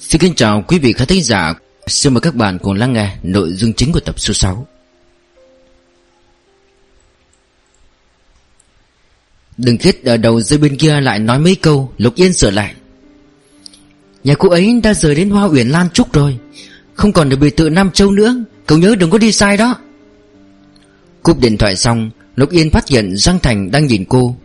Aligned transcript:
Xin 0.00 0.20
kính 0.20 0.34
chào 0.34 0.64
quý 0.68 0.78
vị 0.78 0.92
khán 0.92 1.08
thính 1.08 1.22
giả. 1.22 1.54
Xin 1.86 2.14
mời 2.14 2.20
các 2.20 2.34
bạn 2.34 2.58
cùng 2.58 2.74
lắng 2.74 2.92
nghe 2.92 3.16
nội 3.22 3.52
dung 3.52 3.72
chính 3.72 3.92
của 3.92 4.00
tập 4.00 4.20
số 4.20 4.34
6 4.34 4.66
Đừng 9.56 9.78
kết 9.78 10.04
ở 10.04 10.16
đầu 10.16 10.40
dưới 10.40 10.58
bên 10.58 10.76
kia 10.76 11.00
lại 11.00 11.18
nói 11.18 11.38
mấy 11.38 11.54
câu, 11.54 11.92
Lục 11.98 12.14
Yên 12.14 12.32
sửa 12.32 12.50
lại. 12.50 12.74
Nhà 14.24 14.34
cô 14.38 14.48
ấy 14.48 14.80
đã 14.82 14.94
rời 14.94 15.14
đến 15.14 15.30
Hoa 15.30 15.44
Uyển 15.44 15.68
Lan 15.68 15.90
Trúc 15.90 16.12
rồi. 16.12 16.38
Không 16.94 17.12
còn 17.12 17.28
được 17.28 17.36
biệt 17.36 17.56
tự 17.56 17.70
Nam 17.70 17.90
Châu 17.90 18.10
nữa. 18.10 18.34
Cậu 18.66 18.78
nhớ 18.78 18.94
đừng 18.94 19.10
có 19.10 19.18
đi 19.18 19.32
sai 19.32 19.56
đó. 19.56 19.74
Cúp 21.22 21.40
điện 21.40 21.58
thoại 21.58 21.76
xong, 21.76 22.10
Lục 22.36 22.50
Yên 22.50 22.70
phát 22.70 22.88
hiện 22.88 23.16
Giang 23.16 23.38
Thành 23.38 23.70
đang 23.70 23.86
nhìn 23.86 24.04
cô. 24.04 24.36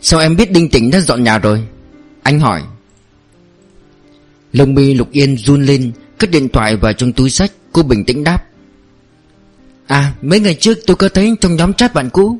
Sao 0.00 0.20
em 0.20 0.36
biết 0.36 0.52
Đinh 0.52 0.70
Tĩnh 0.70 0.90
đã 0.90 1.00
dọn 1.00 1.24
nhà 1.24 1.38
rồi? 1.38 1.66
Anh 2.22 2.40
hỏi. 2.40 2.62
Lông 4.52 4.74
mi 4.74 4.94
Lục 4.94 5.08
Yên 5.12 5.36
run 5.36 5.62
lên, 5.62 5.92
Cất 6.18 6.30
điện 6.30 6.48
thoại 6.48 6.76
vào 6.76 6.92
trong 6.92 7.12
túi 7.12 7.30
sách, 7.30 7.52
Cô 7.72 7.82
bình 7.82 8.04
tĩnh 8.04 8.24
đáp. 8.24 8.44
À 9.86 10.14
mấy 10.22 10.40
ngày 10.40 10.54
trước 10.54 10.78
tôi 10.86 10.96
có 10.96 11.08
thấy 11.08 11.34
trong 11.40 11.56
nhóm 11.56 11.74
chat 11.74 11.94
bạn 11.94 12.10
cũ. 12.10 12.38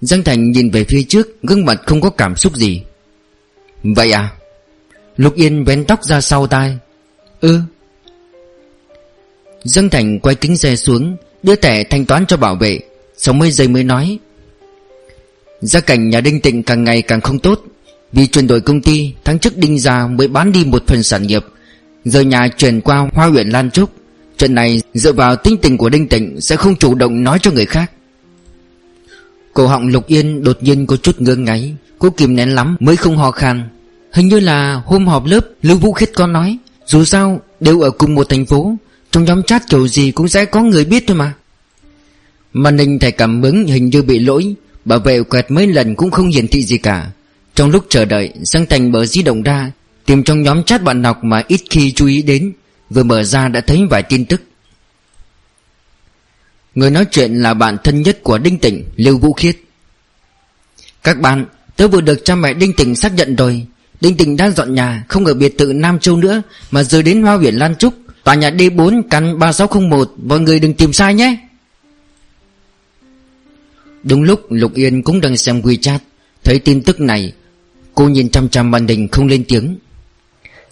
Giang 0.00 0.24
Thành 0.24 0.50
nhìn 0.50 0.70
về 0.70 0.84
phía 0.84 1.02
trước, 1.02 1.42
Gương 1.42 1.64
mặt 1.64 1.80
không 1.86 2.00
có 2.00 2.10
cảm 2.10 2.36
xúc 2.36 2.56
gì. 2.56 2.82
Vậy 3.82 4.12
à? 4.12 4.32
Lục 5.16 5.34
Yên 5.34 5.64
vén 5.64 5.84
tóc 5.84 6.04
ra 6.04 6.20
sau 6.20 6.46
tai. 6.46 6.78
Ừ. 7.40 7.60
Giang 9.64 9.90
Thành 9.90 10.18
quay 10.20 10.34
kính 10.34 10.56
xe 10.56 10.76
xuống, 10.76 11.16
Đưa 11.42 11.56
thẻ 11.56 11.84
thanh 11.84 12.04
toán 12.04 12.26
cho 12.26 12.36
bảo 12.36 12.54
vệ. 12.54 12.80
Sau 13.16 13.34
mấy 13.34 13.50
giây 13.50 13.68
mới 13.68 13.84
nói. 13.84 14.18
Gia 15.60 15.80
cảnh 15.80 16.10
nhà 16.10 16.20
Đinh 16.20 16.40
Tịnh 16.40 16.62
càng 16.62 16.84
ngày 16.84 17.02
càng 17.02 17.20
không 17.20 17.38
tốt. 17.38 17.64
Vì 18.12 18.26
chuyển 18.26 18.46
đổi 18.46 18.60
công 18.60 18.80
ty, 18.80 19.12
Tháng 19.24 19.38
trước 19.38 19.56
Đinh 19.56 19.78
Gia 19.78 20.06
mới 20.06 20.28
bán 20.28 20.52
đi 20.52 20.64
một 20.64 20.82
phần 20.86 21.02
sản 21.02 21.26
nghiệp. 21.26 21.44
Giờ 22.04 22.20
nhà 22.20 22.48
chuyển 22.48 22.80
qua 22.80 23.08
Hoa 23.12 23.26
huyện 23.26 23.48
Lan 23.48 23.70
Trúc. 23.70 23.90
Chuyện 24.38 24.54
này 24.54 24.80
dựa 24.94 25.12
vào 25.12 25.36
tính 25.36 25.56
tình 25.62 25.78
của 25.78 25.88
Đinh 25.88 26.08
Tịnh 26.08 26.40
Sẽ 26.40 26.56
không 26.56 26.76
chủ 26.76 26.94
động 26.94 27.24
nói 27.24 27.38
cho 27.42 27.50
người 27.50 27.66
khác. 27.66 27.90
Cổ 29.52 29.66
họng 29.66 29.88
Lục 29.88 30.06
Yên 30.06 30.42
đột 30.42 30.58
nhiên 30.62 30.86
có 30.86 30.96
chút 30.96 31.20
ngơ 31.20 31.36
ngáy 31.36 31.74
Cô 31.98 32.10
kìm 32.10 32.36
nén 32.36 32.54
lắm 32.54 32.76
mới 32.80 32.96
không 32.96 33.16
ho 33.16 33.30
khan. 33.30 33.68
Hình 34.12 34.28
như 34.28 34.40
là 34.40 34.82
hôm 34.86 35.06
họp 35.06 35.26
lớp, 35.26 35.46
Lưu 35.62 35.78
Vũ 35.78 35.92
Khiết 35.92 36.10
con 36.14 36.32
nói, 36.32 36.58
Dù 36.86 37.04
sao 37.04 37.40
đều 37.60 37.80
ở 37.80 37.90
cùng 37.90 38.14
một 38.14 38.28
thành 38.28 38.46
phố, 38.46 38.76
Trong 39.10 39.24
nhóm 39.24 39.42
chat 39.42 39.62
kiểu 39.68 39.88
gì 39.88 40.10
cũng 40.10 40.28
sẽ 40.28 40.44
có 40.44 40.62
người 40.62 40.84
biết 40.84 41.04
thôi 41.06 41.16
mà. 41.16 41.32
Màn 42.52 42.78
hình 42.78 42.98
thẻ 42.98 43.10
cảm 43.10 43.42
ứng 43.42 43.66
hình 43.66 43.86
như 43.86 44.02
bị 44.02 44.18
lỗi, 44.18 44.54
Bảo 44.84 44.98
vệ 44.98 45.22
quẹt 45.22 45.50
mấy 45.50 45.66
lần 45.66 45.94
cũng 45.94 46.10
không 46.10 46.28
hiển 46.28 46.48
thị 46.48 46.62
gì 46.62 46.78
cả. 46.78 47.10
Trong 47.58 47.70
lúc 47.70 47.86
chờ 47.88 48.04
đợi, 48.04 48.32
Giang 48.42 48.66
Thành 48.66 48.92
mở 48.92 49.06
di 49.06 49.22
động 49.22 49.42
ra, 49.42 49.72
Tìm 50.04 50.24
trong 50.24 50.42
nhóm 50.42 50.64
chat 50.64 50.82
bạn 50.82 51.02
đọc 51.02 51.24
mà 51.24 51.42
ít 51.48 51.60
khi 51.70 51.92
chú 51.92 52.06
ý 52.06 52.22
đến, 52.22 52.52
Vừa 52.90 53.02
mở 53.02 53.22
ra 53.22 53.48
đã 53.48 53.60
thấy 53.60 53.86
vài 53.90 54.02
tin 54.02 54.24
tức. 54.24 54.42
Người 56.74 56.90
nói 56.90 57.04
chuyện 57.10 57.34
là 57.34 57.54
bạn 57.54 57.76
thân 57.84 58.02
nhất 58.02 58.22
của 58.22 58.38
Đinh 58.38 58.58
Tịnh, 58.58 58.84
Lưu 58.96 59.18
Vũ 59.18 59.32
Khiết. 59.32 59.56
Các 61.02 61.20
bạn, 61.20 61.46
Tớ 61.76 61.88
vừa 61.88 62.00
được 62.00 62.24
cha 62.24 62.34
mẹ 62.34 62.54
Đinh 62.54 62.72
Tịnh 62.72 62.96
xác 62.96 63.12
nhận 63.14 63.36
rồi. 63.36 63.66
Đinh 64.00 64.16
Tịnh 64.16 64.36
đang 64.36 64.52
dọn 64.52 64.74
nhà, 64.74 65.04
Không 65.08 65.24
ở 65.24 65.34
biệt 65.34 65.58
thự 65.58 65.72
Nam 65.72 65.98
Châu 65.98 66.16
nữa, 66.16 66.42
Mà 66.70 66.82
rời 66.82 67.02
đến 67.02 67.22
Hoa 67.22 67.36
Viện 67.36 67.54
Lan 67.54 67.76
Trúc. 67.76 67.94
Tòa 68.24 68.34
nhà 68.34 68.50
D4 68.50 69.02
căn 69.10 69.38
3601 69.38 70.12
Mọi 70.22 70.40
người 70.40 70.60
đừng 70.60 70.74
tìm 70.74 70.92
sai 70.92 71.14
nhé. 71.14 71.36
Đúng 74.02 74.22
lúc 74.22 74.40
Lục 74.50 74.74
Yên 74.74 75.02
cũng 75.02 75.20
đang 75.20 75.36
xem 75.36 75.60
WeChat, 75.60 75.98
Thấy 76.44 76.58
tin 76.58 76.82
tức 76.82 77.00
này 77.00 77.32
Cô 77.94 78.08
nhìn 78.08 78.30
chăm 78.30 78.48
chăm 78.48 78.70
màn 78.70 78.86
hình 78.86 79.08
không 79.08 79.26
lên 79.26 79.44
tiếng. 79.48 79.76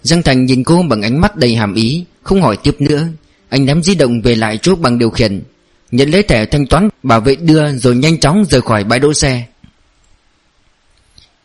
Giang 0.01 0.23
Thành 0.23 0.45
nhìn 0.45 0.63
cô 0.63 0.83
bằng 0.89 1.01
ánh 1.01 1.21
mắt 1.21 1.35
đầy 1.35 1.55
hàm 1.55 1.73
ý, 1.73 2.05
Không 2.23 2.41
hỏi 2.41 2.57
tiếp 2.63 2.75
nữa. 2.79 3.07
Anh 3.49 3.65
ném 3.65 3.83
di 3.83 3.95
động 3.95 4.21
về 4.21 4.35
lại 4.35 4.59
chỗ 4.61 4.75
bằng 4.75 4.99
điều 4.99 5.09
khiển, 5.09 5.43
Nhận 5.91 6.09
lấy 6.09 6.23
thẻ 6.23 6.45
thanh 6.45 6.67
toán 6.67 6.89
bảo 7.03 7.21
vệ 7.21 7.35
đưa 7.35 7.71
Rồi 7.71 7.95
nhanh 7.95 8.19
chóng 8.19 8.45
rời 8.49 8.61
khỏi 8.61 8.83
bãi 8.83 8.99
đỗ 8.99 9.13
xe. 9.13 9.45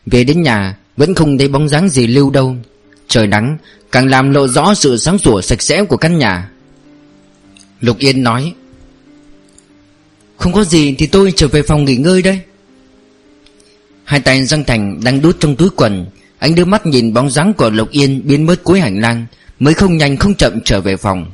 Về 0.05 0.23
đến 0.23 0.41
nhà, 0.41 0.77
Vẫn 0.97 1.15
không 1.15 1.37
thấy 1.37 1.47
bóng 1.47 1.69
dáng 1.69 1.89
gì 1.89 2.07
lưu 2.07 2.29
đâu. 2.29 2.55
Trời 3.07 3.27
nắng, 3.27 3.57
Càng 3.91 4.09
làm 4.09 4.31
lộ 4.31 4.47
rõ 4.47 4.73
sự 4.73 4.97
sáng 4.97 5.17
sủa 5.17 5.41
sạch 5.41 5.61
sẽ 5.61 5.83
của 5.83 5.97
căn 5.97 6.19
nhà. 6.19 6.49
Lục 7.81 7.97
Yên 7.99 8.23
nói, 8.23 8.53
Không 10.37 10.53
có 10.53 10.63
gì 10.63 10.95
thì 10.97 11.07
tôi 11.07 11.33
trở 11.35 11.47
về 11.47 11.61
phòng 11.61 11.85
nghỉ 11.85 11.95
ngơi 11.95 12.21
đây. 12.21 12.39
Hai 14.03 14.19
tay 14.19 14.45
Giang 14.45 14.63
Thành 14.63 14.99
đang 15.03 15.21
đút 15.21 15.39
trong 15.39 15.55
túi 15.55 15.69
quần. 15.75 16.05
Anh 16.39 16.55
đưa 16.55 16.65
mắt 16.65 16.85
nhìn 16.85 17.13
bóng 17.13 17.29
dáng 17.29 17.53
của 17.53 17.69
Lục 17.69 17.89
Yên 17.91 18.21
biến 18.23 18.45
mất 18.45 18.63
cuối 18.63 18.79
hành 18.79 19.01
lang, 19.01 19.25
Mới 19.59 19.73
không 19.73 19.97
nhanh 19.97 20.17
không 20.17 20.35
chậm 20.35 20.59
trở 20.65 20.81
về 20.81 20.97
phòng. 20.97 21.31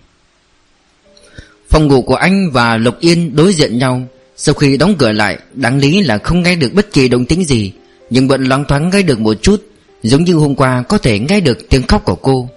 Phòng 1.69 1.87
ngủ 1.87 2.01
của 2.01 2.15
anh 2.15 2.51
và 2.51 2.77
Lục 2.77 2.99
Yên 2.99 3.35
đối 3.35 3.53
diện 3.53 3.77
nhau. 3.77 4.01
Sau 4.35 4.55
khi 4.55 4.77
đóng 4.77 4.95
cửa 4.97 5.11
lại, 5.11 5.37
Đáng 5.53 5.77
lý 5.77 6.03
là 6.03 6.17
không 6.17 6.43
nghe 6.43 6.55
được 6.55 6.73
bất 6.73 6.93
kỳ 6.93 7.07
động 7.07 7.25
tĩnh 7.25 7.45
gì, 7.45 7.73
Nhưng 8.09 8.27
vẫn 8.27 8.43
loáng 8.43 8.65
thoáng 8.65 8.89
nghe 8.89 9.01
được 9.01 9.19
một 9.19 9.37
chút, 9.41 9.63
Giống 10.03 10.23
như 10.23 10.33
hôm 10.33 10.55
qua 10.55 10.83
có 10.89 10.97
thể 10.97 11.19
nghe 11.19 11.39
được 11.39 11.69
tiếng 11.69 11.87
khóc 11.87 12.05
của 12.05 12.15
cô. 12.15 12.49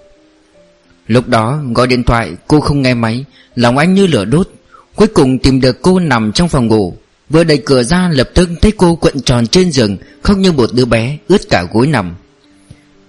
Lúc 1.07 1.27
đó, 1.27 1.59
gọi 1.75 1.87
điện 1.87 2.03
thoại, 2.03 2.31
cô 2.47 2.59
không 2.59 2.81
nghe 2.81 2.93
máy, 2.93 3.25
Lòng 3.55 3.77
anh 3.77 3.93
như 3.93 4.07
lửa 4.07 4.25
đốt. 4.25 4.49
Cuối 4.95 5.07
cùng 5.07 5.39
tìm 5.39 5.61
được 5.61 5.81
cô 5.81 5.99
nằm 5.99 6.31
trong 6.31 6.49
phòng 6.49 6.67
ngủ. 6.67 6.97
Vừa 7.29 7.43
đẩy 7.43 7.57
cửa 7.57 7.83
ra, 7.83 8.09
lập 8.13 8.29
tức 8.33 8.49
thấy 8.61 8.71
cô 8.71 8.95
quận 8.95 9.21
tròn 9.21 9.47
trên 9.47 9.71
giường, 9.71 9.97
không 10.21 10.41
như 10.41 10.51
một 10.51 10.69
đứa 10.73 10.85
bé 10.85 11.17
ướt 11.27 11.49
cả 11.49 11.65
gối 11.73 11.87
nằm. 11.87 12.15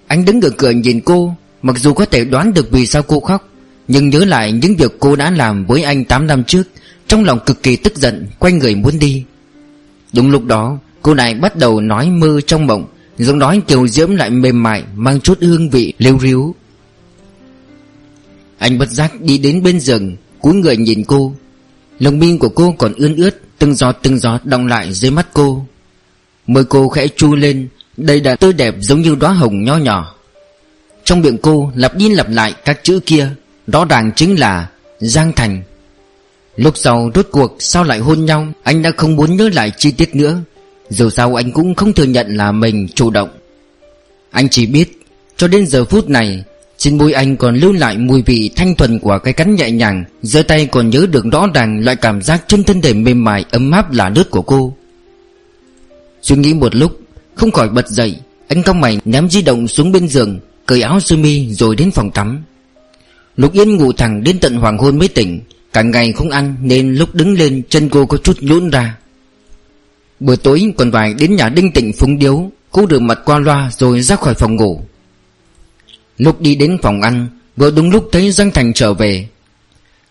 Anh 0.07 0.25
đứng 0.25 0.41
ở 0.41 0.51
cửa 0.51 0.71
nhìn 0.71 1.01
cô, 1.01 1.37
Mặc 1.63 1.79
dù 1.79 1.95
có 1.95 2.05
thể 2.05 2.25
đoán 2.25 2.55
được 2.55 2.71
vì 2.71 2.87
sao 2.87 3.03
cô 3.03 3.21
khóc, 3.21 3.49
Nhưng 3.89 4.09
nhớ 4.09 4.25
lại 4.25 4.53
những 4.53 4.77
việc 4.77 4.93
cô 5.01 5.17
đã 5.17 5.31
làm 5.31 5.67
với 5.67 5.83
anh 5.83 6.05
8 6.05 6.27
năm 6.27 6.45
trước, 6.45 6.63
Trong 7.09 7.25
lòng 7.25 7.39
cực 7.47 7.63
kỳ 7.63 7.77
tức 7.77 7.97
giận, 7.97 8.27
Quay 8.39 8.53
người 8.53 8.75
muốn 8.75 8.99
đi. 8.99 9.25
Đúng 10.13 10.31
lúc 10.31 10.45
đó, 10.45 10.79
cô 11.03 11.15
lại 11.15 11.35
bắt 11.35 11.57
đầu 11.57 11.81
nói 11.81 12.11
mơ 12.11 12.41
trong 12.47 12.67
mộng, 12.67 12.87
Giọng 13.19 13.39
nói 13.39 13.63
kiều 13.69 13.89
diễm 13.89 14.11
lại 14.17 14.31
mềm 14.31 14.63
mại, 14.63 14.83
Mang 14.95 15.21
chút 15.21 15.39
hương 15.41 15.71
vị 15.71 15.93
liêu 15.99 16.19
ríu 16.19 16.55
Anh 18.59 18.79
bất 18.79 18.91
giác 18.91 19.21
đi 19.21 19.39
đến 19.39 19.63
bên 19.63 19.81
giường, 19.81 20.17
cúi 20.41 20.55
người 20.55 20.77
nhìn 20.77 21.05
cô. 21.05 21.35
Lồng 21.99 22.19
mi 22.19 22.39
của 22.39 22.49
cô 22.49 22.75
còn 22.79 22.93
ươn 22.95 23.17
ướt 23.17 23.41
Từng 23.59 23.75
giọt 23.75 23.97
từng 24.03 24.19
giọt 24.19 24.45
đọng 24.45 24.67
lại 24.67 24.93
dưới 24.93 25.11
mắt 25.11 25.27
cô. 25.33 25.67
Môi 26.47 26.65
cô 26.65 26.89
khẽ 26.89 27.07
chu 27.17 27.35
lên, 27.35 27.69
Đây 27.97 28.21
đã 28.21 28.37
tươi 28.37 28.53
đẹp 28.53 28.75
giống 28.81 29.01
như 29.01 29.15
đóa 29.15 29.33
hồng 29.33 29.65
nho 29.65 29.77
nhỏ. 29.77 30.15
Trong 31.05 31.21
miệng 31.21 31.39
cô 31.39 31.73
lặp 31.75 31.97
đi 31.97 32.09
lặp 32.09 32.31
lại 32.31 32.55
các 32.65 32.81
chữ 32.83 33.01
kia, 33.07 33.29
Rõ 33.67 33.85
ràng 33.85 34.13
chính 34.17 34.41
là 34.41 34.69
Giang 34.99 35.33
Thành. 35.33 35.63
Lúc 36.57 36.77
sau 36.77 37.11
rốt 37.15 37.29
cuộc 37.33 37.57
sao 37.59 37.85
lại 37.85 37.99
hôn 37.99 38.25
nhau, 38.25 38.47
Anh 38.63 38.83
đã 38.83 38.91
không 38.97 39.17
muốn 39.17 39.37
nhớ 39.37 39.49
lại 39.49 39.73
chi 39.79 39.91
tiết 39.91 40.15
nữa. 40.15 40.41
Dù 40.91 41.11
sao 41.11 41.35
anh 41.35 41.53
cũng 41.53 41.75
không 41.75 41.93
thừa 41.93 42.05
nhận 42.05 42.37
là 42.37 42.53
mình 42.53 42.89
chủ 42.95 43.11
động. 43.11 43.29
Anh 44.31 44.49
chỉ 44.49 44.67
biết, 44.67 45.01
Cho 45.37 45.49
đến 45.49 45.67
giờ 45.67 45.85
phút 45.85 46.09
này 46.09 46.45
trên 46.84 46.99
môi 46.99 47.12
anh 47.12 47.37
còn 47.37 47.56
lưu 47.56 47.72
lại 47.72 47.99
mùi 47.99 48.22
vị 48.22 48.50
thanh 48.56 48.75
thuần 48.75 48.99
của 48.99 49.19
cái 49.19 49.33
cắn 49.33 49.55
nhẹ 49.55 49.71
nhàng. 49.71 50.05
Giơ 50.22 50.43
tay 50.43 50.67
còn 50.67 50.91
nhớ 50.91 51.06
được 51.11 51.25
rõ 51.33 51.47
ràng 51.55 51.84
loại 51.84 51.97
cảm 51.97 52.22
giác 52.22 52.45
trên 52.49 52.65
thân 52.65 52.81
thể 52.81 52.95
mềm 52.95 53.25
mại, 53.25 53.45
ấm 53.50 53.71
áp 53.71 53.93
là 53.93 54.09
nước 54.09 54.31
của 54.31 54.43
cô. 54.43 54.75
Suy 56.23 56.37
nghĩ 56.37 56.55
một 56.55 56.75
lúc, 56.75 57.00
Không 57.34 57.50
khỏi 57.50 57.69
bật 57.69 57.89
dậy. 57.89 58.17
Anh 58.49 58.62
cong 58.62 58.81
mày, 58.81 59.00
ném 59.05 59.31
di 59.31 59.43
động 59.43 59.69
xuống 59.69 59.93
bên 59.93 60.09
giường, 60.09 60.41
Cởi 60.67 60.83
áo 60.83 61.00
sơ 61.00 61.17
mi 61.17 61.55
rồi 61.55 61.77
đến 61.77 61.91
phòng 61.91 62.11
tắm. 62.11 62.43
Lục 63.37 63.53
Yên 63.53 63.77
ngủ 63.77 63.93
thẳng 63.93 64.25
đến 64.25 64.39
tận 64.41 64.55
hoàng 64.55 64.78
hôn 64.78 64.99
mới 64.99 65.09
tỉnh. 65.09 65.41
Cả 65.73 65.83
ngày 65.83 66.12
không 66.12 66.31
ăn 66.31 66.56
Nên 66.61 66.94
lúc 66.94 67.15
đứng 67.15 67.39
lên, 67.39 67.62
chân 67.69 67.89
cô 67.89 68.06
có 68.06 68.17
chút 68.17 68.37
nhũn 68.41 68.71
ra. 68.71 68.97
Buổi 70.21 70.37
tối 70.37 70.73
còn 70.78 70.91
vài 70.91 71.15
đến 71.15 71.37
nhà 71.37 71.49
Đinh 71.49 71.73
Tịnh 71.73 71.93
phúng 71.93 72.19
điếu, 72.19 72.50
Cô 72.71 72.87
rửa 72.91 72.99
mặt 72.99 73.19
qua 73.25 73.38
loa 73.38 73.70
rồi 73.79 74.00
ra 74.00 74.17
khỏi 74.17 74.35
phòng 74.35 74.56
ngủ. 74.56 74.81
Lúc 76.19 76.40
đi 76.40 76.55
đến 76.55 76.78
phòng 76.82 77.02
ăn, 77.02 77.28
Vừa 77.56 77.70
đúng 77.70 77.90
lúc 77.90 78.08
thấy 78.12 78.32
Giang 78.32 78.50
Thành 78.50 78.72
trở 78.72 78.94
về. 78.94 79.28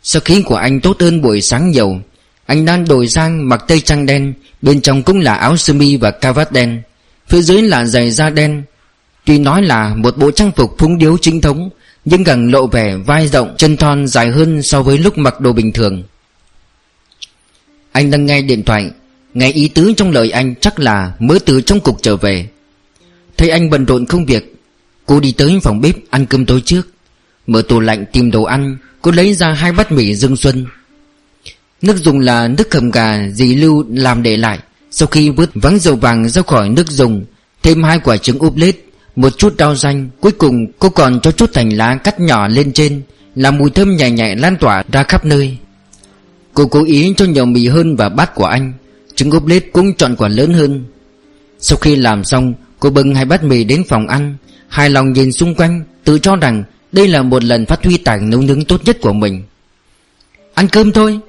Sau 0.04 0.22
khí 0.26 0.42
của 0.42 0.56
anh 0.56 0.80
tốt 0.82 1.02
hơn 1.02 1.22
buổi 1.22 1.42
sáng 1.42 1.72
nhiều. 1.72 2.02
Anh 2.46 2.66
đang 2.66 2.88
đổi 2.88 3.08
sang 3.08 3.50
mặc 3.50 3.64
tây 3.68 3.82
trang 3.82 4.06
đen, 4.06 4.34
Bên 4.62 4.82
trong 4.82 5.04
cũng 5.04 5.20
là 5.20 5.34
áo 5.34 5.58
sơ 5.58 5.74
mi 5.74 5.98
và 5.98 6.12
cà 6.12 6.34
đen. 6.52 6.82
Phía 7.28 7.42
dưới 7.42 7.62
là 7.62 7.86
giày 7.86 8.12
da 8.12 8.30
đen. 8.30 8.64
Tuy 9.26 9.40
nói 9.40 9.62
là 9.62 9.96
một 9.96 10.18
bộ 10.18 10.32
trang 10.32 10.52
phục 10.52 10.76
phúng 10.78 10.98
điếu 10.98 11.18
chính 11.18 11.42
thống, 11.42 11.70
Nhưng 12.06 12.24
gần 12.24 12.52
lộ 12.52 12.68
vẻ 12.68 12.96
vai 12.96 13.28
rộng, 13.28 13.56
Chân 13.58 13.78
thon 13.78 14.08
dài 14.08 14.30
hơn 14.30 14.62
so 14.62 14.84
với 14.84 14.98
lúc 14.98 15.18
mặc 15.18 15.40
đồ 15.40 15.54
bình 15.54 15.72
thường. 15.72 16.04
Anh 17.92 18.12
đang 18.12 18.26
nghe 18.26 18.42
điện 18.42 18.64
thoại, 18.64 18.92
Nghe 19.34 19.52
ý 19.52 19.68
tứ 19.68 19.94
trong 19.98 20.12
lời 20.12 20.32
anh 20.32 20.56
chắc 20.62 20.80
là 20.80 21.14
mới 21.20 21.40
từ 21.40 21.62
trong 21.62 21.80
cục 21.80 22.02
trở 22.02 22.16
về. 22.16 22.48
Thấy 23.38 23.50
anh 23.50 23.70
bận 23.70 23.86
rộn 23.86 24.06
công 24.06 24.26
việc 24.26 24.54
Cô 25.06 25.20
đi 25.20 25.32
tới 25.32 25.60
phòng 25.64 25.82
bếp 25.82 25.96
ăn 26.10 26.26
cơm 26.26 26.46
tối 26.46 26.62
trước. 26.66 26.88
Mở 27.48 27.62
tủ 27.62 27.80
lạnh 27.80 28.06
tìm 28.14 28.32
đồ 28.32 28.44
ăn, 28.44 28.78
Cô 29.02 29.12
lấy 29.12 29.34
ra 29.34 29.54
hai 29.54 29.72
bát 29.72 29.92
mì 29.92 30.16
dương 30.16 30.36
xuân. 30.36 30.66
Nước 31.82 31.98
dùng 31.98 32.20
là 32.20 32.48
nước 32.48 32.74
hầm 32.74 32.92
gà 32.92 33.30
dì 33.34 33.56
Lưu 33.56 33.86
làm 33.90 34.24
để 34.24 34.38
lại. 34.38 34.60
Sau 34.92 35.08
khi 35.08 35.30
vứt 35.30 35.50
vắng 35.56 35.80
dầu 35.80 35.96
vàng 35.96 36.30
ra 36.30 36.42
khỏi 36.42 36.70
nước 36.70 36.88
dùng, 36.88 37.26
Thêm 37.64 37.84
hai 37.84 38.00
quả 38.00 38.18
trứng 38.18 38.40
úp 38.40 38.58
lết, 38.58 38.76
Một 39.16 39.38
chút 39.38 39.56
rau 39.60 39.76
xanh, 39.76 40.10
Cuối 40.20 40.32
cùng 40.32 40.66
cô 40.80 40.90
còn 40.90 41.20
cho 41.20 41.32
chút 41.32 41.50
thành 41.54 41.70
lá 41.70 41.96
cắt 41.96 42.20
nhỏ 42.20 42.48
lên 42.48 42.74
trên, 42.74 43.02
Làm 43.36 43.58
mùi 43.58 43.70
thơm 43.70 43.96
nhẹ 43.96 44.12
nhẹ 44.12 44.36
lan 44.36 44.58
tỏa 44.58 44.84
ra 44.92 45.04
khắp 45.04 45.26
nơi. 45.26 45.58
Cô 46.54 46.66
cố 46.66 46.86
ý 46.86 47.14
cho 47.18 47.26
nhiều 47.26 47.46
mì 47.46 47.68
hơn 47.68 47.96
vào 47.96 48.10
bát 48.10 48.36
của 48.36 48.46
anh, 48.46 48.74
Trứng 49.16 49.32
úp 49.32 49.48
lết 49.48 49.64
cũng 49.74 49.94
chọn 49.94 50.16
quả 50.16 50.28
lớn 50.28 50.54
hơn. 50.54 50.86
Sau 51.60 51.78
khi 51.78 51.96
làm 51.96 52.24
xong, 52.24 52.54
Cô 52.80 52.90
bưng 52.90 53.16
hai 53.16 53.26
bát 53.26 53.44
mì 53.44 53.64
đến 53.64 53.84
phòng 53.90 54.08
ăn 54.08 54.38
Hài 54.74 54.90
lòng 54.90 55.14
nhìn 55.14 55.32
xung 55.32 55.56
quanh, 55.56 55.84
Tự 56.04 56.20
cho 56.20 56.36
rằng 56.36 56.64
đây 56.92 57.08
là 57.08 57.22
một 57.22 57.44
lần 57.44 57.66
phát 57.66 57.86
huy 57.86 57.98
tài 57.98 58.20
nấu 58.20 58.42
nướng 58.42 58.66
tốt 58.66 58.82
nhất 58.86 58.98
của 59.02 59.14
mình. 59.14 59.44
Ăn 60.54 60.68
cơm 60.68 60.92
thôi. 60.92 61.20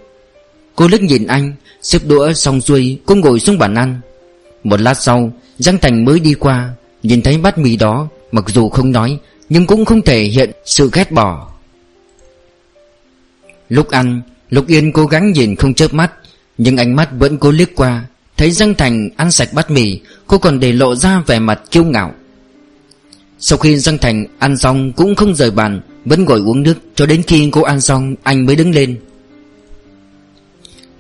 Cô 0.75 0.88
lức 0.88 1.02
nhìn 1.02 1.26
anh, 1.26 1.52
Xếp 1.82 1.99
đũa 2.06 2.32
xong 2.32 2.61
xuôi 2.61 2.99
Cô 3.06 3.14
ngồi 3.14 3.41
xuống 3.41 3.58
bàn 3.58 3.75
ăn. 3.75 4.00
Một 4.64 4.81
lát 4.81 4.94
sau, 4.94 5.32
Giang 5.58 5.79
Thành 5.79 6.05
mới 6.05 6.20
đi 6.20 6.35
qua, 6.35 6.70
Nhìn 7.02 7.23
thấy 7.23 7.38
bát 7.38 7.58
mì 7.58 7.76
đó, 7.76 8.08
Mặc 8.32 8.44
dù 8.49 8.69
không 8.69 8.93
nói, 8.93 9.19
Nhưng 9.49 9.67
cũng 9.67 9.85
không 9.85 10.02
thể 10.02 10.23
hiện 10.23 10.50
sự 10.64 10.91
ghét 10.93 11.12
bỏ. 11.12 11.52
Lúc 13.69 13.91
ăn, 13.91 14.23
Lục 14.50 14.67
Yên 14.67 14.93
cố 14.93 15.06
gắng 15.06 15.32
nhìn 15.32 15.56
không 15.56 15.75
chớp 15.75 15.94
mắt, 15.94 16.12
Nhưng 16.58 16.76
ánh 16.76 16.96
mắt 16.96 17.08
vẫn 17.19 17.38
cố 17.38 17.50
liếc 17.50 17.75
qua, 17.76 18.05
Thấy 18.37 18.50
Giang 18.50 18.75
Thành 18.75 19.08
ăn 19.17 19.31
sạch 19.31 19.49
bát 19.52 19.70
mì, 19.70 20.00
Cô 20.26 20.38
còn 20.38 20.61
để 20.61 20.73
lộ 20.73 20.94
ra 20.94 21.23
vẻ 21.26 21.38
mặt 21.38 21.61
kiêu 21.70 21.85
ngạo. 21.85 22.14
Sau 23.46 23.58
khi 23.58 23.76
Giang 23.76 23.99
Thành 23.99 24.26
ăn 24.38 24.56
xong 24.56 24.93
Cũng 24.93 25.14
không 25.14 25.35
rời 25.35 25.50
bàn, 25.50 25.81
Vẫn 26.05 26.25
ngồi 26.25 26.41
uống 26.41 26.62
nước, 26.62 26.75
Cho 26.94 27.06
đến 27.06 27.23
khi 27.23 27.49
cô 27.52 27.62
ăn 27.62 27.81
xong 27.81 28.14
Anh 28.23 28.46
mới 28.46 28.56
đứng 28.56 28.75
lên. 28.75 28.96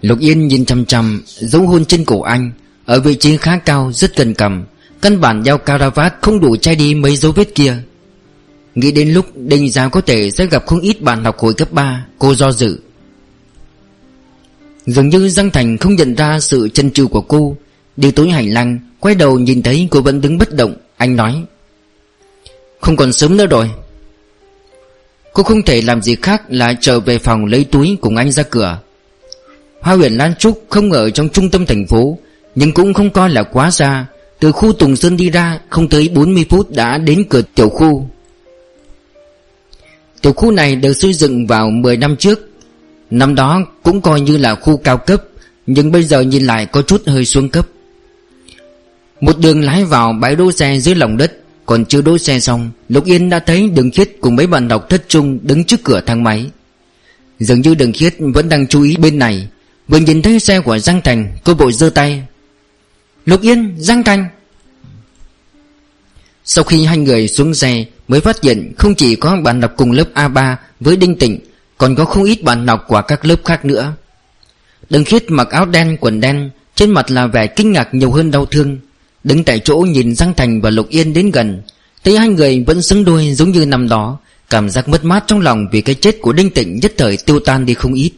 Lục 0.02 0.18
Yên 0.18 0.48
nhìn 0.48 0.64
chăm 0.64 0.84
chăm 0.84 1.22
Dấu 1.26 1.62
hôn 1.62 1.84
trên 1.84 2.04
cổ 2.04 2.20
anh, 2.20 2.52
Ở 2.84 3.00
vị 3.00 3.14
trí 3.14 3.36
khá 3.36 3.58
cao, 3.58 3.92
rất 3.94 4.16
gần 4.16 4.34
cầm 4.34 4.64
Căn 5.00 5.20
bản 5.20 5.42
đeo 5.42 5.58
caravat 5.58 6.14
không 6.22 6.40
đủ 6.40 6.56
che 6.56 6.74
đi 6.74 6.94
mấy 6.94 7.16
dấu 7.16 7.32
vết 7.32 7.54
kia. 7.54 7.76
Nghĩ 8.74 8.92
đến 8.92 9.12
lúc 9.12 9.26
Đinh 9.36 9.70
giáo 9.70 9.90
có 9.90 10.00
thể 10.00 10.30
sẽ 10.30 10.46
gặp 10.46 10.66
không 10.66 10.80
ít 10.80 11.02
bạn 11.02 11.24
học 11.24 11.38
hồi 11.38 11.54
cấp 11.54 11.72
3 11.72 12.06
Cô 12.18 12.34
do 12.34 12.52
dự. 12.52 12.78
Dường 14.86 15.08
như 15.08 15.28
Giang 15.28 15.50
Thành 15.50 15.78
không 15.78 15.94
nhận 15.94 16.14
ra 16.14 16.40
sự 16.40 16.68
chân 16.68 16.90
trừ 16.90 17.06
của 17.06 17.20
cô. 17.20 17.56
Đi 17.96 18.10
tối 18.10 18.30
hành 18.30 18.52
lang 18.52 18.78
Quay 19.00 19.14
đầu 19.14 19.38
nhìn 19.38 19.62
thấy 19.62 19.88
cô 19.90 20.00
vẫn 20.00 20.20
đứng 20.20 20.38
bất 20.38 20.54
động, 20.54 20.76
Anh 20.96 21.16
nói 21.16 21.44
không 22.84 22.96
còn 22.96 23.12
sớm 23.12 23.36
nữa 23.36 23.46
rồi. 23.46 23.70
Cô 25.32 25.42
không 25.42 25.62
thể 25.62 25.82
làm 25.82 26.02
gì 26.02 26.16
khác 26.22 26.42
là 26.48 26.74
trở 26.80 27.00
về 27.00 27.18
phòng 27.18 27.44
lấy 27.44 27.64
túi 27.64 27.98
cùng 28.00 28.16
anh 28.16 28.30
ra 28.30 28.42
cửa. 28.42 28.78
Hoa 29.80 29.94
huyện 29.94 30.12
Lan 30.12 30.34
Trúc 30.34 30.64
không 30.68 30.92
ở 30.92 31.10
trong 31.10 31.28
trung 31.28 31.50
tâm 31.50 31.66
thành 31.66 31.86
phố, 31.86 32.18
Nhưng 32.54 32.72
cũng 32.72 32.94
không 32.94 33.10
coi 33.10 33.30
là 33.30 33.42
quá 33.42 33.70
xa. 33.70 34.06
Từ 34.38 34.52
khu 34.52 34.72
Tùng 34.72 34.96
Sơn 34.96 35.16
đi 35.16 35.30
ra, 35.30 35.60
Không 35.68 35.88
tới 35.88 36.08
40 36.14 36.44
phút 36.50 36.70
đã 36.70 36.98
đến 36.98 37.24
cửa 37.30 37.42
tiểu 37.54 37.68
khu. 37.68 38.08
Tiểu 40.22 40.32
khu 40.32 40.50
này 40.50 40.76
được 40.76 40.92
xây 40.92 41.14
dựng 41.14 41.46
vào 41.46 41.70
10 41.70 41.96
năm 41.96 42.16
trước. 42.16 42.48
Năm 43.10 43.34
đó 43.34 43.60
cũng 43.82 44.00
coi 44.00 44.20
như 44.20 44.36
là 44.36 44.54
khu 44.54 44.76
cao 44.76 44.98
cấp, 44.98 45.22
Nhưng 45.66 45.92
bây 45.92 46.02
giờ 46.02 46.20
nhìn 46.20 46.44
lại 46.44 46.66
có 46.66 46.82
chút 46.82 47.02
hơi 47.06 47.24
xuống 47.24 47.48
cấp. 47.48 47.66
Một 49.20 49.38
đường 49.38 49.62
lái 49.62 49.84
vào 49.84 50.12
bãi 50.12 50.36
đỗ 50.36 50.52
xe 50.52 50.78
dưới 50.78 50.94
lòng 50.94 51.16
đất 51.16 51.32
còn 51.66 51.84
chưa 51.84 52.00
đỗ 52.00 52.18
xe 52.18 52.40
xong 52.40 52.70
Lục 52.88 53.04
Yên 53.04 53.30
đã 53.30 53.38
thấy 53.38 53.70
đường 53.70 53.90
khiết 53.90 54.10
cùng 54.20 54.36
mấy 54.36 54.46
bạn 54.46 54.68
đọc 54.68 54.86
thất 54.90 55.04
trung 55.08 55.38
Đứng 55.42 55.64
trước 55.64 55.84
cửa 55.84 56.00
thang 56.06 56.22
máy. 56.24 56.50
Dường 57.40 57.60
như 57.60 57.74
đường 57.74 57.92
khiết 57.92 58.14
vẫn 58.18 58.48
đang 58.48 58.66
chú 58.66 58.82
ý 58.82 58.96
bên 58.96 59.18
này 59.18 59.48
Vừa 59.88 59.98
nhìn 59.98 60.22
thấy 60.22 60.40
xe 60.40 60.60
của 60.60 60.78
Giang 60.78 61.00
Thành 61.00 61.36
Cô 61.44 61.54
bội 61.54 61.72
giơ 61.72 61.90
tay. 61.90 62.22
Lục 63.26 63.42
Yên, 63.42 63.74
Giang 63.78 64.04
Thành. 64.04 64.28
Sau 66.44 66.64
khi 66.64 66.84
hai 66.84 66.98
người 66.98 67.28
xuống 67.28 67.54
xe 67.54 67.84
Mới 68.08 68.20
phát 68.20 68.42
hiện 68.42 68.72
không 68.78 68.94
chỉ 68.94 69.16
có 69.16 69.36
bạn 69.36 69.60
đọc 69.60 69.72
cùng 69.76 69.92
lớp 69.92 70.06
A3 70.14 70.56
Với 70.80 70.96
Đinh 70.96 71.18
Tịnh 71.18 71.40
Còn 71.78 71.94
có 71.94 72.04
không 72.04 72.24
ít 72.24 72.42
bạn 72.42 72.66
đọc 72.66 72.84
của 72.88 73.02
các 73.08 73.24
lớp 73.24 73.44
khác 73.44 73.64
nữa. 73.64 73.92
Đường 74.90 75.04
khiết 75.04 75.24
mặc 75.28 75.50
áo 75.50 75.66
đen 75.66 75.96
quần 76.00 76.20
đen 76.20 76.50
Trên 76.74 76.90
mặt 76.90 77.10
là 77.10 77.26
vẻ 77.26 77.46
kinh 77.46 77.72
ngạc 77.72 77.94
nhiều 77.94 78.10
hơn 78.10 78.30
đau 78.30 78.46
thương. 78.46 78.78
Đứng 79.24 79.44
tại 79.44 79.60
chỗ 79.64 79.76
nhìn 79.76 80.14
Giang 80.14 80.34
Thành 80.34 80.60
và 80.60 80.70
Lục 80.70 80.88
Yên 80.88 81.12
đến 81.12 81.30
gần, 81.30 81.62
Thấy 82.04 82.18
hai 82.18 82.28
người 82.28 82.64
vẫn 82.66 82.82
xứng 82.82 83.04
đôi 83.04 83.34
giống 83.34 83.50
như 83.50 83.66
năm 83.66 83.88
đó, 83.88 84.18
Cảm 84.50 84.70
giác 84.70 84.88
mất 84.88 85.04
mát 85.04 85.24
trong 85.26 85.40
lòng 85.40 85.66
vì 85.72 85.80
cái 85.80 85.94
chết 85.94 86.16
của 86.22 86.32
Đinh 86.32 86.50
Tịnh 86.50 86.78
nhất 86.82 86.92
thời 86.96 87.16
tiêu 87.16 87.40
tan 87.40 87.66
đi 87.66 87.74
không 87.74 87.94
ít. 87.94 88.12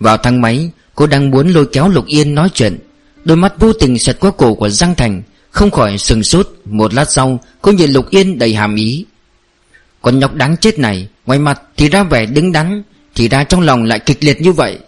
Vào 0.00 0.16
thang 0.16 0.40
máy 0.40 0.70
Cô 0.94 1.06
đang 1.06 1.30
muốn 1.30 1.48
lôi 1.48 1.66
kéo 1.72 1.88
Lục 1.88 2.06
Yên 2.06 2.34
nói 2.34 2.48
chuyện. 2.54 2.78
Đôi 3.24 3.36
mắt 3.36 3.52
vô 3.58 3.72
tình 3.72 3.98
xẹt 3.98 4.20
qua 4.20 4.30
cổ 4.30 4.54
của 4.54 4.68
Giang 4.68 4.94
Thành, 4.94 5.22
Không 5.50 5.70
khỏi 5.70 5.98
sừng 5.98 6.22
sốt. 6.22 6.48
Một 6.64 6.94
lát 6.94 7.10
sau, 7.10 7.40
cô 7.62 7.72
nhìn 7.72 7.90
Lục 7.90 8.10
Yên 8.10 8.38
đầy 8.38 8.54
hàm 8.54 8.74
ý. 8.74 9.04
Con 10.02 10.18
nhóc 10.18 10.34
đáng 10.34 10.56
chết 10.56 10.78
này, 10.78 11.08
Ngoài 11.26 11.38
mặt 11.38 11.62
thì 11.76 11.88
ra 11.88 12.02
vẻ 12.02 12.26
đứng 12.26 12.52
đắn, 12.52 12.82
Thì 13.14 13.28
ra 13.28 13.44
trong 13.44 13.60
lòng 13.60 13.84
lại 13.84 13.98
kịch 13.98 14.24
liệt 14.24 14.40
như 14.40 14.52
vậy. 14.52 14.78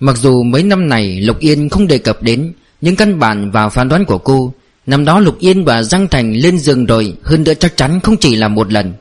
Mặc 0.00 0.16
dù 0.16 0.42
mấy 0.42 0.62
năm 0.62 0.88
này 0.88 1.20
Lục 1.20 1.38
Yên 1.38 1.68
không 1.68 1.86
đề 1.86 1.98
cập 1.98 2.22
đến 2.22 2.52
nhưng 2.80 2.96
căn 2.96 3.18
bản 3.18 3.50
vào 3.50 3.70
phán 3.70 3.88
đoán 3.88 4.04
của 4.04 4.18
cô, 4.18 4.52
Năm 4.86 5.04
đó 5.04 5.20
Lục 5.20 5.38
Yên 5.38 5.64
và 5.64 5.82
Giang 5.82 6.08
Thành 6.08 6.32
lên 6.32 6.58
giường 6.58 6.86
rồi, 6.86 7.14
Hơn 7.22 7.44
nữa 7.44 7.54
chắc 7.54 7.76
chắn 7.76 8.00
không 8.00 8.16
chỉ 8.16 8.36
là 8.36 8.48
một 8.48 8.72
lần. 8.72 8.92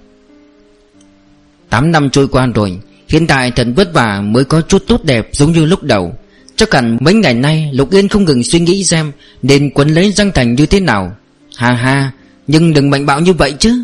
Tám 1.70 1.92
năm 1.92 2.10
trôi 2.10 2.28
qua 2.28 2.46
rồi, 2.46 2.80
Hiện 3.08 3.28
tại 3.28 3.52
thật 3.52 3.68
vất 3.76 3.94
vả 3.94 4.22
mới 4.22 4.44
có 4.44 4.62
chút 4.62 4.84
tốt 4.88 5.04
đẹp 5.04 5.30
giống 5.32 5.52
như 5.52 5.66
lúc 5.66 5.84
đầu. 5.84 6.16
Chắc 6.56 6.74
hẳn 6.74 6.98
mấy 7.02 7.14
ngày 7.14 7.34
nay 7.34 7.70
Lục 7.74 7.92
Yên 7.92 8.08
không 8.08 8.26
ngừng 8.26 8.44
suy 8.44 8.60
nghĩ 8.60 8.84
xem 8.84 9.12
Nên 9.42 9.70
quấn 9.70 9.90
lấy 9.90 10.12
Giang 10.12 10.32
Thành 10.32 10.56
như 10.56 10.66
thế 10.66 10.80
nào. 10.80 11.16
Ha 11.56 11.74
ha, 11.74 12.12
Nhưng 12.48 12.74
đừng 12.74 12.90
mạnh 12.90 13.06
bạo 13.06 13.20
như 13.20 13.34
vậy 13.34 13.54
chứ. 13.60 13.84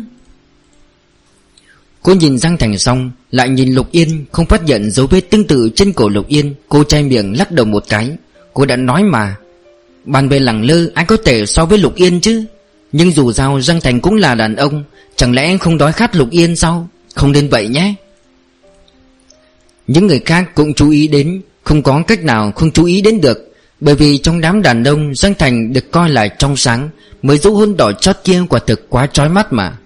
Cô 2.02 2.14
nhìn 2.14 2.38
Giang 2.38 2.56
Thành 2.56 2.78
xong, 2.78 3.10
Lại 3.30 3.48
nhìn 3.48 3.74
Lục 3.74 3.92
Yên, 3.92 4.24
Không 4.32 4.46
phát 4.46 4.62
hiện 4.66 4.90
dấu 4.90 5.06
vết 5.06 5.20
tương 5.20 5.46
tự 5.46 5.70
trên 5.74 5.92
cổ 5.92 6.08
Lục 6.08 6.28
Yên. 6.28 6.54
Cô 6.68 6.84
chai 6.84 7.02
miệng 7.02 7.38
lắc 7.38 7.52
đầu 7.52 7.66
một 7.66 7.84
cái. 7.88 8.10
Cô 8.54 8.64
đã 8.64 8.76
nói 8.76 9.02
mà 9.02 9.36
Bàn 10.06 10.28
về 10.28 10.38
lẳng 10.38 10.64
lơ, 10.64 10.90
ai 10.94 11.04
có 11.04 11.16
thể 11.24 11.46
so 11.46 11.66
với 11.66 11.78
Lục 11.78 11.94
Yên 11.94 12.20
chứ? 12.20 12.44
Nhưng 12.92 13.10
dù 13.10 13.32
sao, 13.32 13.60
Giang 13.60 13.80
Thành 13.80 14.00
cũng 14.00 14.14
là 14.14 14.34
đàn 14.34 14.56
ông, 14.56 14.84
Chẳng 15.16 15.34
lẽ 15.34 15.58
không 15.58 15.78
đói 15.78 15.92
khát 15.92 16.16
Lục 16.16 16.30
Yên 16.30 16.56
sao? 16.56 16.88
Không 17.14 17.32
nên 17.32 17.48
vậy 17.48 17.68
nhé. 17.68 17.94
Những 19.86 20.06
người 20.06 20.18
khác 20.18 20.54
cũng 20.54 20.74
chú 20.74 20.90
ý 20.90 21.08
đến, 21.08 21.42
Không 21.64 21.82
có 21.82 22.02
cách 22.06 22.24
nào 22.24 22.52
không 22.52 22.70
chú 22.70 22.84
ý 22.84 23.02
đến 23.02 23.20
được, 23.20 23.54
Bởi 23.80 23.94
vì 23.94 24.18
trong 24.18 24.40
đám 24.40 24.62
đàn 24.62 24.84
ông, 24.84 25.14
Giang 25.14 25.34
Thành 25.34 25.72
được 25.72 25.90
coi 25.90 26.10
là 26.10 26.28
trong 26.28 26.56
sáng, 26.56 26.90
Mới 27.22 27.38
dấu 27.38 27.54
hôn 27.54 27.76
đỏ 27.76 27.92
chót 27.92 28.16
kia 28.24 28.42
quả 28.48 28.60
thực 28.66 28.90
quá 28.90 29.06
trói 29.06 29.28
mắt 29.28 29.52
mà. 29.52 29.76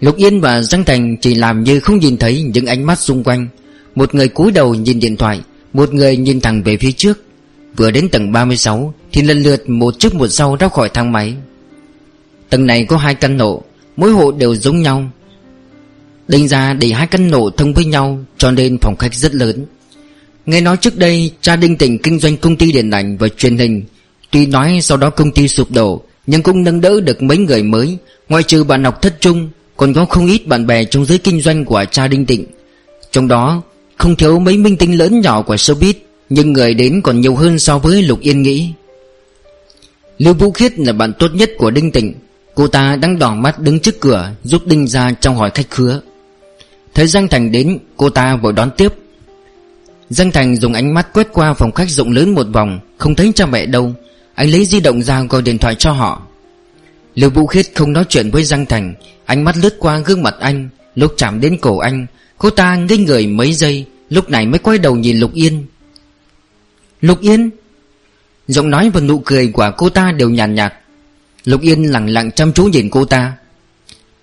Lục 0.00 0.16
Yên 0.16 0.40
và 0.40 0.62
Giang 0.62 0.84
Thành 0.84 1.16
chỉ 1.16 1.34
làm 1.34 1.64
như 1.64 1.80
không 1.80 1.98
nhìn 1.98 2.16
thấy 2.16 2.42
những 2.42 2.66
ánh 2.66 2.86
mắt 2.86 2.98
xung 2.98 3.24
quanh. 3.24 3.48
Một 3.94 4.14
người 4.14 4.28
cúi 4.28 4.52
đầu 4.52 4.74
nhìn 4.74 5.00
điện 5.00 5.16
thoại, 5.16 5.40
Một 5.72 5.94
người 5.94 6.16
nhìn 6.16 6.40
thẳng 6.40 6.62
về 6.62 6.76
phía 6.76 6.92
trước. 6.92 7.18
Vừa 7.76 7.90
đến 7.90 8.08
tầng 8.08 8.32
36 8.32 8.94
Thì 9.12 9.22
lần 9.22 9.42
lượt 9.42 9.68
một 9.68 9.98
trước 9.98 10.14
một 10.14 10.28
sau 10.28 10.56
ra 10.56 10.68
khỏi 10.68 10.88
thang 10.88 11.12
máy. 11.12 11.34
Tầng 12.48 12.66
này 12.66 12.84
có 12.84 12.96
hai 12.96 13.14
căn 13.14 13.38
hộ, 13.38 13.62
Mỗi 13.96 14.10
hộ 14.10 14.32
đều 14.32 14.54
giống 14.54 14.82
nhau. 14.82 15.10
Đinh 16.28 16.48
ra 16.48 16.74
để 16.74 16.88
hai 16.88 17.06
căn 17.06 17.32
hộ 17.32 17.50
thông 17.50 17.74
với 17.74 17.84
nhau 17.84 18.24
Cho 18.38 18.50
nên 18.50 18.78
phòng 18.78 18.96
khách 18.96 19.14
rất 19.14 19.34
lớn. 19.34 19.66
Nghe 20.46 20.60
nói 20.60 20.76
trước 20.76 20.98
đây, 20.98 21.32
cha 21.40 21.56
Đinh 21.56 21.76
Tỉnh 21.76 21.98
kinh 21.98 22.18
doanh 22.18 22.36
công 22.36 22.56
ty 22.56 22.72
điện 22.72 22.90
ảnh 22.90 23.16
và 23.16 23.28
truyền 23.28 23.58
hình. 23.58 23.84
Tuy 24.30 24.46
nói 24.46 24.78
sau 24.82 24.98
đó 24.98 25.10
công 25.10 25.32
ty 25.32 25.48
sụp 25.48 25.70
đổ, 25.70 26.02
Nhưng 26.26 26.42
cũng 26.42 26.64
nâng 26.64 26.80
đỡ 26.80 27.00
được 27.00 27.22
mấy 27.22 27.38
người 27.38 27.62
mới. 27.62 27.98
Ngoài 28.28 28.42
trừ 28.42 28.64
bạn 28.64 28.84
học 28.84 29.02
thất 29.02 29.20
trung, 29.20 29.48
Còn 29.76 29.94
có 29.94 30.04
không 30.04 30.26
ít 30.26 30.46
bạn 30.46 30.66
bè 30.66 30.84
trong 30.84 31.04
giới 31.04 31.18
kinh 31.18 31.40
doanh 31.40 31.64
của 31.64 31.84
cha 31.90 32.08
Đinh 32.08 32.26
Tịnh. 32.26 32.46
Trong 33.10 33.28
đó, 33.28 33.62
không 33.96 34.16
thiếu 34.16 34.38
mấy 34.38 34.56
minh 34.56 34.76
tinh 34.76 34.98
lớn 34.98 35.20
nhỏ 35.20 35.42
của 35.42 35.54
showbiz. 35.54 35.94
Nhưng 36.30 36.52
người 36.52 36.74
đến 36.74 37.00
còn 37.04 37.20
nhiều 37.20 37.34
hơn 37.34 37.58
so 37.58 37.78
với 37.78 38.02
Lục 38.02 38.20
Yên 38.20 38.42
nghĩ. 38.42 38.72
Lưu 40.18 40.34
Vũ 40.34 40.50
Khiết 40.50 40.78
là 40.78 40.92
bạn 40.92 41.12
tốt 41.18 41.30
nhất 41.34 41.50
của 41.58 41.70
Đinh 41.70 41.92
Tịnh. 41.92 42.14
Cô 42.54 42.66
ta 42.66 42.96
đang 42.96 43.18
đỏ 43.18 43.34
mắt 43.34 43.58
đứng 43.58 43.80
trước 43.80 44.00
cửa, 44.00 44.30
Giúp 44.44 44.66
Đinh 44.66 44.86
ra 44.86 45.12
trong 45.20 45.36
hỏi 45.36 45.50
khách 45.54 45.70
khứa. 45.70 46.00
Thấy 46.94 47.06
Giang 47.06 47.28
Thành 47.28 47.52
đến, 47.52 47.78
Cô 47.96 48.10
ta 48.10 48.36
vội 48.36 48.52
đón 48.52 48.70
tiếp. 48.76 48.92
Giang 50.10 50.30
Thành 50.30 50.56
dùng 50.56 50.72
ánh 50.72 50.94
mắt 50.94 51.12
quét 51.12 51.28
qua 51.32 51.54
phòng 51.54 51.72
khách 51.72 51.90
rộng 51.90 52.12
lớn 52.12 52.34
một 52.34 52.46
vòng, 52.52 52.80
Không 52.98 53.14
thấy 53.14 53.32
cha 53.34 53.46
mẹ 53.46 53.66
đâu. 53.66 53.92
Anh 54.34 54.50
lấy 54.50 54.64
di 54.64 54.80
động 54.80 55.02
ra 55.02 55.22
gọi 55.22 55.42
điện 55.42 55.58
thoại 55.58 55.74
cho 55.74 55.92
họ. 55.92 56.22
Lưu 57.14 57.30
Vũ 57.30 57.46
Khiết 57.46 57.66
không 57.74 57.92
nói 57.92 58.04
chuyện 58.08 58.30
với 58.30 58.44
Giang 58.44 58.66
Thành. 58.66 58.94
Ánh 59.24 59.44
mắt 59.44 59.56
lướt 59.56 59.76
qua 59.78 59.98
gương 59.98 60.22
mặt 60.22 60.34
anh, 60.40 60.68
Lúc 60.94 61.14
chạm 61.16 61.40
đến 61.40 61.58
cổ 61.60 61.78
anh, 61.78 62.06
Cô 62.38 62.50
ta 62.50 62.76
ngây 62.76 62.98
người 62.98 63.26
mấy 63.26 63.52
giây, 63.52 63.86
Lúc 64.10 64.30
này 64.30 64.46
mới 64.46 64.58
quay 64.58 64.78
đầu 64.78 64.96
nhìn 64.96 65.18
Lục 65.18 65.34
Yên. 65.34 65.66
Lục 67.00 67.20
Yên. 67.20 67.50
Giọng 68.48 68.70
nói 68.70 68.90
và 68.90 69.00
nụ 69.00 69.22
cười 69.24 69.48
của 69.52 69.72
cô 69.76 69.90
ta 69.90 70.12
đều 70.12 70.30
nhàn 70.30 70.54
nhạt, 70.54 70.72
nhạt 70.72 70.80
Lục 71.44 71.60
Yên 71.60 71.82
lặng 71.82 72.08
lặng 72.08 72.30
chăm 72.32 72.52
chú 72.52 72.64
nhìn 72.64 72.90
cô 72.90 73.04
ta. 73.04 73.36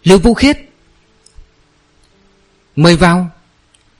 Lưu 0.04 0.20
Vũ 0.20 0.34
Khiết. 0.34 0.58
Mời 2.76 2.96
vào. 2.96 3.32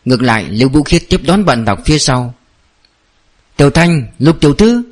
Ngược 0.06 0.22
lại 0.22 0.46
Lưu 0.50 0.70
Vũ 0.70 0.84
Khiết 0.84 1.04
tiếp 1.10 1.22
đón 1.26 1.46
bạn 1.46 1.66
đọc 1.66 1.80
phía 1.86 2.00
sau. 2.00 2.34
Tiểu 3.56 3.70
Thanh 3.70 4.08
Lục 4.20 4.42
Tiểu 4.42 4.54
Thư. 4.54 4.84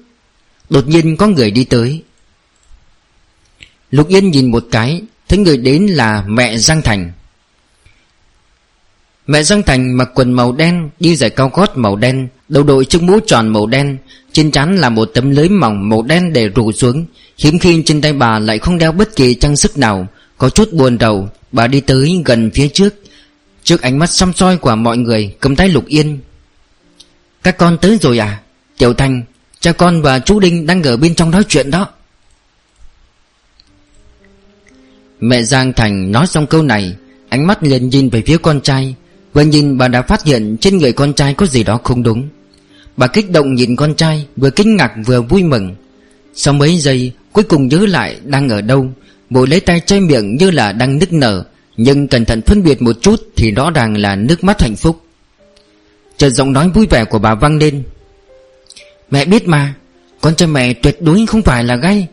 Đột 0.69 0.87
nhiên 0.87 1.17
có 1.17 1.27
người 1.27 1.51
đi 1.51 1.63
tới. 1.63 2.03
Lục 3.91 4.07
Yên 4.07 4.31
nhìn 4.31 4.51
một 4.51 4.65
cái 4.71 5.01
Thấy 5.27 5.39
người 5.39 5.57
đến 5.57 5.85
là 5.85 6.23
mẹ 6.27 6.57
Giang 6.57 6.81
Thành. 6.81 7.11
Mẹ 9.27 9.43
Giang 9.43 9.63
Thành 9.63 9.97
mặc 9.97 10.09
quần 10.15 10.31
màu 10.33 10.51
đen 10.51 10.89
Đi 10.99 11.15
giày 11.15 11.29
cao 11.29 11.51
gót 11.53 11.77
màu 11.77 11.95
đen. 11.95 12.27
Đầu 12.49 12.63
đội 12.63 12.85
chiếc 12.85 13.01
mũ 13.03 13.19
tròn 13.19 13.47
màu 13.47 13.67
đen, 13.67 13.97
Trên 14.31 14.51
trán 14.51 14.75
là 14.75 14.89
một 14.89 15.05
tấm 15.05 15.29
lưới 15.29 15.49
mỏng 15.49 15.89
màu 15.89 16.01
đen 16.01 16.33
để 16.33 16.47
rủ 16.47 16.71
xuống. 16.71 17.05
Hiếm 17.37 17.59
khi 17.59 17.83
trên 17.85 18.01
tay 18.01 18.13
bà 18.13 18.39
lại 18.39 18.59
không 18.59 18.77
đeo 18.77 18.91
bất 18.91 19.15
kỳ 19.15 19.35
trang 19.35 19.55
sức 19.55 19.77
nào, 19.77 20.07
Có 20.37 20.49
chút 20.49 20.73
buồn 20.73 20.97
đầu 20.97 21.29
Bà 21.51 21.67
đi 21.67 21.81
tới 21.81 22.21
gần 22.25 22.51
phía 22.53 22.67
trước 22.67 22.95
Trước 23.63 23.81
ánh 23.81 23.99
mắt 23.99 24.09
xăm 24.09 24.33
soi 24.33 24.57
của 24.57 24.75
mọi 24.75 24.97
người, 24.97 25.35
Cầm 25.39 25.55
tay 25.55 25.69
Lục 25.69 25.85
Yên. 25.87 26.19
Các 27.43 27.57
con 27.57 27.77
tới 27.77 27.97
rồi 28.01 28.17
à? 28.17 28.41
Tiểu 28.77 28.93
Thành, 28.93 29.23
Cha 29.59 29.71
con 29.71 30.01
và 30.01 30.19
chú 30.19 30.39
Đinh 30.39 30.65
đang 30.65 30.83
ở 30.83 30.97
bên 30.97 31.15
trong 31.15 31.31
nói 31.31 31.43
chuyện 31.49 31.71
đó. 31.71 31.87
Mẹ 35.19 35.43
Giang 35.43 35.73
Thành 35.73 36.11
nói 36.11 36.27
xong 36.27 36.47
câu 36.47 36.63
này, 36.63 36.95
Ánh 37.29 37.47
mắt 37.47 37.63
liền 37.63 37.89
nhìn 37.89 38.09
về 38.09 38.23
phía 38.25 38.37
con 38.37 38.61
trai. 38.61 38.95
Vừa 39.35 39.41
nhìn 39.41 39.77
bà 39.77 39.87
đã 39.87 40.01
phát 40.01 40.23
hiện 40.23 40.57
trên 40.61 40.77
người 40.77 40.93
con 40.93 41.13
trai 41.13 41.33
có 41.33 41.45
gì 41.45 41.63
đó 41.63 41.79
không 41.83 42.03
đúng. 42.03 42.29
Bà 42.97 43.07
kích 43.07 43.31
động 43.31 43.53
nhìn 43.55 43.75
con 43.75 43.95
trai, 43.95 44.25
Vừa 44.35 44.49
kinh 44.49 44.75
ngạc 44.75 44.91
vừa 45.05 45.21
vui 45.21 45.43
mừng. 45.43 45.75
Sau 46.33 46.53
mấy 46.53 46.77
giây, 46.77 47.11
cuối 47.31 47.43
cùng 47.43 47.67
nhớ 47.67 47.85
lại 47.85 48.19
đang 48.23 48.49
ở 48.49 48.61
đâu 48.61 48.87
Bộ 49.29 49.45
lấy 49.45 49.59
tay 49.59 49.79
che 49.79 49.99
miệng 49.99 50.35
như 50.35 50.51
là 50.51 50.71
đang 50.71 50.99
nức 50.99 51.13
nở, 51.13 51.43
Nhưng 51.77 52.07
cẩn 52.07 52.25
thận 52.25 52.41
phân 52.41 52.63
biệt 52.63 52.81
một 52.81 53.01
chút 53.01 53.21
Thì 53.35 53.51
rõ 53.51 53.71
ràng 53.71 53.97
là 53.97 54.15
nước 54.15 54.43
mắt 54.43 54.61
hạnh 54.61 54.75
phúc. 54.75 55.01
Chợt 56.17 56.29
giọng 56.29 56.53
nói 56.53 56.69
vui 56.69 56.87
vẻ 56.89 57.05
của 57.05 57.19
bà 57.19 57.35
vang 57.35 57.57
lên. 57.57 57.83
Mẹ 59.11 59.25
biết 59.25 59.47
mà, 59.47 59.73
Con 60.21 60.35
trai 60.35 60.47
mẹ 60.47 60.73
tuyệt 60.73 61.01
đối 61.01 61.25
không 61.25 61.41
phải 61.41 61.63
là 61.63 61.75
gay 61.75 62.07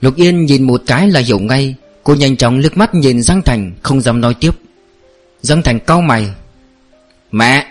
Lục 0.00 0.16
Yên 0.16 0.44
nhìn 0.44 0.62
một 0.62 0.82
cái 0.86 1.10
là 1.10 1.20
hiểu 1.20 1.38
ngay, 1.38 1.74
Cô 2.04 2.14
nhanh 2.14 2.36
chóng 2.36 2.58
lướt 2.58 2.76
mắt 2.76 2.94
nhìn 2.94 3.22
Giang 3.22 3.42
Thành, 3.42 3.72
Không 3.82 4.00
dám 4.00 4.20
nói 4.20 4.34
tiếp. 4.40 4.50
Giang 5.46 5.62
Thành 5.62 5.80
cau 5.80 6.00
mày. 6.00 6.30
Mẹ! 7.32 7.66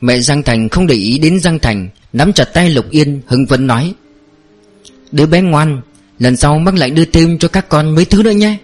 Mẹ 0.00 0.20
Giang 0.20 0.42
Thành 0.42 0.68
không 0.68 0.86
để 0.86 0.94
ý 0.94 1.18
đến 1.18 1.40
Giang 1.40 1.58
Thành, 1.58 1.88
Nắm 2.12 2.32
chặt 2.32 2.44
tay 2.44 2.70
Lục 2.70 2.90
Yên, 2.90 3.20
hưng 3.26 3.46
phấn 3.46 3.66
nói. 3.66 3.94
Đứa 5.12 5.26
bé 5.26 5.40
ngoan, 5.40 5.80
Lần 6.18 6.36
sau 6.36 6.58
bác 6.64 6.74
lại 6.74 6.90
đưa 6.90 7.04
thêm 7.04 7.38
cho 7.38 7.48
các 7.48 7.68
con 7.68 7.94
mấy 7.94 8.04
thứ 8.04 8.22
nữa 8.22 8.30
nhé. 8.30 8.58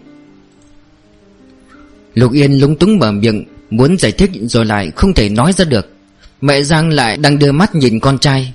Lục 2.14 2.32
Yên 2.32 2.60
lúng 2.60 2.76
túng 2.76 2.98
mở 2.98 3.12
miệng, 3.12 3.44
Muốn 3.70 3.98
giải 3.98 4.12
thích 4.12 4.30
rồi 4.42 4.64
lại 4.64 4.90
không 4.96 5.14
thể 5.14 5.28
nói 5.28 5.52
ra 5.52 5.64
được. 5.64 5.88
Mẹ 6.40 6.62
Giang 6.62 6.90
lại 6.90 7.16
đang 7.16 7.38
đưa 7.38 7.52
mắt 7.52 7.74
nhìn 7.74 8.00
con 8.00 8.18
trai. 8.18 8.52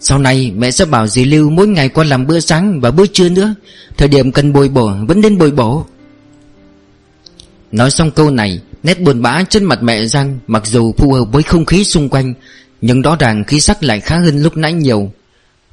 Sau 0.00 0.18
này 0.18 0.52
mẹ 0.56 0.70
sẽ 0.70 0.84
bảo 0.84 1.06
dì 1.06 1.24
Lưu 1.24 1.50
mỗi 1.50 1.66
ngày 1.66 1.88
qua 1.88 2.04
làm 2.04 2.26
bữa 2.26 2.40
sáng 2.40 2.80
và 2.80 2.90
bữa 2.90 3.06
trưa 3.06 3.28
nữa. 3.28 3.54
Thời 3.96 4.08
điểm 4.08 4.32
cần 4.32 4.52
bồi 4.52 4.68
bổ, 4.68 4.92
vẫn 5.08 5.20
nên 5.20 5.38
bồi 5.38 5.50
bổ. 5.50 5.86
Nói 7.76 7.90
xong 7.90 8.10
câu 8.10 8.30
này, 8.30 8.60
Nét 8.82 9.00
buồn 9.00 9.22
bã 9.22 9.42
trên 9.48 9.64
mặt 9.64 9.82
mẹ 9.82 10.06
Giang 10.06 10.38
Mặc 10.46 10.66
dù 10.66 10.92
phù 10.92 11.12
hợp 11.12 11.24
với 11.32 11.42
không 11.42 11.64
khí 11.64 11.84
xung 11.84 12.08
quanh, 12.08 12.34
Nhưng 12.80 13.02
rõ 13.02 13.16
ràng 13.16 13.44
khí 13.44 13.60
sắc 13.60 13.82
lại 13.82 14.00
khá 14.00 14.18
hơn 14.18 14.42
lúc 14.42 14.56
nãy 14.56 14.72
nhiều. 14.72 15.12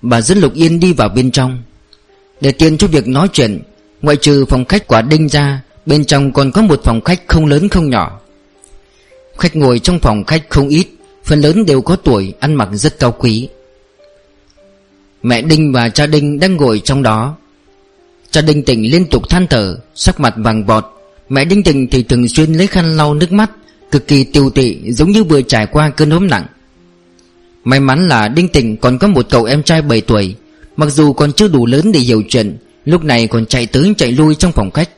Bà 0.01 0.22
dẫn 0.22 0.38
Lục 0.38 0.53
Yên 0.53 0.79
đi 0.79 0.93
vào 0.93 1.10
bên 1.10 1.31
trong. 1.31 1.63
Để 2.41 2.51
tiền 2.51 2.77
cho 2.77 2.88
việc 2.88 3.07
nói 3.07 3.27
chuyện, 3.33 3.62
Ngoại 4.01 4.17
trừ 4.17 4.45
phòng 4.45 4.65
khách 4.65 4.88
quả 4.88 5.01
đinh 5.01 5.29
ra, 5.29 5.62
Bên 5.86 6.05
trong 6.05 6.31
còn 6.31 6.51
có 6.51 6.62
một 6.62 6.81
phòng 6.83 7.01
khách 7.01 7.27
không 7.27 7.45
lớn 7.45 7.69
không 7.69 7.89
nhỏ. 7.89 8.19
Khách 9.38 9.55
ngồi 9.55 9.79
trong 9.79 10.00
phòng 10.00 10.24
khách 10.24 10.50
không 10.50 10.67
ít, 10.67 10.88
Phần 11.24 11.41
lớn 11.41 11.65
đều 11.65 11.81
có 11.81 11.95
tuổi, 11.95 12.33
Ăn 12.39 12.55
mặc 12.55 12.69
rất 12.74 13.00
cao 13.00 13.12
quý. 13.12 13.50
Mẹ 15.24 15.41
Đinh 15.41 15.72
và 15.72 15.89
cha 15.89 16.05
Đinh 16.05 16.39
đang 16.39 16.55
ngồi 16.55 16.81
trong 16.86 17.03
đó. 17.03 17.38
Cha 18.31 18.41
Đinh 18.41 18.63
tỉnh 18.63 18.91
liên 18.91 19.05
tục 19.05 19.29
than 19.29 19.48
thở, 19.48 19.77
Sắc 19.95 20.19
mặt 20.19 20.33
vàng 20.38 20.65
vọt. 20.65 20.92
Mẹ 21.30 21.46
Đinh 21.46 21.63
Tình 21.63 21.88
thì 21.88 22.03
thường 22.03 22.27
xuyên 22.27 22.53
lấy 22.53 22.68
khăn 22.68 22.98
lau 22.98 23.13
nước 23.13 23.32
mắt, 23.32 23.51
Cực 23.92 24.08
kỳ 24.08 24.24
tiêu 24.24 24.50
tị 24.50 24.92
giống 24.92 25.12
như 25.12 25.24
vừa 25.24 25.42
trải 25.42 25.65
qua 25.65 25.89
cơn 25.89 26.10
ốm 26.10 26.27
nặng. 26.27 26.46
May 27.63 27.80
mắn 27.80 28.08
là 28.08 28.27
Đinh 28.27 28.48
Tình 28.48 28.77
còn 28.77 28.98
có 28.98 29.08
một 29.08 29.25
cậu 29.30 29.44
em 29.46 29.63
trai 29.63 29.82
7 29.82 30.01
tuổi, 30.01 30.36
Mặc 30.77 30.89
dù 30.89 31.13
còn 31.13 31.34
chưa 31.34 31.48
đủ 31.48 31.65
lớn 31.65 31.92
để 31.92 32.00
hiểu 32.00 32.24
chuyện, 32.30 32.58
Lúc 32.86 33.03
này 33.03 33.27
còn 33.27 33.46
chạy 33.46 33.65
tới 33.65 33.94
chạy 33.98 34.12
lui 34.12 34.36
trong 34.36 34.51
phòng 34.51 34.72
khách. 34.72 34.89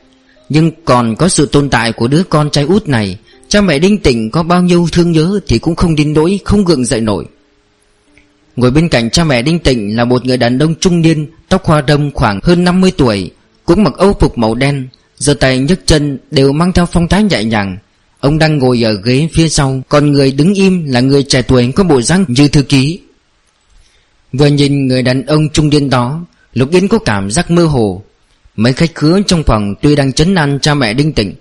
Nhưng 0.48 0.70
còn 0.84 1.16
có 1.16 1.28
sự 1.28 1.46
tồn 1.46 1.70
tại 1.70 1.92
của 1.92 2.08
đứa 2.08 2.22
con 2.22 2.50
trai 2.50 2.64
út 2.64 2.88
này, 2.88 3.18
Cha 3.48 3.60
mẹ 3.60 3.78
Đinh 3.78 3.98
Tình 3.98 4.30
có 4.30 4.42
bao 4.42 4.62
nhiêu 4.62 4.88
thương 4.92 5.12
nhớ 5.12 5.40
Thì 5.48 5.58
cũng 5.58 5.76
không 5.76 5.96
đến 5.96 6.12
nỗi 6.12 6.40
không 6.44 6.64
gượng 6.64 6.84
dậy 6.84 7.00
nổi. 7.00 7.24
Ngồi 8.56 8.70
bên 8.70 8.88
cạnh 8.88 9.10
cha 9.10 9.24
mẹ 9.24 9.42
Đinh 9.42 9.58
Tịnh 9.58 9.96
là 9.96 10.04
một 10.04 10.24
người 10.24 10.36
đàn 10.36 10.58
ông 10.58 10.74
trung 10.80 11.00
niên, 11.00 11.26
Tóc 11.48 11.64
hoa 11.64 11.82
râm 11.88 12.10
khoảng 12.12 12.40
hơn 12.42 12.64
50 12.64 12.92
tuổi, 12.96 13.30
Cũng 13.64 13.84
mặc 13.84 13.94
âu 13.96 14.16
phục 14.20 14.38
màu 14.38 14.54
đen 14.54 14.88
giơ 15.18 15.34
tay 15.34 15.58
nhấc 15.58 15.86
chân 15.86 16.18
đều 16.30 16.52
mang 16.52 16.72
theo 16.72 16.86
phong 16.86 17.08
thái 17.08 17.22
nhẹ 17.22 17.44
nhàng. 17.44 17.78
Ông 18.20 18.38
đang 18.38 18.58
ngồi 18.58 18.84
ở 18.84 19.00
ghế 19.04 19.28
phía 19.32 19.48
sau, 19.48 19.82
Còn 19.88 20.12
người 20.12 20.32
đứng 20.32 20.54
im 20.54 20.84
là 20.86 21.00
người 21.00 21.22
trẻ 21.22 21.42
tuổi 21.42 21.72
có 21.76 21.84
bộ 21.84 22.02
dáng 22.02 22.24
như 22.28 22.48
thư 22.48 22.62
ký. 22.62 23.00
Vừa 24.32 24.46
nhìn 24.46 24.86
người 24.86 25.02
đàn 25.02 25.26
ông 25.26 25.48
trung 25.48 25.68
niên 25.68 25.90
đó, 25.90 26.24
Lục 26.54 26.70
Yên 26.70 26.88
có 26.88 26.98
cảm 26.98 27.30
giác 27.30 27.50
mơ 27.50 27.64
hồ. 27.64 28.02
Mấy 28.56 28.72
khách 28.72 28.94
khứa 28.94 29.20
trong 29.26 29.42
phòng 29.42 29.74
tuy 29.82 29.96
đang 29.96 30.12
chấn 30.12 30.34
an 30.34 30.58
cha 30.62 30.74
mẹ 30.74 30.94
đinh 30.94 31.12
tịnh, 31.12 31.34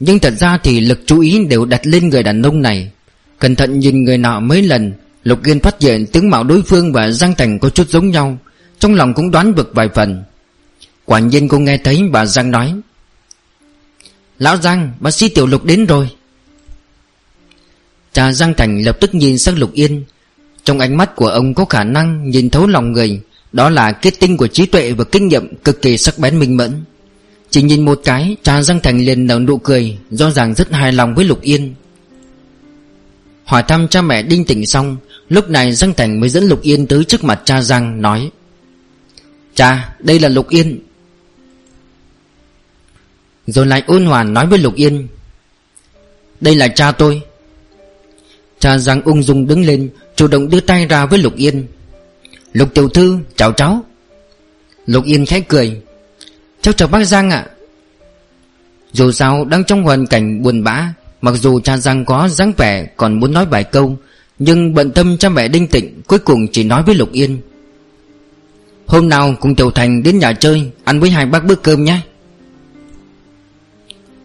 Nhưng 0.00 0.18
thật 0.18 0.34
ra 0.38 0.58
thì 0.58 0.80
lực 0.80 1.00
chú 1.06 1.20
ý 1.20 1.44
đều 1.44 1.64
đặt 1.64 1.86
lên 1.86 2.08
người 2.08 2.22
đàn 2.22 2.42
ông 2.42 2.62
này. 2.62 2.90
Cẩn 3.38 3.54
thận 3.54 3.80
nhìn 3.80 4.04
người 4.04 4.18
nọ 4.18 4.40
mấy 4.40 4.62
lần, 4.62 4.92
Lục 5.24 5.44
Yên 5.44 5.60
phát 5.60 5.80
hiện 5.80 6.06
tướng 6.06 6.30
mạo 6.30 6.44
đối 6.44 6.62
phương 6.62 6.92
và 6.92 7.10
Giang 7.10 7.34
Thành 7.34 7.58
có 7.58 7.68
chút 7.68 7.88
giống 7.88 8.10
nhau, 8.10 8.38
Trong 8.78 8.94
lòng 8.94 9.14
cũng 9.14 9.30
đoán 9.30 9.54
được 9.54 9.70
vài 9.74 9.88
phần. 9.94 10.24
Quả 11.04 11.18
nhiên 11.18 11.48
cô 11.48 11.58
nghe 11.58 11.76
thấy 11.76 12.02
bà 12.12 12.26
Giang 12.26 12.50
nói 12.50 12.74
Lão 14.38 14.56
Giang, 14.56 14.92
bác 15.00 15.10
sĩ 15.10 15.28
Tiểu 15.28 15.46
Lục 15.46 15.64
đến 15.64 15.86
rồi. 15.86 16.08
Cha 18.12 18.32
Giang 18.32 18.54
Thành 18.54 18.82
lập 18.82 18.96
tức 19.00 19.14
nhìn 19.14 19.38
sang 19.38 19.58
Lục 19.58 19.72
Yên. 19.72 20.04
Trong 20.64 20.78
ánh 20.78 20.96
mắt 20.96 21.16
của 21.16 21.26
ông 21.26 21.54
có 21.54 21.64
khả 21.64 21.84
năng 21.84 22.30
nhìn 22.30 22.50
thấu 22.50 22.66
lòng 22.66 22.92
người. 22.92 23.20
Đó 23.52 23.70
là 23.70 23.92
kết 23.92 24.14
tinh 24.20 24.36
của 24.36 24.46
trí 24.46 24.66
tuệ 24.66 24.92
và 24.92 25.04
kinh 25.04 25.28
nghiệm 25.28 25.56
cực 25.56 25.82
kỳ 25.82 25.96
sắc 25.96 26.18
bén 26.18 26.38
minh 26.38 26.56
mẫn. 26.56 26.84
Chỉ 27.50 27.62
nhìn 27.62 27.84
một 27.84 28.00
cái, 28.04 28.36
Cha 28.42 28.62
Giang 28.62 28.80
Thành 28.80 28.98
liền 28.98 29.26
nở 29.26 29.38
nụ 29.38 29.58
cười, 29.58 29.98
rõ 30.10 30.30
ràng 30.30 30.54
rất 30.54 30.72
hài 30.72 30.92
lòng 30.92 31.14
với 31.14 31.24
Lục 31.24 31.40
Yên. 31.40 31.74
Hỏi 33.44 33.62
thăm 33.68 33.88
cha 33.88 34.02
mẹ 34.02 34.22
đinh 34.22 34.44
tỉnh 34.44 34.66
xong, 34.66 34.96
Lúc 35.28 35.50
này 35.50 35.72
Giang 35.72 35.94
Thành 35.94 36.20
mới 36.20 36.28
dẫn 36.28 36.44
Lục 36.44 36.62
Yên 36.62 36.86
tới 36.86 37.04
trước 37.04 37.24
mặt 37.24 37.42
cha 37.44 37.62
Giang, 37.62 38.02
nói, 38.02 38.30
Cha, 39.54 39.94
đây 39.98 40.20
là 40.20 40.28
Lục 40.28 40.48
Yên 40.48 40.80
rồi 43.46 43.66
lại 43.66 43.82
ôn 43.86 44.04
hòa 44.04 44.22
nói 44.22 44.46
với 44.46 44.58
Lục 44.58 44.74
Yên. 44.74 45.08
Đây 46.40 46.54
là 46.54 46.68
cha 46.68 46.92
tôi. 46.92 47.22
Cha 48.58 48.78
Giang 48.78 49.02
ung 49.02 49.22
dung 49.22 49.46
đứng 49.46 49.64
lên, 49.64 49.90
Chủ 50.16 50.26
động 50.28 50.48
đưa 50.50 50.60
tay 50.60 50.86
ra 50.86 51.06
với 51.06 51.18
Lục 51.18 51.36
Yên. 51.36 51.66
Lục 52.52 52.74
tiểu 52.74 52.88
thư, 52.88 53.18
chào 53.36 53.52
cháu. 53.52 53.84
Lục 54.86 55.04
Yên 55.04 55.26
khẽ 55.26 55.40
cười. 55.40 55.80
Cháu 56.60 56.72
chào 56.72 56.88
bác 56.88 57.04
Giang 57.04 57.30
ạ. 57.30 57.46
Dù 58.92 59.12
sao, 59.12 59.44
đang 59.44 59.64
trong 59.64 59.82
hoàn 59.82 60.06
cảnh 60.06 60.42
buồn 60.42 60.64
bã, 60.64 60.92
Mặc 61.24 61.34
dù 61.34 61.60
cha 61.60 61.76
Giang 61.76 62.04
có 62.04 62.28
dáng 62.28 62.52
vẻ 62.56 62.86
Còn 62.96 63.20
muốn 63.20 63.32
nói 63.32 63.46
vài 63.46 63.64
câu, 63.64 63.96
Nhưng 64.38 64.74
bận 64.74 64.90
tâm 64.90 65.18
cha 65.18 65.28
mẹ 65.28 65.48
đinh 65.48 65.66
tịnh 65.66 66.02
Cuối 66.06 66.18
cùng 66.18 66.46
chỉ 66.52 66.64
nói 66.64 66.82
với 66.82 66.94
Lục 66.94 67.12
Yên. 67.12 67.40
Hôm 68.86 69.08
nào 69.08 69.34
cùng 69.40 69.54
Tiểu 69.54 69.70
Thành 69.70 70.02
đến 70.02 70.18
nhà 70.18 70.32
chơi, 70.32 70.70
Ăn 70.84 71.00
với 71.00 71.10
hai 71.10 71.26
bác 71.26 71.44
bữa 71.44 71.54
cơm 71.54 71.84
nhé. 71.84 72.00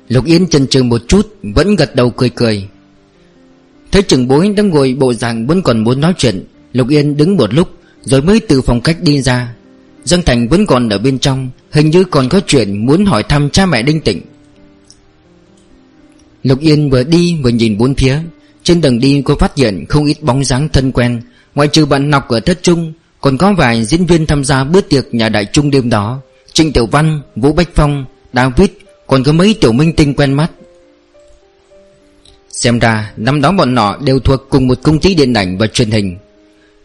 Lục 0.09 0.25
Yên 0.25 0.47
chần 0.47 0.67
chừ 0.67 0.83
một 0.83 1.01
chút 1.07 1.35
Vẫn 1.43 1.75
gật 1.75 1.95
đầu 1.95 2.09
cười 2.09 2.29
cười. 2.29 2.67
Thấy 3.91 4.01
trưởng 4.01 4.27
bối 4.27 4.53
đang 4.57 4.69
ngồi 4.69 4.95
bộ 4.99 5.13
dạng 5.13 5.47
Vẫn 5.47 5.61
còn 5.61 5.83
muốn 5.83 6.01
nói 6.01 6.13
chuyện 6.17 6.45
Lục 6.73 6.89
Yên 6.89 7.17
đứng 7.17 7.37
một 7.37 7.53
lúc 7.53 7.69
Rồi 8.03 8.21
mới 8.21 8.39
từ 8.39 8.61
phòng 8.61 8.81
khách 8.81 9.01
đi 9.01 9.21
ra. 9.21 9.55
Dương 10.03 10.21
Thành 10.25 10.47
vẫn 10.47 10.65
còn 10.65 10.89
ở 10.89 10.97
bên 10.97 11.19
trong 11.19 11.49
Hình 11.71 11.89
như 11.89 12.03
còn 12.03 12.29
có 12.29 12.41
chuyện 12.47 12.85
muốn 12.85 13.05
hỏi 13.05 13.23
thăm 13.23 13.49
cha 13.49 13.65
mẹ 13.65 13.81
Đinh 13.81 14.01
Tịnh. 14.01 14.21
Lục 16.43 16.59
Yên 16.59 16.89
vừa 16.89 17.03
đi 17.03 17.37
vừa 17.43 17.49
nhìn 17.49 17.77
bốn 17.77 17.95
phía 17.95 18.17
Trên 18.63 18.81
đường 18.81 18.99
đi 18.99 19.21
cô 19.25 19.35
phát 19.35 19.57
hiện 19.57 19.85
không 19.89 20.05
ít 20.05 20.23
bóng 20.23 20.43
dáng 20.43 20.69
thân 20.69 20.91
quen 20.91 21.21
Ngoại 21.55 21.67
trừ 21.67 21.85
bạn 21.85 22.09
Ngọc 22.09 22.27
ở 22.29 22.39
thất 22.39 22.59
trung 22.63 22.93
Còn 23.21 23.37
có 23.37 23.53
vài 23.53 23.85
diễn 23.85 24.05
viên 24.05 24.25
tham 24.25 24.43
gia 24.43 24.63
bữa 24.63 24.81
tiệc 24.81 25.13
nhà 25.13 25.29
đại 25.29 25.45
trung 25.45 25.71
đêm 25.71 25.89
đó 25.89 26.21
Trịnh 26.53 26.73
Tiểu 26.73 26.85
Văn, 26.85 27.21
Vũ 27.35 27.53
Bách 27.53 27.69
Phong, 27.75 28.05
David 28.33 28.69
còn 29.09 29.23
có 29.23 29.31
mấy 29.31 29.55
tiểu 29.61 29.71
minh 29.71 29.93
tinh 29.93 30.13
quen 30.13 30.33
mắt. 30.33 30.51
Xem 32.49 32.79
ra 32.79 33.11
năm 33.17 33.41
đó 33.41 33.51
bọn 33.51 33.75
nọ 33.75 33.97
đều 34.05 34.19
thuộc 34.19 34.41
cùng 34.49 34.67
một 34.67 34.77
công 34.83 34.99
ty 34.99 35.15
điện 35.15 35.33
ảnh 35.33 35.57
và 35.57 35.67
truyền 35.67 35.91
hình. 35.91 36.17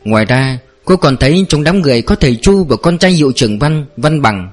Ngoài 0.05 0.25
ra 0.25 0.59
cô 0.85 0.97
còn 0.97 1.17
thấy 1.17 1.45
trong 1.49 1.65
đám 1.65 1.81
người 1.81 2.03
có 2.03 2.15
thầy 2.15 2.37
Chu 2.37 2.65
và 2.65 2.77
con 2.77 2.99
trai 2.99 3.11
hiệu 3.11 3.33
trưởng 3.33 3.59
Văn, 3.59 3.87
Văn 3.97 4.23
Bằng. 4.23 4.51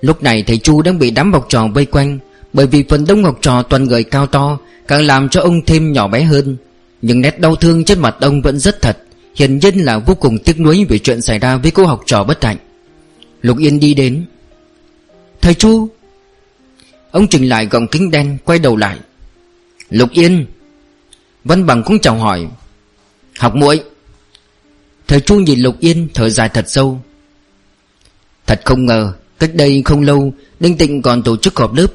Lúc 0.00 0.22
này 0.22 0.42
thầy 0.46 0.58
Chu 0.58 0.82
đang 0.82 0.98
bị 0.98 1.10
đám 1.10 1.32
học 1.32 1.46
trò 1.48 1.66
vây 1.66 1.86
quanh 1.86 2.18
Bởi 2.52 2.66
vì 2.66 2.84
phần 2.88 3.04
đông 3.06 3.24
học 3.24 3.38
trò 3.40 3.62
toàn 3.62 3.84
người 3.84 4.04
cao 4.04 4.26
to 4.26 4.58
Càng 4.88 5.06
làm 5.06 5.28
cho 5.28 5.40
ông 5.40 5.60
thêm 5.66 5.92
nhỏ 5.92 6.08
bé 6.08 6.22
hơn. 6.22 6.56
Nhưng 7.02 7.20
nét 7.20 7.40
đau 7.40 7.56
thương 7.56 7.84
trên 7.84 8.00
mặt 8.00 8.16
ông 8.20 8.42
vẫn 8.42 8.58
rất 8.58 8.82
thật 8.82 8.98
Hiển 9.36 9.58
nhiên 9.58 9.78
là 9.78 9.98
vô 9.98 10.14
cùng 10.14 10.38
tiếc 10.38 10.60
nuối 10.60 10.84
về 10.88 10.98
chuyện 10.98 11.22
xảy 11.22 11.38
ra 11.38 11.56
với 11.56 11.70
cô 11.70 11.86
học 11.86 12.02
trò 12.06 12.24
bất 12.24 12.44
hạnh. 12.44 12.56
Lục 13.42 13.58
Yên 13.58 13.80
đi 13.80 13.94
đến. 13.94 14.24
Thầy 15.40 15.54
Chu 15.54 15.88
Ông 17.16 17.28
Trình 17.28 17.48
lại 17.48 17.66
gọng 17.66 17.86
kính 17.86 18.10
đen, 18.10 18.38
quay 18.44 18.58
đầu 18.58 18.76
lại. 18.76 18.98
Lục 19.90 20.10
Yên, 20.12 20.46
Văn 21.44 21.66
Bằng 21.66 21.82
cũng 21.82 21.98
chào 21.98 22.18
hỏi. 22.18 22.46
Học 23.38 23.54
muội 23.54 23.84
Thầy 25.06 25.20
Chu 25.20 25.38
nhìn 25.38 25.60
Lục 25.60 25.76
Yên 25.80 26.08
thở 26.14 26.28
dài 26.28 26.48
thật 26.48 26.64
sâu. 26.68 27.00
Thật 28.46 28.60
không 28.64 28.86
ngờ, 28.86 29.12
Cách 29.38 29.54
đây 29.54 29.82
không 29.84 30.02
lâu, 30.02 30.34
Đinh 30.60 30.76
Tịnh 30.76 31.02
còn 31.02 31.22
tổ 31.22 31.36
chức 31.36 31.58
họp 31.58 31.74
lớp. 31.74 31.86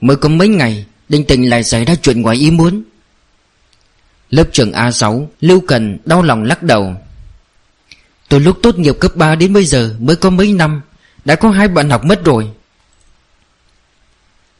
Mới 0.00 0.16
có 0.16 0.28
mấy 0.28 0.48
ngày, 0.48 0.86
Đinh 1.08 1.24
Tịnh 1.24 1.50
lại 1.50 1.64
xảy 1.64 1.84
ra 1.84 1.94
chuyện 1.94 2.22
ngoài 2.22 2.36
ý 2.36 2.50
muốn. 2.50 2.82
Lớp 4.30 4.44
trưởng 4.52 4.72
A6 4.72 5.26
Lưu 5.40 5.60
Cần 5.60 5.98
đau 6.04 6.22
lòng 6.22 6.42
lắc 6.42 6.62
đầu. 6.62 6.94
Từ 8.28 8.38
lúc 8.38 8.58
tốt 8.62 8.78
nghiệp 8.78 8.96
cấp 9.00 9.16
3 9.16 9.34
đến 9.34 9.52
bây 9.52 9.64
giờ 9.64 9.94
Mới 10.00 10.16
có 10.16 10.30
mấy 10.30 10.52
năm, 10.52 10.80
Đã 11.24 11.34
có 11.34 11.50
hai 11.50 11.68
bạn 11.68 11.90
học 11.90 12.04
mất 12.04 12.24
rồi. 12.24 12.48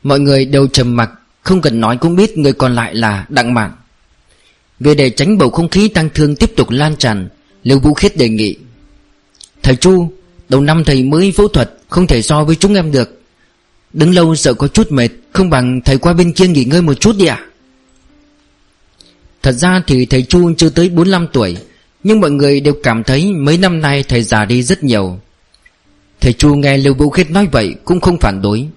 Mọi 0.03 0.21
người 0.21 0.45
đều 0.45 0.67
trầm 0.67 0.97
mặc, 0.97 1.11
Không 1.43 1.61
cần 1.61 1.81
nói 1.81 1.97
cũng 1.97 2.17
biết 2.17 2.39
người 2.39 2.53
còn 2.53 2.75
lại 2.75 2.95
là 2.95 3.27
Đặng 3.29 3.55
mạn. 3.55 3.73
Vì 4.81 4.95
để 4.95 5.11
tránh 5.11 5.39
bầu 5.39 5.51
không 5.51 5.69
khí 5.69 5.89
tăng 5.89 6.09
thương 6.15 6.37
tiếp 6.37 6.53
tục 6.57 6.71
lan 6.71 6.97
tràn, 6.97 7.29
Lưu 7.65 7.79
Vũ 7.79 7.95
Khiết 7.95 8.17
đề 8.17 8.29
nghị, 8.29 8.57
Thầy 9.63 9.77
Chu, 9.77 10.13
Đầu 10.49 10.61
năm 10.61 10.85
thầy 10.85 11.03
mới 11.03 11.33
phẫu 11.33 11.49
thuật 11.49 11.71
Không 11.89 12.07
thể 12.07 12.23
so 12.23 12.45
với 12.45 12.57
chúng 12.57 12.75
em 12.75 12.93
được. 12.93 13.21
Đứng 13.93 14.15
lâu 14.15 14.35
sợ 14.35 14.55
có 14.55 14.69
chút 14.69 14.93
mệt, 14.93 15.09
Không 15.33 15.51
bằng 15.51 15.81
thầy 15.85 15.99
qua 15.99 16.13
bên 16.13 16.33
kia 16.33 16.47
nghỉ 16.47 16.65
ngơi 16.65 16.83
một 16.83 16.95
chút 16.95 17.17
đi 17.19 17.27
ạ. 17.27 17.45
Thật 19.43 19.53
ra 19.53 19.83
thì 19.87 20.07
thầy 20.07 20.23
Chu 20.23 20.53
chưa 20.55 20.69
tới 20.69 20.89
45 20.89 21.27
tuổi, 21.33 21.57
Nhưng 22.05 22.21
mọi 22.21 22.31
người 22.31 22.61
đều 22.61 22.75
cảm 22.83 23.05
thấy 23.05 23.33
Mấy 23.33 23.59
năm 23.59 23.81
nay 23.81 24.03
thầy 24.03 24.23
già 24.23 24.45
đi 24.45 24.63
rất 24.63 24.85
nhiều. 24.85 25.19
Thầy 26.21 26.33
Chu 26.33 26.55
nghe 26.55 26.77
Lưu 26.77 26.95
Vũ 26.95 27.11
Khiết 27.11 27.31
nói 27.31 27.49
vậy 27.53 27.75
Cũng 27.85 28.01
không 28.01 28.19
phản 28.19 28.43
đối. 28.43 28.69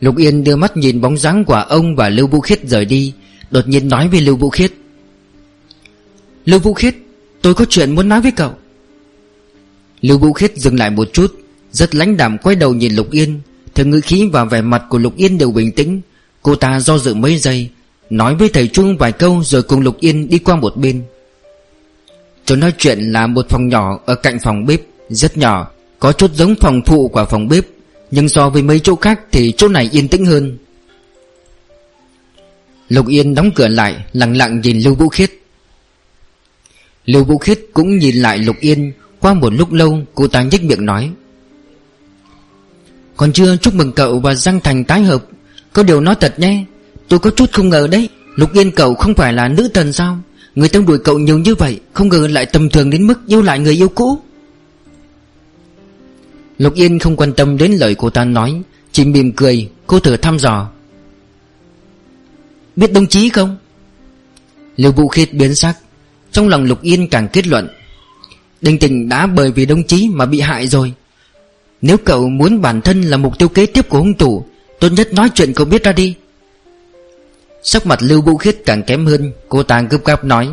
Lục 0.00 0.16
Yên 0.16 0.44
đưa 0.44 0.56
mắt 0.56 0.76
nhìn 0.76 1.00
bóng 1.00 1.18
dáng 1.18 1.44
của 1.44 1.64
ông 1.68 1.96
và 1.96 2.08
Lưu 2.08 2.26
Vũ 2.26 2.40
Khiết 2.40 2.60
rời 2.64 2.84
đi, 2.84 3.12
Đột 3.50 3.68
nhiên 3.68 3.88
nói 3.88 4.08
với 4.08 4.20
Lưu 4.20 4.36
Vũ 4.36 4.50
Khiết. 4.50 4.72
Lưu 6.44 6.60
Vũ 6.60 6.74
Khiết, 6.74 6.94
Tôi 7.42 7.54
có 7.54 7.64
chuyện 7.64 7.94
muốn 7.94 8.08
nói 8.08 8.20
với 8.20 8.32
cậu. 8.32 8.52
Lưu 10.00 10.18
Vũ 10.18 10.32
Khiết 10.32 10.56
dừng 10.56 10.78
lại 10.78 10.90
một 10.90 11.08
chút, 11.12 11.34
Rất 11.72 11.94
lãnh 11.94 12.16
đạm 12.16 12.38
quay 12.38 12.56
đầu 12.56 12.74
nhìn 12.74 12.94
Lục 12.94 13.10
Yên 13.10 13.40
Theo 13.74 13.86
ngữ 13.86 14.00
khí 14.00 14.28
và 14.32 14.44
vẻ 14.44 14.60
mặt 14.62 14.82
của 14.88 14.98
Lục 14.98 15.16
Yên 15.16 15.38
đều 15.38 15.50
bình 15.50 15.72
tĩnh. 15.72 16.00
Cô 16.42 16.54
ta 16.54 16.80
do 16.80 16.98
dự 16.98 17.14
mấy 17.14 17.38
giây, 17.38 17.68
Nói 18.10 18.34
với 18.34 18.48
thầy 18.48 18.68
Trung 18.68 18.96
vài 18.96 19.12
câu 19.12 19.42
rồi 19.44 19.62
cùng 19.62 19.80
Lục 19.80 20.00
Yên 20.00 20.28
đi 20.28 20.38
qua 20.38 20.56
một 20.56 20.76
bên. 20.76 21.02
Chỗ 22.44 22.56
nói 22.56 22.72
chuyện 22.78 22.98
là 22.98 23.26
một 23.26 23.46
phòng 23.48 23.68
nhỏ 23.68 24.00
ở 24.06 24.14
cạnh 24.14 24.38
phòng 24.42 24.66
bếp, 24.66 24.80
Rất 25.08 25.36
nhỏ, 25.36 25.70
Có 25.98 26.12
chút 26.12 26.34
giống 26.34 26.54
phòng 26.60 26.80
phụ 26.86 27.08
của 27.08 27.26
phòng 27.30 27.48
bếp. 27.48 27.64
Nhưng 28.10 28.28
so 28.28 28.50
với 28.50 28.62
mấy 28.62 28.80
chỗ 28.80 28.96
khác 28.96 29.20
thì 29.32 29.52
chỗ 29.56 29.68
này 29.68 29.88
yên 29.92 30.08
tĩnh 30.08 30.24
hơn. 30.26 30.58
Lục 32.88 33.08
Yên 33.08 33.34
đóng 33.34 33.50
cửa 33.54 33.68
lại, 33.68 34.04
Lặng 34.12 34.36
lặng 34.36 34.60
nhìn 34.60 34.80
Lưu 34.80 34.94
Vũ 34.94 35.08
Khiết. 35.08 35.30
Lưu 37.06 37.24
Vũ 37.24 37.38
Khiết 37.38 37.60
cũng 37.72 37.98
nhìn 37.98 38.16
lại 38.16 38.38
Lục 38.38 38.56
Yên, 38.60 38.92
Qua 39.20 39.34
một 39.34 39.52
lúc 39.52 39.72
lâu, 39.72 40.00
cô 40.14 40.28
ta 40.28 40.42
nhếch 40.42 40.64
miệng 40.64 40.86
nói. 40.86 41.10
Còn 43.16 43.32
chưa 43.32 43.56
chúc 43.56 43.74
mừng 43.74 43.92
cậu 43.92 44.20
và 44.20 44.34
Giang 44.34 44.60
Thành 44.60 44.84
tái 44.84 45.02
hợp, 45.02 45.24
Có 45.72 45.82
điều 45.82 46.00
nói 46.00 46.14
thật 46.20 46.38
nhé, 46.38 46.64
Tôi 47.08 47.18
có 47.18 47.30
chút 47.30 47.52
không 47.52 47.68
ngờ 47.68 47.88
đấy, 47.90 48.08
Lục 48.36 48.52
Yên 48.52 48.70
cậu 48.70 48.94
không 48.94 49.14
phải 49.14 49.32
là 49.32 49.48
nữ 49.48 49.68
thần 49.74 49.92
sao? 49.92 50.18
Người 50.54 50.68
ta 50.68 50.80
đuổi 50.86 50.98
cậu 50.98 51.18
nhiều 51.18 51.38
như 51.38 51.54
vậy, 51.54 51.80
Không 51.92 52.08
ngờ 52.08 52.28
lại 52.30 52.46
tầm 52.46 52.70
thường 52.70 52.90
đến 52.90 53.06
mức 53.06 53.20
yêu 53.26 53.42
lại 53.42 53.58
người 53.58 53.74
yêu 53.74 53.88
cũ. 53.88 54.18
Lục 56.58 56.74
Yên 56.74 56.98
không 56.98 57.16
quan 57.16 57.32
tâm 57.32 57.58
đến 57.58 57.72
lời 57.72 57.94
cô 57.94 58.10
ta 58.10 58.24
nói, 58.24 58.62
Chỉ 58.92 59.04
mỉm 59.04 59.32
cười, 59.32 59.70
Cô 59.86 60.00
thử 60.00 60.16
thăm 60.16 60.38
dò. 60.38 60.70
Biết 62.76 62.92
đồng 62.92 63.06
chí 63.06 63.28
không? 63.28 63.56
Lưu 64.76 64.92
Vũ 64.92 65.08
Khiết 65.08 65.34
biến 65.34 65.54
sắc, 65.54 65.74
Trong 66.32 66.48
lòng 66.48 66.64
Lục 66.64 66.82
Yên 66.82 67.08
càng 67.08 67.28
kết 67.32 67.46
luận. 67.46 67.68
Đinh 68.60 68.78
tình 68.78 69.08
đã 69.08 69.26
bởi 69.26 69.50
vì 69.50 69.66
đồng 69.66 69.84
chí 69.84 70.08
mà 70.08 70.26
bị 70.26 70.40
hại 70.40 70.66
rồi. 70.66 70.92
Nếu 71.82 71.96
cậu 71.96 72.28
muốn 72.28 72.60
bản 72.60 72.80
thân 72.80 73.02
là 73.02 73.16
mục 73.16 73.38
tiêu 73.38 73.48
kế 73.48 73.66
tiếp 73.66 73.88
của 73.88 73.98
hung 73.98 74.18
thủ, 74.18 74.44
Tốt 74.80 74.88
nhất 74.88 75.12
nói 75.12 75.30
chuyện 75.34 75.52
cậu 75.52 75.66
biết 75.66 75.84
ra 75.84 75.92
đi. 75.92 76.14
Sắc 77.62 77.86
mặt 77.86 77.98
Lưu 78.02 78.22
Vũ 78.22 78.36
Khiết 78.36 78.56
càng 78.66 78.82
kém 78.82 79.06
hơn, 79.06 79.32
Cô 79.48 79.62
ta 79.62 79.82
gấp 79.82 80.04
gáp 80.04 80.24
nói. 80.24 80.48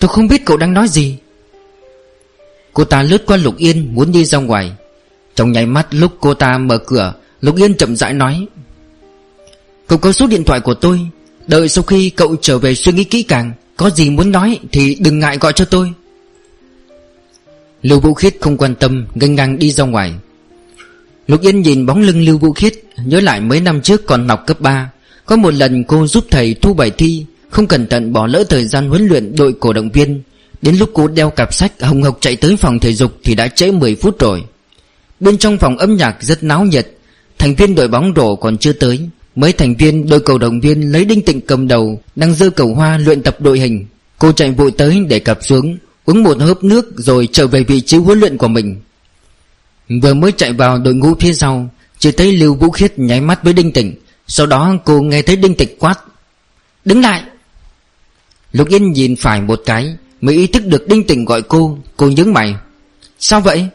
Tôi 0.00 0.08
không 0.08 0.28
biết 0.28 0.42
cậu 0.44 0.56
đang 0.56 0.74
nói 0.74 0.88
gì. 0.88 1.18
Cô 2.72 2.84
ta 2.84 3.02
lướt 3.02 3.26
qua 3.26 3.36
Lục 3.36 3.56
Yên 3.56 3.94
muốn 3.94 4.12
đi 4.12 4.24
ra 4.24 4.38
ngoài. 4.38 4.72
Trong 5.36 5.52
nháy 5.52 5.66
mắt 5.66 5.86
lúc 5.90 6.12
cô 6.20 6.34
ta 6.34 6.58
mở 6.58 6.78
cửa, 6.78 7.14
Lục 7.40 7.56
Yên 7.56 7.74
chậm 7.74 7.96
rãi 7.96 8.12
nói, 8.12 8.46
Cậu 9.86 9.98
có 9.98 10.12
số 10.12 10.26
điện 10.26 10.44
thoại 10.44 10.60
của 10.60 10.74
tôi, 10.74 11.00
Đợi 11.46 11.68
sau 11.68 11.84
khi 11.84 12.10
cậu 12.10 12.36
trở 12.40 12.58
về 12.58 12.74
suy 12.74 12.92
nghĩ 12.92 13.04
kỹ 13.04 13.22
càng, 13.22 13.52
Có 13.76 13.90
gì 13.90 14.10
muốn 14.10 14.32
nói 14.32 14.58
thì 14.72 14.96
đừng 15.00 15.18
ngại 15.18 15.38
gọi 15.38 15.52
cho 15.52 15.64
tôi. 15.64 15.92
Lưu 17.82 18.00
Vũ 18.00 18.14
Khiết 18.14 18.36
không 18.40 18.56
quan 18.56 18.74
tâm 18.74 19.06
Ngân 19.14 19.34
ngang 19.34 19.58
đi 19.58 19.70
ra 19.70 19.84
ngoài. 19.84 20.14
Lục 21.26 21.40
Yên 21.40 21.62
nhìn 21.62 21.86
bóng 21.86 22.00
lưng 22.00 22.24
Lưu 22.24 22.38
Vũ 22.38 22.52
Khiết, 22.52 22.72
Nhớ 23.04 23.20
lại 23.20 23.40
mấy 23.40 23.60
năm 23.60 23.80
trước 23.80 24.06
còn 24.06 24.28
học 24.28 24.44
cấp 24.46 24.60
3 24.60 24.90
Có 25.26 25.36
một 25.36 25.54
lần 25.54 25.84
cô 25.84 26.06
giúp 26.06 26.24
thầy 26.30 26.54
thu 26.54 26.74
bài 26.74 26.90
thi, 26.90 27.24
Không 27.50 27.66
cẩn 27.66 27.86
thận 27.86 28.12
bỏ 28.12 28.26
lỡ 28.26 28.44
thời 28.48 28.64
gian 28.64 28.88
huấn 28.88 29.06
luyện 29.06 29.36
đội 29.36 29.52
cổ 29.60 29.72
động 29.72 29.90
viên. 29.90 30.22
Đến 30.62 30.76
lúc 30.76 30.90
cô 30.94 31.08
đeo 31.08 31.30
cặp 31.30 31.54
sách 31.54 31.72
hồng 31.80 32.02
hộc 32.02 32.18
chạy 32.20 32.36
tới 32.36 32.56
phòng 32.56 32.78
thể 32.78 32.92
dục 32.92 33.18
Thì 33.24 33.34
đã 33.34 33.48
trễ 33.48 33.70
10 33.70 33.94
phút 33.94 34.18
rồi. 34.18 34.42
Bên 35.20 35.38
trong 35.38 35.58
phòng 35.58 35.78
âm 35.78 35.96
nhạc 35.96 36.16
rất 36.20 36.42
náo 36.42 36.64
nhiệt. 36.64 36.92
Thành 37.38 37.54
viên 37.54 37.74
đội 37.74 37.88
bóng 37.88 38.12
rổ 38.16 38.36
còn 38.36 38.58
chưa 38.58 38.72
tới. 38.72 39.08
Mấy 39.36 39.52
thành 39.52 39.74
viên 39.74 40.08
đội 40.08 40.20
cầu 40.20 40.38
động 40.38 40.60
viên 40.60 40.92
lấy 40.92 41.04
đinh 41.04 41.22
tịnh 41.22 41.40
cầm 41.40 41.68
đầu, 41.68 42.02
Đang 42.16 42.34
dơ 42.34 42.50
cầu 42.50 42.74
hoa 42.74 42.98
luyện 42.98 43.22
tập 43.22 43.36
đội 43.40 43.58
hình. 43.58 43.86
Cô 44.18 44.32
chạy 44.32 44.50
vội 44.50 44.70
tới 44.70 45.04
để 45.08 45.18
cặp 45.18 45.38
xuống, 45.42 45.78
Uống 46.04 46.22
một 46.22 46.38
hớp 46.40 46.64
nước 46.64 46.92
rồi 46.96 47.28
trở 47.32 47.46
về 47.46 47.62
vị 47.62 47.80
trí 47.80 47.96
huấn 47.96 48.20
luyện 48.20 48.36
của 48.38 48.48
mình. 48.48 48.80
Vừa 50.02 50.14
mới 50.14 50.32
chạy 50.32 50.52
vào 50.52 50.78
đội 50.78 50.94
ngũ 50.94 51.14
phía 51.20 51.32
sau, 51.32 51.70
Chỉ 51.98 52.12
thấy 52.12 52.32
Lưu 52.32 52.54
Vũ 52.54 52.70
Khiết 52.70 52.98
nháy 52.98 53.20
mắt 53.20 53.44
với 53.44 53.52
Đinh 53.52 53.72
Tịnh. 53.72 53.94
Sau 54.26 54.46
đó 54.46 54.74
cô 54.84 55.00
nghe 55.00 55.22
thấy 55.22 55.36
Đinh 55.36 55.54
Tịnh 55.54 55.78
quát. 55.78 55.98
Đứng 56.84 57.02
lại! 57.02 57.22
Lục 58.52 58.68
Yên 58.68 58.92
nhìn 58.92 59.16
phải 59.16 59.40
một 59.40 59.62
cái, 59.66 59.96
Mới 60.20 60.34
ý 60.34 60.46
thức 60.46 60.66
được 60.66 60.88
Đinh 60.88 61.04
Tịnh 61.06 61.24
gọi 61.24 61.42
cô. 61.42 61.78
Cô 61.96 62.08
nhướng 62.08 62.32
mày. 62.32 62.54
Sao 63.18 63.40
vậy? 63.40 63.68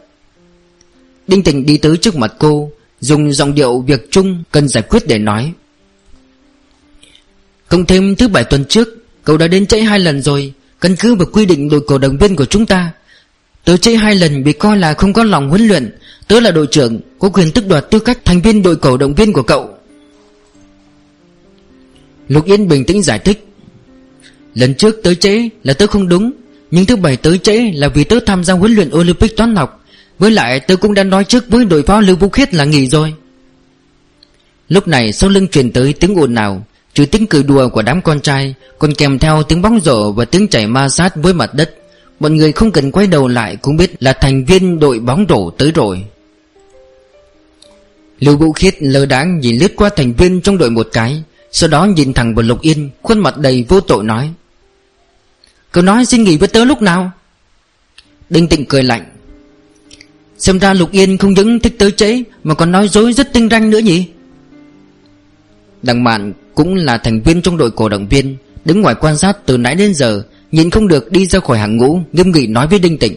Đinh 1.28 1.42
Tịnh 1.42 1.66
đi 1.66 1.76
tới 1.76 1.96
trước 1.96 2.16
mặt 2.16 2.34
cô, 2.38 2.70
Dùng 3.00 3.32
giọng 3.32 3.54
điệu 3.54 3.80
việc 3.80 4.10
chung 4.10 4.42
cần 4.50 4.68
giải 4.68 4.82
quyết 4.82 5.06
để 5.06 5.18
nói. 5.18 5.52
Cộng 7.68 7.86
thêm 7.86 8.16
thứ 8.16 8.28
bảy 8.28 8.44
tuần 8.44 8.64
trước, 8.64 8.88
Cậu 9.24 9.36
đã 9.36 9.46
đến 9.46 9.66
chạy 9.66 9.82
hai 9.82 9.98
lần 9.98 10.22
rồi, 10.22 10.52
Căn 10.80 10.96
cứ 10.98 11.14
vào 11.14 11.26
quy 11.32 11.46
định 11.46 11.68
đội 11.68 11.80
cổ 11.80 11.98
động 11.98 12.18
viên 12.18 12.36
của 12.36 12.44
chúng 12.44 12.66
ta. 12.66 12.92
Tớ 13.64 13.76
chạy 13.76 13.96
hai 13.96 14.14
lần 14.14 14.44
bị 14.44 14.52
coi 14.52 14.76
là 14.76 14.94
không 14.94 15.12
có 15.12 15.24
lòng 15.24 15.48
huấn 15.48 15.66
luyện. 15.66 15.96
Tớ 16.28 16.40
là 16.40 16.50
đội 16.50 16.66
trưởng, 16.66 17.00
Có 17.18 17.28
quyền 17.28 17.50
tức 17.50 17.66
đoạt 17.66 17.90
tư 17.90 17.98
cách 17.98 18.24
thành 18.24 18.42
viên 18.42 18.62
đội 18.62 18.76
cổ 18.76 18.96
động 18.96 19.14
viên 19.14 19.32
của 19.32 19.42
cậu. 19.42 19.78
Lục 22.28 22.44
Yên 22.44 22.68
bình 22.68 22.84
tĩnh 22.84 23.02
giải 23.02 23.18
thích. 23.18 23.46
Lần 24.54 24.74
trước 24.74 24.96
tớ 25.02 25.14
chế 25.14 25.48
là 25.64 25.74
tớ 25.74 25.86
không 25.86 26.08
đúng, 26.08 26.32
Nhưng 26.70 26.86
thứ 26.86 26.96
bảy 26.96 27.16
tớ 27.16 27.36
chế 27.36 27.72
là 27.74 27.88
vì 27.88 28.04
tớ 28.04 28.20
tham 28.26 28.44
gia 28.44 28.54
huấn 28.54 28.74
luyện 28.74 28.90
Olympic 28.90 29.36
toán 29.36 29.56
học. 29.56 29.81
Với 30.22 30.30
lại 30.30 30.60
tớ 30.60 30.76
cũng 30.76 30.94
đã 30.94 31.04
nói 31.04 31.24
trước 31.24 31.44
với 31.48 31.64
đội 31.64 31.82
phó 31.82 32.00
Lưu 32.00 32.16
Vũ 32.16 32.28
Khiết 32.28 32.54
là 32.54 32.64
nghỉ 32.64 32.86
rồi. 32.86 33.14
Lúc 34.68 34.88
này 34.88 35.12
sau 35.12 35.30
lưng 35.30 35.48
truyền 35.48 35.72
tới 35.72 35.92
tiếng 35.92 36.20
ồn 36.20 36.34
nào 36.34 36.66
Trừ 36.94 37.06
tiếng 37.06 37.26
cười 37.26 37.42
đùa 37.42 37.68
của 37.68 37.82
đám 37.82 38.02
con 38.02 38.20
trai, 38.20 38.54
Còn 38.78 38.94
kèm 38.94 39.18
theo 39.18 39.42
tiếng 39.42 39.62
bóng 39.62 39.80
rổ 39.80 40.12
và 40.12 40.24
tiếng 40.24 40.48
chảy 40.48 40.66
ma 40.66 40.88
sát 40.88 41.16
với 41.16 41.34
mặt 41.34 41.54
đất, 41.54 41.74
Mọi 42.20 42.30
người 42.30 42.52
không 42.52 42.72
cần 42.72 42.90
quay 42.90 43.06
đầu 43.06 43.28
lại 43.28 43.56
cũng 43.56 43.76
biết 43.76 44.02
là 44.02 44.12
thành 44.12 44.44
viên 44.44 44.78
đội 44.78 44.98
bóng 44.98 45.26
rổ 45.28 45.50
tới 45.50 45.72
rồi. 45.72 46.04
Lưu 48.20 48.36
Vũ 48.36 48.52
Khiết 48.52 48.74
lơ 48.80 49.06
đáng 49.06 49.40
nhìn 49.40 49.58
lướt 49.58 49.72
qua 49.76 49.90
thành 49.96 50.12
viên 50.12 50.40
trong 50.40 50.58
đội 50.58 50.70
một 50.70 50.88
cái, 50.92 51.22
Sau 51.52 51.68
đó 51.68 51.84
nhìn 51.84 52.12
thẳng 52.12 52.34
vào 52.34 52.42
Lục 52.42 52.60
Yên, 52.60 52.90
Khuôn 53.02 53.18
mặt 53.18 53.38
đầy 53.38 53.64
vô 53.68 53.80
tội 53.80 54.04
nói, 54.04 54.30
Cậu 55.72 55.84
nói 55.84 56.06
xin 56.06 56.24
nghỉ 56.24 56.36
với 56.36 56.48
tớ 56.48 56.64
lúc 56.64 56.82
nào? 56.82 57.10
Đinh 58.30 58.48
Tịnh 58.48 58.64
cười 58.66 58.82
lạnh 58.82 59.11
Xem 60.42 60.58
ra 60.58 60.74
Lục 60.74 60.92
Yên 60.92 61.18
không 61.18 61.34
những 61.34 61.60
thích 61.60 61.74
tới 61.78 61.90
chế 61.90 62.22
Mà 62.44 62.54
còn 62.54 62.72
nói 62.72 62.88
dối 62.88 63.12
rất 63.12 63.32
tinh 63.32 63.48
ranh 63.48 63.70
nữa 63.70 63.78
nhỉ? 63.78 64.06
Đằng 65.82 66.04
mạn 66.04 66.32
cũng 66.54 66.74
là 66.74 66.98
thành 66.98 67.20
viên 67.20 67.42
trong 67.42 67.56
đội 67.56 67.70
cổ 67.70 67.88
động 67.88 68.08
viên 68.08 68.36
Đứng 68.64 68.80
ngoài 68.80 68.94
quan 69.00 69.18
sát 69.18 69.46
từ 69.46 69.56
nãy 69.56 69.74
đến 69.74 69.94
giờ 69.94 70.22
Nhìn 70.52 70.70
không 70.70 70.88
được 70.88 71.12
đi 71.12 71.26
ra 71.26 71.40
khỏi 71.40 71.58
hàng 71.58 71.76
ngũ 71.76 72.00
Nghiêm 72.12 72.30
nghị 72.30 72.46
nói 72.46 72.66
với 72.66 72.78
Đinh 72.78 72.98
Tịnh. 72.98 73.14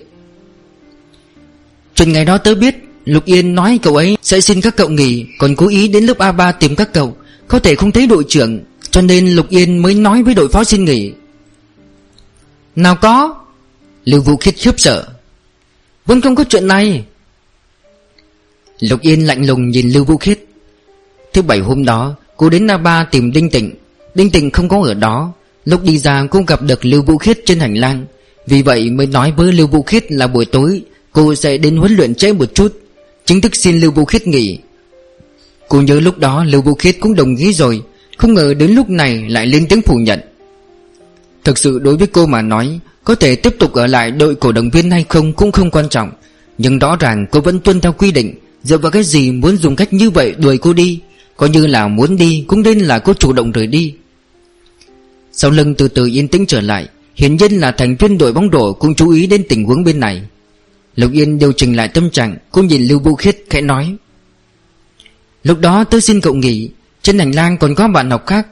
Chuyện 1.96 2.12
ngày 2.12 2.26
đó 2.26 2.38
tớ 2.38 2.56
biết 2.56 2.76
Lục 3.06 3.26
Yên 3.26 3.56
nói 3.56 3.80
cậu 3.82 3.96
ấy 3.96 4.18
sẽ 4.22 4.42
xin 4.42 4.62
các 4.62 4.76
cậu 4.78 4.90
nghỉ 4.90 5.26
Còn 5.38 5.56
cố 5.56 5.68
ý 5.68 5.88
đến 5.88 6.06
lớp 6.06 6.18
A3 6.18 6.54
tìm 6.60 6.76
các 6.76 6.94
cậu 6.94 7.18
Có 7.48 7.60
thể 7.60 7.76
không 7.76 7.92
thấy 7.92 8.08
đội 8.08 8.26
trưởng 8.28 8.60
Cho 8.92 9.02
nên 9.02 9.30
Lục 9.30 9.50
Yên 9.50 9.78
mới 9.78 9.94
nói 9.94 10.24
với 10.24 10.34
đội 10.34 10.48
phó 10.48 10.64
xin 10.64 10.86
nghỉ. 10.86 11.14
Nào 12.76 12.96
có! 12.96 13.36
Lưu 14.06 14.22
Vũ 14.22 14.38
Khiết 14.38 14.56
khiếp 14.56 14.80
sợ. 14.80 15.08
Vẫn 16.06 16.22
không 16.22 16.36
có 16.36 16.44
chuyện 16.44 16.68
này 16.68 17.06
Lục 18.80 19.02
Yên 19.02 19.28
lạnh 19.28 19.46
lùng 19.46 19.70
nhìn 19.70 19.90
Lưu 19.90 20.04
Vũ 20.04 20.18
Khiết. 20.18 20.40
Thứ 21.34 21.42
bảy 21.42 21.60
hôm 21.60 21.86
đó, 21.86 22.16
Cô 22.38 22.50
đến 22.50 22.68
Na 22.68 22.78
Ba 22.78 23.08
tìm 23.12 23.32
Đinh 23.32 23.50
Tịnh. 23.50 23.72
Đinh 24.16 24.30
Tịnh 24.30 24.52
không 24.52 24.70
có 24.70 24.84
ở 24.86 24.94
đó. 24.94 25.34
Lúc 25.66 25.84
đi 25.84 25.98
ra, 25.98 26.28
cô 26.32 26.42
gặp 26.48 26.62
được 26.62 26.86
Lưu 26.86 27.02
Vũ 27.02 27.18
Khiết 27.18 27.40
trên 27.46 27.60
hành 27.60 27.74
lang. 27.74 28.06
Vì 28.48 28.62
vậy 28.62 28.90
mới 28.90 29.08
nói 29.08 29.34
với 29.38 29.52
Lưu 29.52 29.68
Vũ 29.68 29.84
Khiết 29.84 30.12
là 30.12 30.28
buổi 30.28 30.46
tối, 30.46 30.82
Cô 31.12 31.36
sẽ 31.36 31.58
đến 31.58 31.78
huấn 31.78 31.96
luyện 31.96 32.16
trễ 32.16 32.34
một 32.34 32.56
chút. 32.56 32.80
Chính 33.26 33.42
thức 33.42 33.56
xin 33.56 33.80
Lưu 33.80 33.92
Vũ 33.92 34.06
Khiết 34.06 34.28
nghỉ. 34.28 34.60
Cô 35.70 35.82
nhớ 35.82 36.00
lúc 36.00 36.18
đó 36.18 36.44
Lưu 36.44 36.62
Vũ 36.62 36.74
Khiết 36.74 36.96
cũng 37.00 37.16
đồng 37.16 37.36
ý 37.36 37.54
rồi. 37.54 37.82
Không 38.18 38.34
ngờ 38.34 38.54
đến 38.54 38.72
lúc 38.72 38.90
này 38.90 39.26
lại 39.30 39.48
lên 39.48 39.66
tiếng 39.70 39.82
phủ 39.82 39.96
nhận. 39.96 40.20
Thực 41.44 41.58
sự 41.58 41.80
đối 41.80 41.98
với 41.98 42.08
cô 42.08 42.26
mà 42.26 42.42
nói, 42.42 42.80
Có 43.04 43.16
thể 43.16 43.36
tiếp 43.36 43.56
tục 43.60 43.74
ở 43.74 43.88
lại 43.88 44.12
đội 44.12 44.36
cổ 44.36 44.52
động 44.52 44.70
viên 44.70 44.92
hay 44.92 45.06
không 45.10 45.34
cũng 45.34 45.52
không 45.52 45.72
quan 45.72 45.90
trọng. 45.90 46.12
Nhưng 46.58 46.80
rõ 46.80 46.96
ràng 47.00 47.26
cô 47.32 47.42
vẫn 47.42 47.60
tuân 47.60 47.82
theo 47.82 47.94
quy 47.94 48.12
định. 48.12 48.34
Dựa 48.66 48.78
vào 48.78 48.92
cái 48.92 49.04
gì 49.04 49.32
muốn 49.32 49.58
dùng 49.58 49.76
cách 49.76 49.94
như 49.94 50.10
vậy 50.10 50.36
đuổi 50.38 50.58
cô 50.58 50.74
đi? 50.74 51.00
Coi 51.38 51.50
như 51.50 51.68
là 51.68 51.88
muốn 51.88 52.18
đi, 52.18 52.44
Cũng 52.48 52.62
nên 52.62 52.80
là 52.80 53.00
cô 53.00 53.14
chủ 53.14 53.34
động 53.34 53.52
rời 53.52 53.68
đi. 53.68 53.94
Sau 55.32 55.52
lưng 55.52 55.76
từ 55.76 55.88
từ 55.88 56.06
yên 56.06 56.28
tĩnh 56.28 56.46
trở 56.46 56.62
lại, 56.62 56.88
Hiển 57.16 57.36
nhiên 57.38 57.52
là 57.52 57.72
thành 57.72 57.96
viên 57.96 58.18
đội 58.18 58.34
bóng 58.34 58.50
rổ 58.54 58.74
Cũng 58.74 58.96
chú 58.96 59.10
ý 59.10 59.28
đến 59.28 59.44
tình 59.50 59.66
huống 59.66 59.84
bên 59.84 60.00
này. 60.00 60.22
Lục 60.96 61.12
Yên 61.12 61.40
điều 61.40 61.52
chỉnh 61.52 61.76
lại 61.76 61.88
tâm 61.88 62.10
trạng, 62.10 62.38
Cô 62.52 62.62
nhìn 62.62 62.88
Lưu 62.88 63.00
Vũ 63.00 63.16
Khiết, 63.16 63.38
khẽ 63.50 63.62
nói. 63.62 63.96
Lúc 65.44 65.60
đó 65.60 65.84
tớ 65.84 66.00
xin 66.00 66.22
cậu 66.22 66.34
nghỉ, 66.34 66.70
Trên 67.02 67.20
hành 67.20 67.32
lang 67.32 67.58
còn 67.58 67.76
có 67.76 67.88
bạn 67.88 68.10
học 68.10 68.24
khác. 68.28 68.48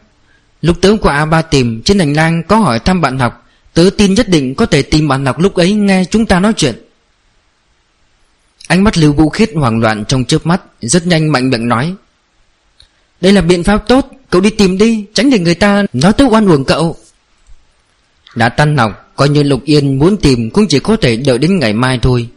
Lúc 0.62 0.78
tớ 0.82 0.96
qua 1.02 1.26
A3 1.26 1.44
tìm, 1.52 1.82
Trên 1.82 2.00
hành 2.00 2.14
lang 2.14 2.44
có 2.48 2.58
hỏi 2.58 2.80
thăm 2.80 3.02
bạn 3.02 3.20
học, 3.20 3.48
Tớ 3.74 3.90
tin 3.98 4.14
nhất 4.14 4.30
định 4.30 4.56
có 4.56 4.66
thể 4.66 4.82
tìm 4.82 5.08
bạn 5.08 5.26
học 5.26 5.40
lúc 5.40 5.56
ấy 5.56 5.74
nghe 5.74 6.06
chúng 6.10 6.26
ta 6.26 6.40
nói 6.40 6.54
chuyện. 6.58 6.76
Ánh 8.74 8.84
mắt 8.84 8.98
Lưu 8.98 9.14
Vũ 9.14 9.30
Khiết 9.30 9.50
hoảng 9.56 9.80
loạn 9.80 10.04
trong 10.08 10.26
chớp 10.26 10.46
mắt, 10.46 10.62
Rất 10.82 11.08
nhanh 11.08 11.32
mạnh 11.32 11.50
miệng 11.50 11.68
nói. 11.68 11.94
Đây 13.22 13.34
là 13.34 13.42
biện 13.42 13.64
pháp 13.64 13.88
tốt, 13.88 14.08
Cậu 14.30 14.42
đi 14.42 14.50
tìm 14.50 14.78
đi, 14.78 15.06
Tránh 15.14 15.30
để 15.30 15.40
người 15.40 15.56
ta 15.56 15.86
nói 15.94 16.14
tới 16.14 16.28
oan 16.28 16.48
uổng 16.48 16.66
cậu. 16.66 16.98
Đã 18.36 18.50
tan 18.50 18.78
học, 18.78 19.12
Coi 19.16 19.30
như 19.30 19.44
Lục 19.44 19.64
Yên 19.66 20.00
muốn 20.00 20.18
tìm 20.18 20.50
Cũng 20.50 20.68
chỉ 20.68 20.80
có 20.80 20.96
thể 20.96 21.16
đợi 21.16 21.38
đến 21.38 21.60
ngày 21.60 21.74
mai 21.74 22.00
thôi. 22.02 22.30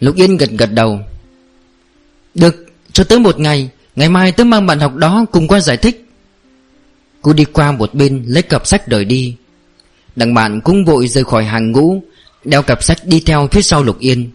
Lục 0.00 0.16
Yên 0.16 0.36
gật 0.36 0.50
gật 0.50 0.72
đầu. 0.72 1.00
Được, 2.34 2.66
cho 2.92 3.04
tới 3.04 3.18
một 3.18 3.40
ngày 3.40 3.70
Ngày 3.96 4.08
mai 4.08 4.32
tớ 4.32 4.44
mang 4.44 4.66
bạn 4.66 4.80
học 4.80 4.96
đó 4.96 5.26
cùng 5.32 5.48
qua 5.48 5.60
giải 5.60 5.76
thích. 5.76 6.06
Cô 7.22 7.32
đi 7.32 7.44
qua 7.44 7.72
một 7.72 7.94
bên, 7.94 8.24
lấy 8.26 8.42
cặp 8.42 8.66
sách 8.66 8.86
rời 8.86 9.04
đi. 9.04 9.36
Đằng 10.16 10.34
bạn 10.34 10.60
cũng 10.60 10.84
vội 10.84 11.08
rời 11.08 11.24
khỏi 11.24 11.44
hàng 11.44 11.72
ngũ, 11.72 12.02
Đeo 12.44 12.62
cặp 12.62 12.82
sách 12.82 12.98
đi 13.04 13.20
theo 13.20 13.48
phía 13.50 13.62
sau 13.62 13.82
Lục 13.82 13.98
Yên. 13.98 14.30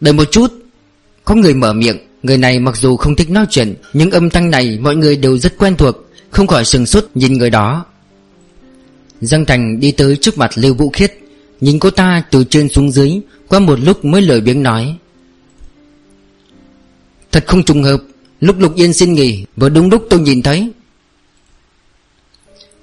Đợi 0.00 0.12
một 0.12 0.24
chút. 0.30 0.52
Có 1.24 1.34
người 1.34 1.54
mở 1.54 1.72
miệng. 1.72 1.98
Người 2.22 2.38
này 2.38 2.58
mặc 2.58 2.76
dù 2.76 2.96
không 2.96 3.16
thích 3.16 3.30
nói 3.30 3.46
chuyện, 3.50 3.74
Nhưng 3.92 4.10
âm 4.10 4.30
thanh 4.30 4.50
này 4.50 4.78
mọi 4.80 4.96
người 4.96 5.16
đều 5.16 5.38
rất 5.38 5.58
quen 5.58 5.76
thuộc, 5.76 5.96
Không 6.30 6.46
khỏi 6.46 6.64
sừng 6.64 6.86
sốt 6.86 7.04
nhìn 7.14 7.32
người 7.32 7.50
đó. 7.50 7.86
Giang 9.20 9.44
Thành 9.44 9.80
đi 9.80 9.92
tới 9.92 10.16
trước 10.16 10.38
mặt 10.38 10.50
Lưu 10.54 10.74
Vũ 10.74 10.90
Khiết, 10.90 11.18
Nhìn 11.60 11.78
cô 11.78 11.90
ta 11.90 12.22
từ 12.30 12.44
trên 12.44 12.68
xuống 12.68 12.90
dưới, 12.90 13.20
Qua 13.48 13.58
một 13.58 13.80
lúc 13.80 14.04
mới 14.04 14.22
lời 14.22 14.40
biếng 14.40 14.62
nói. 14.62 14.96
Thật 17.32 17.44
không 17.46 17.64
trùng 17.64 17.82
hợp, 17.82 18.02
Lúc 18.40 18.56
Lục 18.58 18.74
Yên 18.76 18.92
xin 18.92 19.12
nghỉ, 19.12 19.44
Vừa 19.56 19.68
đúng 19.68 19.90
lúc 19.90 20.06
tôi 20.10 20.20
nhìn 20.20 20.42
thấy. 20.42 20.72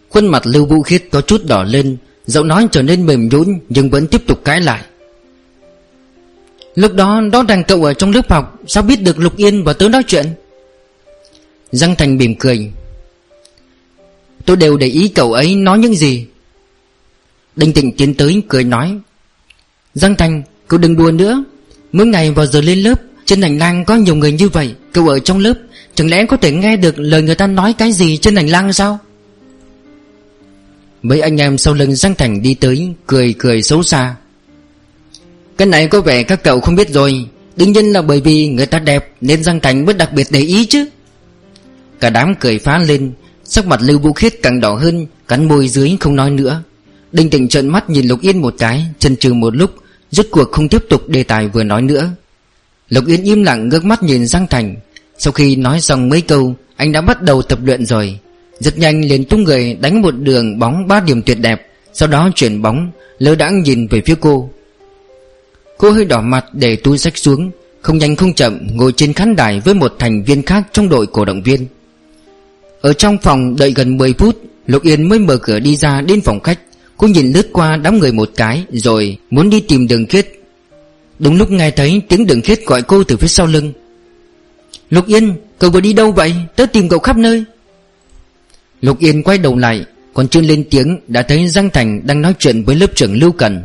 Khuôn 0.10 0.28
mặt 0.28 0.46
Lưu 0.46 0.66
Vũ 0.66 0.82
Khiết 0.82 1.04
có 1.12 1.22
chút 1.22 1.42
đỏ 1.46 1.64
lên, 1.64 1.98
Giọng 2.26 2.48
nói 2.48 2.68
trở 2.72 2.82
nên 2.82 3.06
mềm 3.06 3.30
nhũn 3.30 3.60
Nhưng 3.70 3.90
vẫn 3.90 4.08
tiếp 4.08 4.22
tục 4.28 4.42
cãi 4.46 4.62
lại. 4.62 4.84
Lúc 6.76 6.94
đó 6.94 7.22
đó 7.32 7.44
rằng 7.48 7.64
cậu 7.68 7.84
ở 7.84 7.94
trong 7.94 8.12
lớp 8.12 8.32
học, 8.32 8.60
Sao 8.68 8.84
biết 8.84 9.02
được 9.02 9.20
Lục 9.20 9.38
Yên 9.38 9.64
và 9.64 9.74
tớ 9.74 9.90
nói 9.90 10.04
chuyện? 10.08 10.26
Giang 11.72 11.96
Thành 11.96 12.18
mỉm 12.18 12.36
cười. 12.36 12.72
Tôi 14.46 14.58
đều 14.58 14.78
để 14.78 14.88
ý 14.88 15.08
cậu 15.08 15.34
ấy 15.34 15.56
nói 15.56 15.80
những 15.80 15.96
gì. 15.96 16.26
Đinh 17.56 17.74
Tịnh 17.74 17.92
tiến 17.98 18.14
tới, 18.14 18.42
cười 18.48 18.64
nói. 18.64 18.98
Giang 19.94 20.16
Thành, 20.16 20.44
Cậu 20.68 20.80
đừng 20.80 20.96
đùa 20.96 21.12
nữa. 21.12 21.44
Mỗi 21.92 22.08
ngày 22.08 22.32
vào 22.32 22.46
giờ 22.46 22.62
lên 22.62 22.80
lớp, 22.80 23.02
Trên 23.26 23.42
hành 23.42 23.58
lang 23.58 23.86
có 23.86 23.96
nhiều 23.96 24.16
người 24.16 24.32
như 24.32 24.50
vậy, 24.50 24.76
Cậu 24.94 25.08
ở 25.08 25.20
trong 25.20 25.40
lớp, 25.40 25.54
Chẳng 25.96 26.10
lẽ 26.10 26.26
có 26.26 26.38
thể 26.38 26.52
nghe 26.52 26.78
được 26.78 27.00
lời 27.00 27.22
người 27.22 27.36
ta 27.36 27.48
nói 27.48 27.74
cái 27.74 27.92
gì 27.92 28.18
trên 28.18 28.36
hành 28.36 28.48
lang 28.48 28.74
sao? 28.74 29.00
Mấy 31.02 31.22
anh 31.22 31.42
em 31.42 31.58
sau 31.58 31.74
lưng 31.74 31.96
Giang 31.96 32.16
Thành 32.16 32.42
đi 32.42 32.54
tới, 32.54 32.94
Cười 33.08 33.36
cười 33.38 33.62
xấu 33.62 33.84
xa. 33.84 34.16
Cái 35.58 35.68
này 35.68 35.88
có 35.88 36.02
vẻ 36.02 36.24
các 36.24 36.44
cậu 36.44 36.60
không 36.60 36.76
biết 36.76 36.90
rồi. 36.90 37.26
Đương 37.56 37.72
nhiên 37.72 37.86
là 37.86 38.02
bởi 38.02 38.22
vì 38.22 38.48
người 38.48 38.66
ta 38.66 38.80
đẹp 38.80 39.12
Nên 39.22 39.44
Giang 39.44 39.60
Thành 39.60 39.86
mới 39.86 39.96
đặc 39.96 40.14
biệt 40.14 40.28
để 40.30 40.40
ý 40.40 40.66
chứ. 40.66 40.86
Cả 42.00 42.10
đám 42.10 42.36
cười 42.36 42.60
phá 42.60 42.78
lên, 42.78 43.12
Sắc 43.44 43.68
mặt 43.68 43.80
Lưu 43.84 44.00
Vũ 44.00 44.14
Khiết 44.14 44.34
càng 44.42 44.60
đỏ 44.60 44.74
hơn, 44.74 45.08
Cắn 45.28 45.48
môi 45.48 45.68
dưới 45.68 45.98
không 46.00 46.16
nói 46.16 46.32
nữa. 46.32 46.64
Đinh 47.12 47.30
Tịnh 47.30 47.48
trợn 47.48 47.68
mắt 47.68 47.90
nhìn 47.90 48.08
Lục 48.08 48.22
Yên 48.22 48.42
một 48.42 48.56
cái, 48.58 48.86
Chần 49.00 49.18
chừ 49.18 49.34
một 49.34 49.56
lúc, 49.56 49.76
Rốt 50.12 50.26
cuộc 50.32 50.52
không 50.52 50.70
tiếp 50.70 50.84
tục 50.90 51.10
đề 51.10 51.24
tài 51.24 51.48
vừa 51.48 51.64
nói 51.64 51.82
nữa. 51.82 52.10
Lục 52.90 53.04
Yên 53.08 53.24
im 53.24 53.44
lặng 53.44 53.70
ngước 53.70 53.86
mắt 53.86 54.04
nhìn 54.04 54.28
Giang 54.28 54.48
Thành. 54.48 54.76
Sau 55.18 55.34
khi 55.34 55.56
nói 55.56 55.82
xong 55.82 56.10
mấy 56.10 56.22
câu, 56.22 56.56
Anh 56.76 56.92
đã 56.92 57.02
bắt 57.02 57.22
đầu 57.22 57.42
tập 57.42 57.60
luyện 57.64 57.86
rồi. 57.86 58.20
Rất 58.60 58.78
nhanh 58.78 59.06
liền 59.06 59.26
tung 59.26 59.44
người 59.44 59.74
đánh 59.74 60.02
một 60.02 60.12
đường 60.12 60.60
bóng 60.60 60.88
ba 60.88 61.00
điểm 61.00 61.22
tuyệt 61.22 61.40
đẹp, 61.40 61.68
Sau 61.94 62.08
đó 62.08 62.30
chuyển 62.36 62.62
bóng, 62.62 62.92
Lơ 63.18 63.36
đãng 63.36 63.64
nhìn 63.64 63.88
về 63.88 64.02
phía 64.06 64.16
cô. 64.20 64.50
Cô 65.78 65.92
hơi 65.92 66.06
đỏ 66.06 66.22
mặt 66.22 66.46
để 66.54 66.76
túi 66.76 66.98
sách 66.98 67.18
xuống, 67.18 67.52
Không 67.82 67.98
nhanh 67.98 68.16
không 68.16 68.34
chậm 68.34 68.68
ngồi 68.72 68.92
trên 68.92 69.14
khán 69.14 69.36
đài 69.36 69.60
Với 69.60 69.74
một 69.74 69.96
thành 70.00 70.24
viên 70.24 70.44
khác 70.44 70.68
trong 70.72 70.90
đội 70.90 71.08
cổ 71.08 71.26
động 71.26 71.44
viên. 71.44 71.68
Ở 72.82 72.94
trong 72.94 73.18
phòng 73.18 73.56
đợi 73.56 73.74
gần 73.76 73.98
10 73.98 74.14
phút 74.14 74.42
Lục 74.68 74.84
Yên 74.84 75.10
mới 75.10 75.20
mở 75.20 75.38
cửa 75.38 75.60
đi 75.60 75.76
ra 75.76 76.02
đến 76.02 76.22
phòng 76.22 76.40
khách. 76.40 76.60
Cô 76.98 77.08
nhìn 77.08 77.32
lướt 77.32 77.48
qua 77.54 77.78
đám 77.78 78.00
người 78.00 78.12
một 78.12 78.30
cái, 78.36 78.66
Rồi 78.72 79.18
muốn 79.30 79.50
đi 79.50 79.60
tìm 79.60 79.88
đường 79.88 80.06
khiết. 80.06 80.28
Đúng 81.20 81.38
lúc 81.38 81.52
nghe 81.52 81.72
thấy 81.72 82.02
tiếng 82.10 82.28
đường 82.28 82.42
khiết 82.42 82.66
gọi 82.66 82.82
cô 82.82 83.04
từ 83.04 83.18
phía 83.18 83.28
sau 83.28 83.46
lưng. 83.46 83.74
Lục 84.90 85.08
Yên, 85.08 85.34
Cậu 85.60 85.70
vừa 85.70 85.82
đi 85.82 85.94
đâu 85.94 86.12
vậy? 86.12 86.34
Tớ 86.56 86.66
tìm 86.66 86.90
cậu 86.90 87.00
khắp 87.00 87.18
nơi. 87.18 87.44
Lục 88.82 89.00
Yên 89.00 89.24
quay 89.24 89.38
đầu 89.38 89.58
lại, 89.58 89.86
Còn 90.14 90.28
chưa 90.28 90.42
lên 90.42 90.64
tiếng 90.70 91.00
đã 91.08 91.22
thấy 91.22 91.48
Giang 91.48 91.70
Thành 91.70 92.08
đang 92.08 92.22
nói 92.22 92.34
chuyện 92.40 92.64
với 92.64 92.76
lớp 92.76 92.88
trưởng 92.96 93.20
Lưu 93.20 93.32
Cần. 93.32 93.64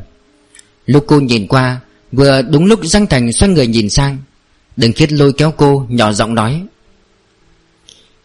Lúc 0.87 1.05
cô 1.07 1.20
nhìn 1.20 1.46
qua 1.46 1.81
Vừa 2.12 2.42
đúng 2.42 2.66
lúc 2.66 2.81
Giang 2.85 3.07
Thành 3.07 3.33
xoay 3.33 3.53
người 3.53 3.66
nhìn 3.66 3.90
sang 3.90 4.18
Đừng 4.77 4.92
khiết 4.92 5.12
lôi 5.12 5.33
kéo 5.33 5.55
cô, 5.57 5.87
nhỏ 5.88 6.12
giọng 6.12 6.35
nói. 6.35 6.62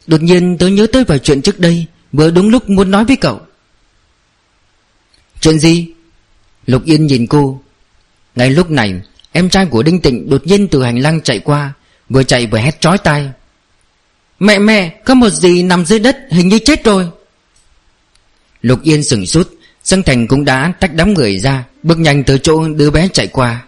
Đột 0.07 0.21
nhiên 0.21 0.57
tớ 0.57 0.67
nhớ 0.67 0.87
tới 0.93 1.03
vài 1.03 1.19
chuyện 1.19 1.41
trước 1.41 1.59
đây, 1.59 1.85
Vừa 2.11 2.31
đúng 2.31 2.49
lúc 2.49 2.69
muốn 2.69 2.91
nói 2.91 3.05
với 3.05 3.15
cậu. 3.15 3.41
Chuyện 5.39 5.59
gì? 5.59 5.87
Lục 6.65 6.85
Yên 6.85 7.07
nhìn 7.07 7.27
cô. 7.27 7.61
Ngay 8.35 8.49
lúc 8.49 8.69
này, 8.71 9.01
Em 9.31 9.49
trai 9.49 9.65
của 9.65 9.83
Đinh 9.83 10.01
Tịnh 10.01 10.29
đột 10.29 10.47
nhiên 10.47 10.67
từ 10.67 10.83
hành 10.83 10.99
lang 10.99 11.21
chạy 11.21 11.39
qua, 11.39 11.73
Vừa 12.09 12.23
chạy 12.23 12.45
vừa 12.45 12.57
hét 12.57 12.81
trói 12.81 12.97
tai. 12.97 13.29
Mẹ 14.39 14.59
mẹ, 14.59 14.99
Có 15.05 15.13
một 15.13 15.29
gì 15.29 15.63
nằm 15.63 15.85
dưới 15.85 15.99
đất, 15.99 16.17
hình 16.31 16.49
như 16.49 16.59
chết 16.59 16.83
rồi. 16.83 17.09
Lục 18.61 18.79
Yên 18.83 19.03
sửng 19.03 19.25
sốt, 19.25 19.49
Giang 19.83 20.03
Thành 20.03 20.27
cũng 20.27 20.45
đã 20.45 20.73
tách 20.79 20.93
đám 20.93 21.13
người 21.13 21.39
ra, 21.39 21.63
Bước 21.83 21.99
nhanh 21.99 22.23
tới 22.23 22.39
chỗ 22.43 22.67
đứa 22.67 22.91
bé 22.91 23.07
chạy 23.13 23.27
qua. 23.27 23.65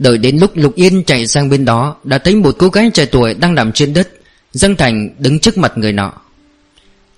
Đợi 0.00 0.18
đến 0.18 0.38
lúc 0.38 0.56
Lục 0.56 0.74
Yên 0.74 1.04
chạy 1.04 1.26
sang 1.26 1.48
bên 1.48 1.64
đó, 1.64 1.96
Đã 2.04 2.18
thấy 2.18 2.34
một 2.34 2.56
cô 2.58 2.68
gái 2.68 2.90
trẻ 2.94 3.04
tuổi 3.04 3.34
đang 3.34 3.54
nằm 3.54 3.72
trên 3.72 3.94
đất. 3.94 4.08
Giang 4.52 4.76
Thành 4.76 5.10
đứng 5.18 5.38
trước 5.38 5.58
mặt 5.58 5.72
người 5.76 5.92
nọ. 5.92 6.12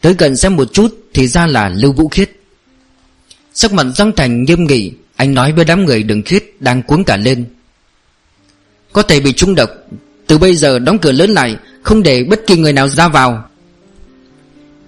Tới 0.00 0.14
gần 0.18 0.36
xem 0.36 0.56
một 0.56 0.72
chút 0.72 0.98
Thì 1.14 1.26
ra 1.26 1.46
là 1.46 1.68
Lưu 1.68 1.92
Vũ 1.92 2.08
Khiết. 2.08 2.30
Sắc 3.54 3.72
mặt 3.72 3.86
Giang 3.96 4.12
Thành 4.16 4.44
nghiêm 4.44 4.66
nghị, 4.66 4.92
Anh 5.16 5.34
nói 5.34 5.52
với 5.52 5.64
đám 5.64 5.84
người 5.84 6.02
đừng 6.02 6.22
khiết 6.22 6.44
Đang 6.60 6.82
cuốn 6.82 7.04
cả 7.04 7.16
lên. 7.16 7.44
Có 8.92 9.02
thể 9.02 9.20
bị 9.20 9.32
trung 9.32 9.54
độc, 9.54 9.70
từ 10.26 10.38
bây 10.38 10.56
giờ 10.56 10.78
đóng 10.78 10.98
cửa 10.98 11.12
lớn 11.12 11.30
lại, 11.30 11.56
Không 11.82 12.02
để 12.02 12.24
bất 12.24 12.40
kỳ 12.46 12.56
người 12.56 12.72
nào 12.72 12.88
ra 12.88 13.08
vào. 13.08 13.48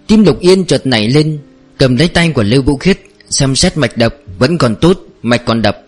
Tim 0.07 0.25
Lục 0.25 0.41
Yên 0.41 0.65
chợt 0.65 0.87
nảy 0.87 1.09
lên, 1.09 1.39
Cầm 1.79 1.97
lấy 1.97 2.09
tay 2.09 2.31
của 2.35 2.43
Lưu 2.43 2.63
Vũ 2.63 2.77
Khiết, 2.77 3.01
Xem 3.31 3.57
xét 3.57 3.77
mạch 3.77 3.97
đập 3.97 4.17
Vẫn 4.39 4.59
còn 4.59 4.77
tốt, 4.81 5.01
Mạch 5.23 5.45
còn 5.47 5.63
đập. 5.63 5.84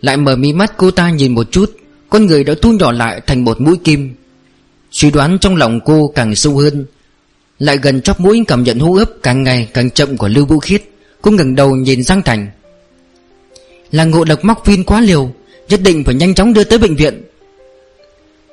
Lại 0.00 0.16
mở 0.16 0.36
mi 0.36 0.52
mắt 0.52 0.72
cô 0.76 0.90
ta 0.90 1.10
nhìn 1.10 1.34
một 1.34 1.52
chút, 1.52 1.76
Con 2.10 2.26
người 2.26 2.44
đã 2.44 2.54
thu 2.62 2.72
nhỏ 2.72 2.92
lại 2.92 3.20
thành 3.26 3.44
một 3.44 3.60
mũi 3.60 3.76
kim. 3.84 4.14
Suy 4.90 5.10
đoán 5.10 5.38
trong 5.40 5.56
lòng 5.56 5.80
cô 5.84 6.12
càng 6.14 6.34
sâu 6.34 6.56
hơn, 6.56 6.86
Lại 7.58 7.78
gần 7.82 8.02
chóp 8.02 8.20
mũi 8.20 8.44
cảm 8.46 8.62
nhận 8.62 8.78
hô 8.78 8.92
hấp 8.92 9.08
Càng 9.22 9.42
ngày 9.42 9.68
càng 9.74 9.90
chậm 9.90 10.16
của 10.16 10.28
Lưu 10.28 10.46
Vũ 10.46 10.58
Khiết, 10.58 10.82
Cô 11.22 11.30
ngẩng 11.30 11.54
đầu 11.54 11.76
nhìn 11.76 12.02
Giang 12.02 12.22
Thành. 12.22 12.48
Là 13.90 14.04
ngộ 14.04 14.24
độc 14.24 14.44
móc 14.44 14.64
phin 14.64 14.84
quá 14.84 15.00
liều, 15.00 15.32
Nhất 15.68 15.80
định 15.82 16.04
phải 16.04 16.14
nhanh 16.14 16.34
chóng 16.34 16.52
đưa 16.52 16.64
tới 16.64 16.78
bệnh 16.78 16.96
viện. 16.96 17.22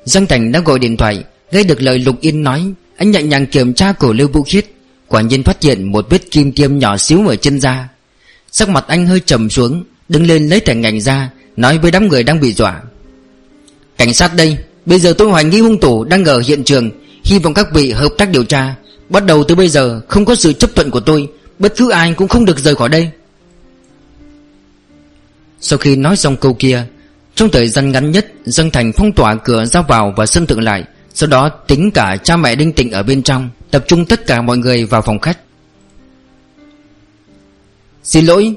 Giang 0.04 0.26
Thành 0.26 0.52
đã 0.52 0.60
gọi 0.60 0.78
điện 0.78 0.96
thoại 0.96 1.24
Gây 1.50 1.64
được 1.64 1.82
lời 1.82 1.98
Lục 1.98 2.20
Yên 2.20 2.42
nói, 2.42 2.72
Anh 2.96 3.10
nhẹ 3.10 3.22
nhàng 3.22 3.46
kiểm 3.46 3.74
tra 3.74 3.92
cổ 3.92 4.12
Lưu 4.12 4.28
Vũ 4.28 4.42
Khiết, 4.42 4.66
Quả 5.08 5.20
nhiên 5.20 5.42
phát 5.42 5.62
hiện 5.62 5.92
một 5.92 6.06
vết 6.10 6.30
kim 6.30 6.52
tiêm 6.52 6.78
nhỏ 6.78 6.96
xíu 6.96 7.28
ở 7.28 7.36
chân 7.36 7.60
da. 7.60 7.88
Sắc 8.50 8.68
mặt 8.68 8.84
anh 8.88 9.06
hơi 9.06 9.20
trầm 9.20 9.50
xuống 9.50 9.84
Đứng 10.08 10.26
lên 10.26 10.48
lấy 10.48 10.60
thẻ 10.60 10.74
ngành 10.74 11.00
ra, 11.00 11.30
Nói 11.56 11.78
với 11.78 11.90
đám 11.90 12.08
người 12.08 12.22
đang 12.22 12.40
bị 12.40 12.52
dọa. 12.52 12.82
Cảnh 13.98 14.14
sát 14.14 14.36
đây, 14.36 14.56
Bây 14.86 14.98
giờ 14.98 15.14
tôi 15.18 15.30
hoài 15.30 15.44
nghi 15.44 15.60
hung 15.60 15.80
thủ 15.80 16.04
đang 16.04 16.24
ở 16.24 16.42
hiện 16.46 16.64
trường, 16.64 16.90
Hy 17.24 17.38
vọng 17.38 17.54
các 17.54 17.72
vị 17.74 17.90
hợp 17.92 18.08
tác 18.18 18.30
điều 18.30 18.44
tra. 18.44 18.74
Bắt 19.08 19.26
đầu 19.26 19.44
từ 19.44 19.54
bây 19.54 19.68
giờ, 19.68 20.00
không 20.08 20.24
có 20.24 20.34
sự 20.34 20.52
chấp 20.52 20.70
thuận 20.74 20.90
của 20.90 21.00
tôi, 21.00 21.28
Bất 21.58 21.76
cứ 21.76 21.90
ai 21.90 22.14
cũng 22.14 22.28
không 22.28 22.44
được 22.44 22.58
rời 22.58 22.74
khỏi 22.74 22.88
đây. 22.88 23.10
Sau 25.60 25.78
khi 25.78 25.96
nói 25.96 26.16
xong 26.16 26.36
câu 26.36 26.54
kia, 26.54 26.84
Trong 27.34 27.50
thời 27.50 27.68
gian 27.68 27.92
ngắn 27.92 28.10
nhất 28.10 28.32
Dân 28.44 28.70
Thành 28.70 28.92
phong 28.92 29.12
tỏa 29.12 29.34
cửa 29.34 29.64
ra 29.64 29.82
vào 29.82 30.14
và 30.16 30.26
sân 30.26 30.46
thượng 30.46 30.62
lại, 30.62 30.84
Sau 31.14 31.28
đó 31.28 31.48
tính 31.48 31.90
cả 31.90 32.16
cha 32.16 32.36
mẹ 32.36 32.56
Đinh 32.56 32.72
Tịnh 32.72 32.90
ở 32.90 33.02
bên 33.02 33.22
trong, 33.22 33.50
Tập 33.70 33.84
trung 33.88 34.06
tất 34.06 34.26
cả 34.26 34.42
mọi 34.42 34.58
người 34.58 34.84
vào 34.84 35.02
phòng 35.02 35.18
khách. 35.18 35.38
Xin 38.02 38.26
lỗi 38.26 38.54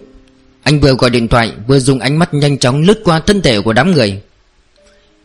anh 0.68 0.80
vừa 0.80 0.94
gọi 0.94 1.10
điện 1.10 1.28
thoại, 1.28 1.52
Vừa 1.68 1.80
dùng 1.80 2.00
ánh 2.00 2.20
mắt 2.20 2.34
nhanh 2.34 2.58
chóng 2.58 2.82
lướt 2.82 3.00
qua 3.04 3.20
thân 3.20 3.42
thể 3.42 3.62
của 3.62 3.74
đám 3.74 3.92
người. 3.92 4.22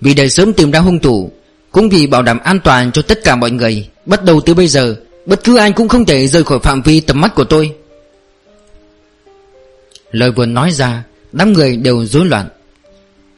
Vì 0.00 0.14
để 0.14 0.28
sớm 0.28 0.52
tìm 0.52 0.70
ra 0.70 0.80
hung 0.80 0.98
thủ, 0.98 1.30
Cũng 1.70 1.88
vì 1.88 2.06
bảo 2.06 2.22
đảm 2.22 2.38
an 2.38 2.60
toàn 2.60 2.92
cho 2.92 3.02
tất 3.02 3.24
cả 3.24 3.36
mọi 3.36 3.50
người, 3.50 3.88
Bắt 4.06 4.24
đầu 4.24 4.40
từ 4.40 4.54
bây 4.54 4.68
giờ, 4.68 4.96
Bất 5.26 5.44
cứ 5.44 5.56
ai 5.56 5.72
cũng 5.72 5.88
không 5.88 6.04
thể 6.04 6.26
rời 6.26 6.44
khỏi 6.44 6.58
phạm 6.58 6.82
vi 6.82 7.00
tầm 7.00 7.20
mắt 7.20 7.34
của 7.34 7.44
tôi. 7.44 7.72
Lời 10.10 10.30
vừa 10.30 10.46
nói 10.46 10.72
ra, 10.72 11.04
Đám 11.32 11.52
người 11.52 11.76
đều 11.76 12.06
rối 12.06 12.26
loạn. 12.26 12.48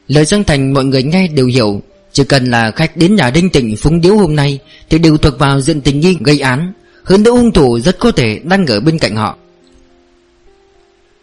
Lời 0.08 0.24
dân 0.24 0.44
Thành 0.44 0.74
mọi 0.74 0.84
người 0.84 1.02
nghe 1.02 1.28
đều 1.28 1.46
hiểu, 1.46 1.82
Chỉ 2.12 2.24
cần 2.24 2.44
là 2.44 2.70
khách 2.70 2.96
đến 2.96 3.16
nhà 3.16 3.30
Đinh 3.30 3.50
tỉnh 3.50 3.76
phúng 3.76 4.00
điếu 4.00 4.16
hôm 4.16 4.36
nay 4.36 4.58
Thì 4.90 4.98
đều 4.98 5.16
thuộc 5.16 5.38
vào 5.38 5.60
diện 5.60 5.80
tình 5.80 6.00
nghi 6.00 6.16
gây 6.20 6.40
án, 6.40 6.72
Hơn 7.04 7.22
nữa 7.22 7.30
hung 7.30 7.52
thủ 7.52 7.80
rất 7.80 7.98
có 7.98 8.10
thể 8.10 8.40
đang 8.44 8.66
ở 8.66 8.80
bên 8.80 8.98
cạnh 8.98 9.16
họ. 9.16 9.36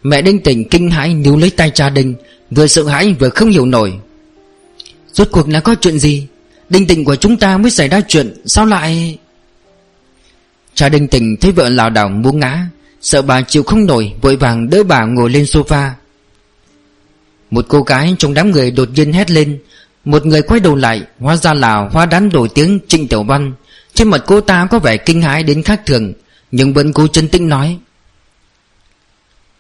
Mẹ 0.04 0.22
Đinh 0.22 0.40
Tịnh 0.40 0.70
kinh 0.70 0.92
hãi 0.92 1.14
níu 1.14 1.38
lấy 1.38 1.50
tay 1.50 1.70
cha 1.70 1.90
Đinh, 1.90 2.16
Vừa 2.52 2.68
sợ 2.68 2.84
hãi 2.84 3.16
vừa 3.20 3.30
không 3.30 3.50
hiểu 3.50 3.66
nổi. 3.66 3.94
Rốt 5.14 5.28
cuộc 5.32 5.50
là 5.50 5.60
có 5.60 5.76
chuyện 5.82 6.00
gì? 6.00 6.28
Đinh 6.70 6.88
Tịnh 6.88 7.06
của 7.06 7.16
chúng 7.16 7.38
ta 7.38 7.58
mới 7.58 7.72
xảy 7.72 7.88
ra 7.88 8.02
chuyện, 8.08 8.42
Sao 8.46 8.66
lại? 8.66 9.18
Cha 10.74 10.90
Đinh 10.90 11.08
Tịnh 11.08 11.38
thấy 11.38 11.52
vợ 11.52 11.70
lảo 11.70 11.90
đảo 11.90 12.10
muốn 12.10 12.40
ngã, 12.40 12.68
Sợ 13.02 13.22
bà 13.22 13.42
chịu 13.42 13.64
không 13.64 13.86
nổi, 13.86 14.14
Vội 14.22 14.36
vàng 14.36 14.70
đỡ 14.70 14.84
bà 14.84 15.06
ngồi 15.06 15.30
lên 15.30 15.44
sofa. 15.44 15.90
Một 17.52 17.66
cô 17.68 17.82
gái 17.82 18.16
trong 18.20 18.34
đám 18.34 18.52
người 18.52 18.72
đột 18.72 18.90
nhiên 18.96 19.14
hét 19.14 19.32
lên, 19.32 19.60
Một 20.06 20.26
người 20.26 20.42
quay 20.42 20.60
đầu 20.60 20.76
lại, 20.76 21.02
Hóa 21.20 21.36
ra 21.36 21.54
là 21.54 21.90
hoa 21.92 22.06
đán 22.06 22.30
nổi 22.34 22.50
tiếng 22.56 22.80
Trịnh 22.88 23.08
Tiểu 23.08 23.24
Văn. 23.24 23.54
Trên 23.94 24.10
mặt 24.10 24.24
cô 24.26 24.42
ta 24.42 24.68
có 24.72 24.80
vẻ 24.80 24.98
kinh 24.98 25.22
hãi 25.22 25.44
đến 25.44 25.64
khác 25.64 25.82
thường, 25.86 26.14
Nhưng 26.52 26.74
vẫn 26.74 26.94
cố 26.94 27.08
chân 27.08 27.28
tĩnh 27.28 27.50
nói 27.50 27.78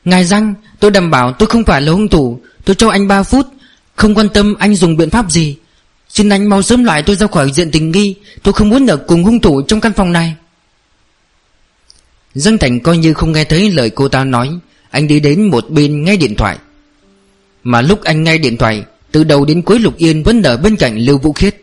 Ngài 0.05 0.25
răng 0.25 0.53
Tôi 0.81 0.91
đảm 0.91 1.11
bảo 1.11 1.31
tôi 1.31 1.49
không 1.49 1.63
phải 1.63 1.81
là 1.81 1.91
hung 1.91 2.07
thủ. 2.07 2.39
Tôi 2.65 2.75
cho 2.75 2.89
anh 2.89 3.07
3 3.07 3.23
phút. 3.23 3.47
Không 3.95 4.15
quan 4.15 4.29
tâm 4.29 4.55
anh 4.59 4.75
dùng 4.75 4.97
biện 4.97 5.09
pháp 5.09 5.31
gì. 5.31 5.57
Xin 6.09 6.29
anh 6.29 6.49
mau 6.49 6.61
sớm 6.61 6.83
loại 6.83 7.03
tôi 7.03 7.15
ra 7.15 7.27
khỏi 7.27 7.51
diện 7.51 7.71
tình 7.71 7.91
nghi. 7.91 8.15
Tôi 8.43 8.53
không 8.53 8.69
muốn 8.69 8.87
ở 8.87 8.97
cùng 8.97 9.23
hung 9.23 9.39
thủ 9.39 9.61
trong 9.61 9.81
căn 9.81 9.93
phòng 9.93 10.11
này. 10.11 10.35
Dân 12.33 12.57
Thành 12.57 12.79
coi 12.79 12.97
như 12.97 13.13
không 13.13 13.31
nghe 13.31 13.43
thấy 13.43 13.71
lời 13.71 13.89
cô 13.89 14.07
ta 14.07 14.23
nói. 14.23 14.49
Anh 14.89 15.07
đi 15.07 15.19
đến 15.19 15.43
một 15.43 15.69
bên 15.69 16.03
nghe 16.03 16.17
điện 16.17 16.35
thoại. 16.35 16.57
Mà 17.63 17.81
lúc 17.81 18.03
anh 18.03 18.23
nghe 18.23 18.37
điện 18.37 18.57
thoại, 18.57 18.83
Từ 19.11 19.23
đầu 19.23 19.45
đến 19.45 19.61
cuối 19.61 19.79
Lục 19.79 19.97
Yên 19.97 20.23
vẫn 20.23 20.41
ở 20.43 20.57
bên 20.57 20.75
cạnh 20.75 20.97
Lưu 20.97 21.17
Vũ 21.17 21.33
Khiết. 21.33 21.61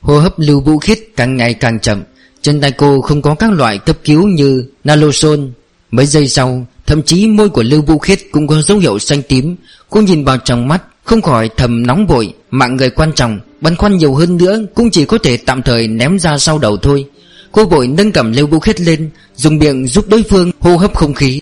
Hô 0.00 0.18
hấp 0.18 0.38
Lưu 0.38 0.60
Vũ 0.60 0.78
Khiết 0.78 0.98
càng 1.16 1.36
ngày 1.36 1.54
càng 1.54 1.80
chậm. 1.80 2.02
Trên 2.42 2.60
tay 2.60 2.72
cô 2.72 3.00
không 3.00 3.22
có 3.22 3.34
các 3.34 3.52
loại 3.52 3.78
cấp 3.78 3.98
cứu 4.04 4.28
như 4.28 4.64
naloxone 4.84 5.42
Mấy 5.90 6.06
giây 6.06 6.28
sau, 6.28 6.66
Thậm 6.86 7.02
chí 7.02 7.26
môi 7.26 7.48
của 7.48 7.62
Lưu 7.62 7.82
Vũ 7.82 7.98
Khiết 7.98 8.18
cũng 8.32 8.46
có 8.46 8.62
dấu 8.62 8.78
hiệu 8.78 8.98
xanh 8.98 9.22
tím. 9.22 9.56
Cô 9.90 10.00
nhìn 10.00 10.24
vào 10.24 10.36
trong 10.38 10.68
mắt, 10.68 10.82
Không 11.04 11.22
khỏi 11.22 11.50
thầm 11.56 11.86
nóng 11.86 12.06
vội. 12.06 12.34
Mạng 12.50 12.76
người 12.76 12.90
quan 12.90 13.12
trọng, 13.12 13.40
Băn 13.60 13.76
khoăn 13.76 13.96
nhiều 13.96 14.14
hơn 14.14 14.36
nữa 14.36 14.58
Cũng 14.74 14.90
chỉ 14.90 15.04
có 15.04 15.18
thể 15.18 15.36
tạm 15.36 15.62
thời 15.62 15.88
ném 15.88 16.18
ra 16.18 16.38
sau 16.38 16.58
đầu 16.58 16.76
thôi. 16.76 17.06
Cô 17.52 17.64
vội 17.64 17.86
nâng 17.88 18.12
cầm 18.12 18.32
Lưu 18.32 18.46
Vũ 18.46 18.58
Khiết 18.58 18.80
lên, 18.80 19.10
Dùng 19.34 19.58
miệng 19.58 19.86
giúp 19.86 20.08
đối 20.08 20.22
phương 20.22 20.50
hô 20.60 20.76
hấp 20.76 20.94
không 20.94 21.14
khí. 21.14 21.40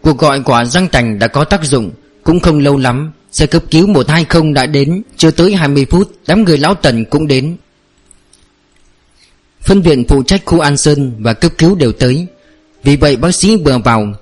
Cuộc 0.00 0.18
gọi 0.18 0.40
của 0.40 0.64
Giang 0.66 0.88
Thành 0.88 1.18
đã 1.18 1.26
có 1.26 1.44
tác 1.44 1.64
dụng, 1.64 1.90
Cũng 2.22 2.40
không 2.40 2.58
lâu 2.58 2.76
lắm, 2.76 3.12
Xe 3.32 3.46
cấp 3.46 3.62
cứu 3.70 3.86
120 3.86 4.52
đã 4.52 4.66
đến, 4.66 5.02
Chưa 5.16 5.30
tới 5.30 5.54
20 5.54 5.86
phút, 5.90 6.12
Đám 6.26 6.44
người 6.44 6.58
lão 6.58 6.74
tần 6.74 7.04
cũng 7.04 7.26
đến. 7.26 7.56
Phân 9.60 9.82
viện 9.82 10.04
phụ 10.08 10.22
trách 10.22 10.42
khu 10.44 10.60
An 10.60 10.76
Sơn 10.76 11.12
Và 11.18 11.32
cấp 11.32 11.52
cứu 11.58 11.74
đều 11.74 11.92
tới. 11.92 12.26
Vì 12.84 12.96
vậy 12.96 13.16
bác 13.16 13.34
sĩ 13.34 13.56
vừa 13.56 13.78
vào 13.78 14.12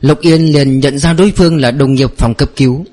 Lục 0.00 0.20
Yên 0.20 0.52
liền 0.52 0.80
nhận 0.80 0.98
ra 0.98 1.12
đối 1.12 1.32
phương 1.36 1.60
là 1.60 1.70
đồng 1.70 1.94
nghiệp 1.94 2.10
phòng 2.16 2.34
cấp 2.34 2.50
cứu. 2.56 2.84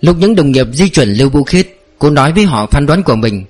Lúc 0.00 0.16
những 0.20 0.34
đồng 0.34 0.52
nghiệp 0.52 0.66
di 0.72 0.88
chuyển 0.88 1.08
Lưu 1.08 1.28
Vũ 1.28 1.44
Khiết, 1.44 1.68
Cô 1.98 2.10
nói 2.10 2.32
với 2.32 2.44
họ 2.44 2.66
phán 2.66 2.86
đoán 2.86 3.02
của 3.02 3.16
mình. 3.16 3.44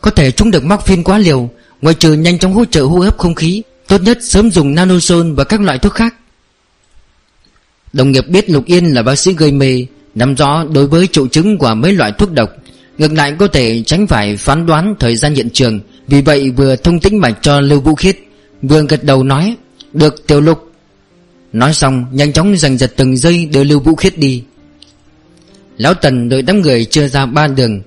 Có 0.00 0.10
thể 0.10 0.30
chúng 0.30 0.50
được 0.50 0.64
mắc 0.64 0.86
phiên 0.86 1.04
quá 1.04 1.18
liều 1.18 1.50
Ngoài 1.82 1.94
trừ 1.94 2.12
nhanh 2.12 2.38
chóng 2.38 2.52
hỗ 2.52 2.64
trợ 2.64 2.82
hô 2.82 2.98
hấp 2.98 3.18
không 3.18 3.34
khí, 3.34 3.62
Tốt 3.86 4.02
nhất 4.02 4.18
sớm 4.20 4.50
dùng 4.50 4.74
nanosol 4.74 5.32
và 5.32 5.44
các 5.44 5.60
loại 5.60 5.78
thuốc 5.78 5.94
khác. 5.94 6.14
Đồng 7.92 8.10
nghiệp 8.10 8.24
biết 8.28 8.50
Lục 8.50 8.64
Yên 8.66 8.84
là 8.84 9.02
bác 9.02 9.14
sĩ 9.14 9.32
gây 9.32 9.52
mê, 9.52 9.86
Nắm 10.14 10.34
rõ 10.34 10.64
đối 10.64 10.86
với 10.86 11.06
triệu 11.06 11.28
chứng 11.28 11.58
của 11.58 11.74
mấy 11.74 11.92
loại 11.92 12.12
thuốc 12.12 12.32
độc, 12.32 12.50
Ngược 12.98 13.12
lại 13.12 13.34
có 13.38 13.48
thể 13.48 13.82
tránh 13.86 14.06
phải 14.06 14.36
phán 14.36 14.66
đoán 14.66 14.94
thời 14.98 15.16
gian 15.16 15.34
hiện 15.34 15.50
trường, 15.50 15.80
Vì 16.06 16.20
vậy 16.20 16.50
vừa 16.50 16.76
thông 16.76 17.00
tĩnh 17.00 17.18
mạch 17.18 17.38
cho 17.42 17.60
Lưu 17.60 17.80
Vũ 17.80 17.94
Khiết. 17.94 18.18
Vừa 18.62 18.82
gật 18.82 19.04
đầu 19.04 19.22
nói 19.22 19.56
Được 19.92 20.26
tiểu 20.26 20.40
lục. 20.40 20.72
Nói 21.52 21.74
xong 21.74 22.06
nhanh 22.12 22.32
chóng 22.32 22.56
giành 22.56 22.78
giật 22.78 22.92
từng 22.96 23.16
giây 23.16 23.46
đưa 23.52 23.64
Lưu 23.64 23.80
Vũ 23.80 23.94
Khiết 23.94 24.18
đi. 24.18 24.44
Lão 25.76 25.94
Tần 25.94 26.28
đợi 26.28 26.42
đám 26.42 26.60
người 26.60 26.84
chưa 26.84 27.08
ra 27.08 27.26
ba 27.26 27.46
đường 27.46 27.82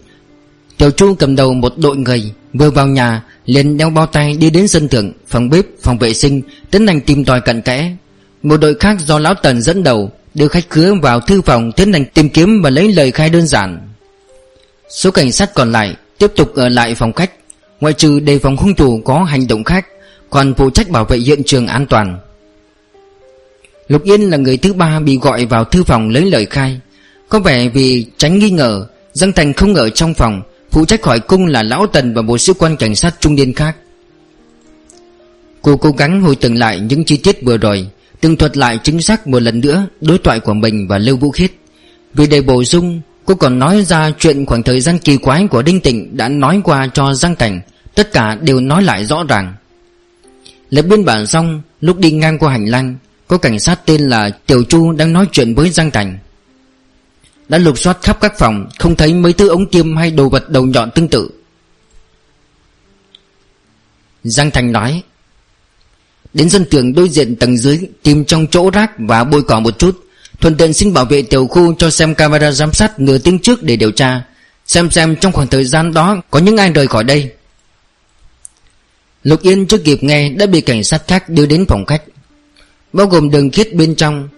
Tiểu 0.77 0.91
Chu 0.91 1.15
cầm 1.15 1.35
đầu 1.35 1.53
một 1.53 1.73
đội 1.77 1.97
người 1.97 2.31
Vừa 2.53 2.71
vào 2.71 2.87
nhà 2.87 3.23
liền 3.45 3.77
đeo 3.77 3.89
bao 3.89 4.05
tay 4.05 4.37
đi 4.37 4.49
đến 4.49 4.67
sân 4.67 4.87
thượng 4.87 5.11
Phòng 5.27 5.49
bếp, 5.49 5.65
phòng 5.81 5.97
vệ 5.97 6.13
sinh 6.13 6.41
Tiến 6.71 6.87
hành 6.87 7.01
tìm 7.01 7.25
tòi 7.25 7.41
cận 7.41 7.61
kẽ. 7.61 7.95
Một 8.43 8.57
đội 8.57 8.75
khác 8.79 8.97
do 8.99 9.19
Lão 9.19 9.33
Tần 9.33 9.61
dẫn 9.61 9.83
đầu 9.83 10.11
Đưa 10.33 10.47
khách 10.47 10.69
khứa 10.69 10.93
vào 11.01 11.19
thư 11.19 11.41
phòng 11.41 11.71
tiến 11.71 11.93
hành 11.93 12.05
tìm 12.05 12.29
kiếm 12.29 12.61
Và 12.61 12.69
lấy 12.69 12.93
lời 12.93 13.11
khai 13.11 13.29
đơn 13.29 13.47
giản. 13.47 13.89
Số 14.89 15.11
cảnh 15.11 15.31
sát 15.31 15.53
còn 15.53 15.71
lại 15.71 15.95
Tiếp 16.17 16.31
tục 16.35 16.55
ở 16.55 16.69
lại 16.69 16.95
phòng 16.95 17.13
khách 17.13 17.31
Ngoại 17.81 17.93
trừ 17.93 18.19
đề 18.19 18.39
phòng 18.39 18.57
hung 18.57 18.75
thủ 18.75 19.01
có 19.05 19.23
hành 19.23 19.47
động 19.47 19.63
khác. 19.63 19.87
Còn 20.31 20.53
phụ 20.53 20.69
trách 20.69 20.89
bảo 20.89 21.05
vệ 21.05 21.17
hiện 21.17 21.43
trường 21.45 21.67
an 21.67 21.85
toàn. 21.85 22.19
Lục 23.87 24.03
Yên 24.03 24.21
là 24.21 24.37
người 24.37 24.57
thứ 24.57 24.73
ba 24.73 24.99
bị 24.99 25.17
gọi 25.21 25.45
vào 25.45 25.63
thư 25.63 25.83
phòng 25.83 26.09
lấy 26.09 26.25
lời 26.25 26.45
khai. 26.45 26.79
Có 27.29 27.39
vẻ 27.39 27.69
vì 27.69 28.05
tránh 28.17 28.39
nghi 28.39 28.49
ngờ 28.49 28.87
Giang 29.13 29.33
Thành 29.33 29.53
không 29.53 29.75
ở 29.75 29.89
trong 29.89 30.13
phòng, 30.13 30.41
Phụ 30.71 30.85
trách 30.85 31.03
hỏi 31.03 31.19
cung 31.19 31.45
là 31.45 31.63
Lão 31.63 31.87
Tần 31.87 32.13
và 32.13 32.21
một 32.21 32.37
sĩ 32.37 32.53
quan 32.57 32.77
cảnh 32.77 32.95
sát 32.95 33.15
trung 33.19 33.35
niên 33.35 33.53
khác. 33.53 33.75
Cô 35.61 35.77
cố 35.77 35.91
gắng 35.97 36.21
hồi 36.21 36.35
tưởng 36.35 36.55
lại 36.55 36.79
những 36.79 37.05
chi 37.05 37.17
tiết 37.17 37.43
vừa 37.43 37.57
rồi 37.57 37.87
Từng 38.21 38.35
thuật 38.35 38.57
lại 38.57 38.79
chính 38.83 39.01
xác 39.01 39.27
một 39.27 39.41
lần 39.41 39.59
nữa 39.59 39.87
Đối 40.01 40.17
thoại 40.17 40.39
của 40.39 40.53
mình 40.53 40.87
và 40.87 40.97
Lưu 40.97 41.17
Vũ 41.17 41.31
Khiết. 41.31 41.51
Vì 42.13 42.27
để 42.27 42.41
bổ 42.41 42.63
sung, 42.63 43.01
Cô 43.25 43.35
còn 43.35 43.59
nói 43.59 43.85
ra 43.85 44.11
chuyện 44.19 44.45
khoảng 44.45 44.63
thời 44.63 44.81
gian 44.81 44.99
kỳ 44.99 45.17
quái 45.17 45.47
của 45.47 45.61
Đinh 45.61 45.81
Tịnh 45.81 46.17
Đã 46.17 46.29
nói 46.29 46.61
qua 46.63 46.87
cho 46.93 47.13
Giang 47.13 47.35
Cảnh 47.35 47.61
Tất 47.95 48.11
cả 48.11 48.37
đều 48.41 48.59
nói 48.59 48.83
lại 48.83 49.05
rõ 49.05 49.23
ràng. 49.29 49.53
Lập 50.71 50.85
biên 50.89 51.05
bản 51.05 51.27
xong, 51.27 51.61
Lúc 51.81 51.97
đi 51.97 52.11
ngang 52.11 52.39
qua 52.39 52.51
hành 52.51 52.65
lang, 52.65 52.95
Có 53.27 53.37
cảnh 53.37 53.59
sát 53.59 53.85
tên 53.85 54.01
là 54.01 54.29
Tiểu 54.29 54.63
Chu 54.63 54.91
đang 54.91 55.13
nói 55.13 55.25
chuyện 55.31 55.55
với 55.55 55.69
Giang 55.69 55.91
Thành. 55.91 56.17
Đã 57.49 57.57
lục 57.57 57.79
soát 57.79 57.97
khắp 58.01 58.17
các 58.21 58.33
phòng, 58.37 58.69
Không 58.79 58.95
thấy 58.95 59.13
mấy 59.13 59.33
thứ 59.33 59.47
ống 59.47 59.65
tiêm 59.65 59.95
hay 59.95 60.11
đồ 60.11 60.29
vật 60.29 60.49
đầu 60.49 60.65
nhọn 60.65 60.91
tương 60.91 61.07
tự. 61.07 61.29
Giang 64.23 64.51
Thành 64.51 64.71
nói, 64.71 65.03
Đến 66.33 66.49
sân 66.49 66.65
tường 66.69 66.93
đối 66.93 67.09
diện 67.09 67.35
tầng 67.35 67.57
dưới 67.57 67.79
Tìm 68.03 68.25
trong 68.25 68.47
chỗ 68.47 68.69
rác 68.69 68.91
và 68.97 69.23
bôi 69.23 69.43
cỏ 69.43 69.59
một 69.59 69.79
chút. 69.79 70.05
Thuận 70.39 70.57
tiện 70.57 70.73
xin 70.73 70.93
bảo 70.93 71.05
vệ 71.05 71.21
tiểu 71.21 71.47
khu 71.47 71.75
cho 71.75 71.89
xem 71.89 72.15
camera 72.15 72.51
giám 72.51 72.73
sát 72.73 72.99
nửa 72.99 73.17
tiếng 73.17 73.39
trước 73.39 73.63
để 73.63 73.75
điều 73.75 73.91
tra, 73.91 74.23
Xem 74.65 74.91
xem 74.91 75.15
trong 75.15 75.31
khoảng 75.31 75.47
thời 75.47 75.65
gian 75.65 75.93
đó 75.93 76.21
có 76.31 76.39
những 76.39 76.57
ai 76.57 76.69
rời 76.69 76.87
khỏi 76.87 77.03
đây. 77.03 77.31
Lục 79.23 79.41
Yên 79.41 79.65
chưa 79.67 79.77
kịp 79.77 80.03
nghe 80.03 80.29
đã 80.29 80.45
bị 80.45 80.61
cảnh 80.61 80.83
sát 80.83 81.07
khác 81.07 81.29
đưa 81.29 81.45
đến 81.45 81.65
phòng 81.67 81.85
khách. 81.85 82.03
Bao 82.93 83.07
gồm 83.07 83.29
đường 83.29 83.49
khiết 83.49 83.75
bên 83.75 83.95
trong 83.95 84.29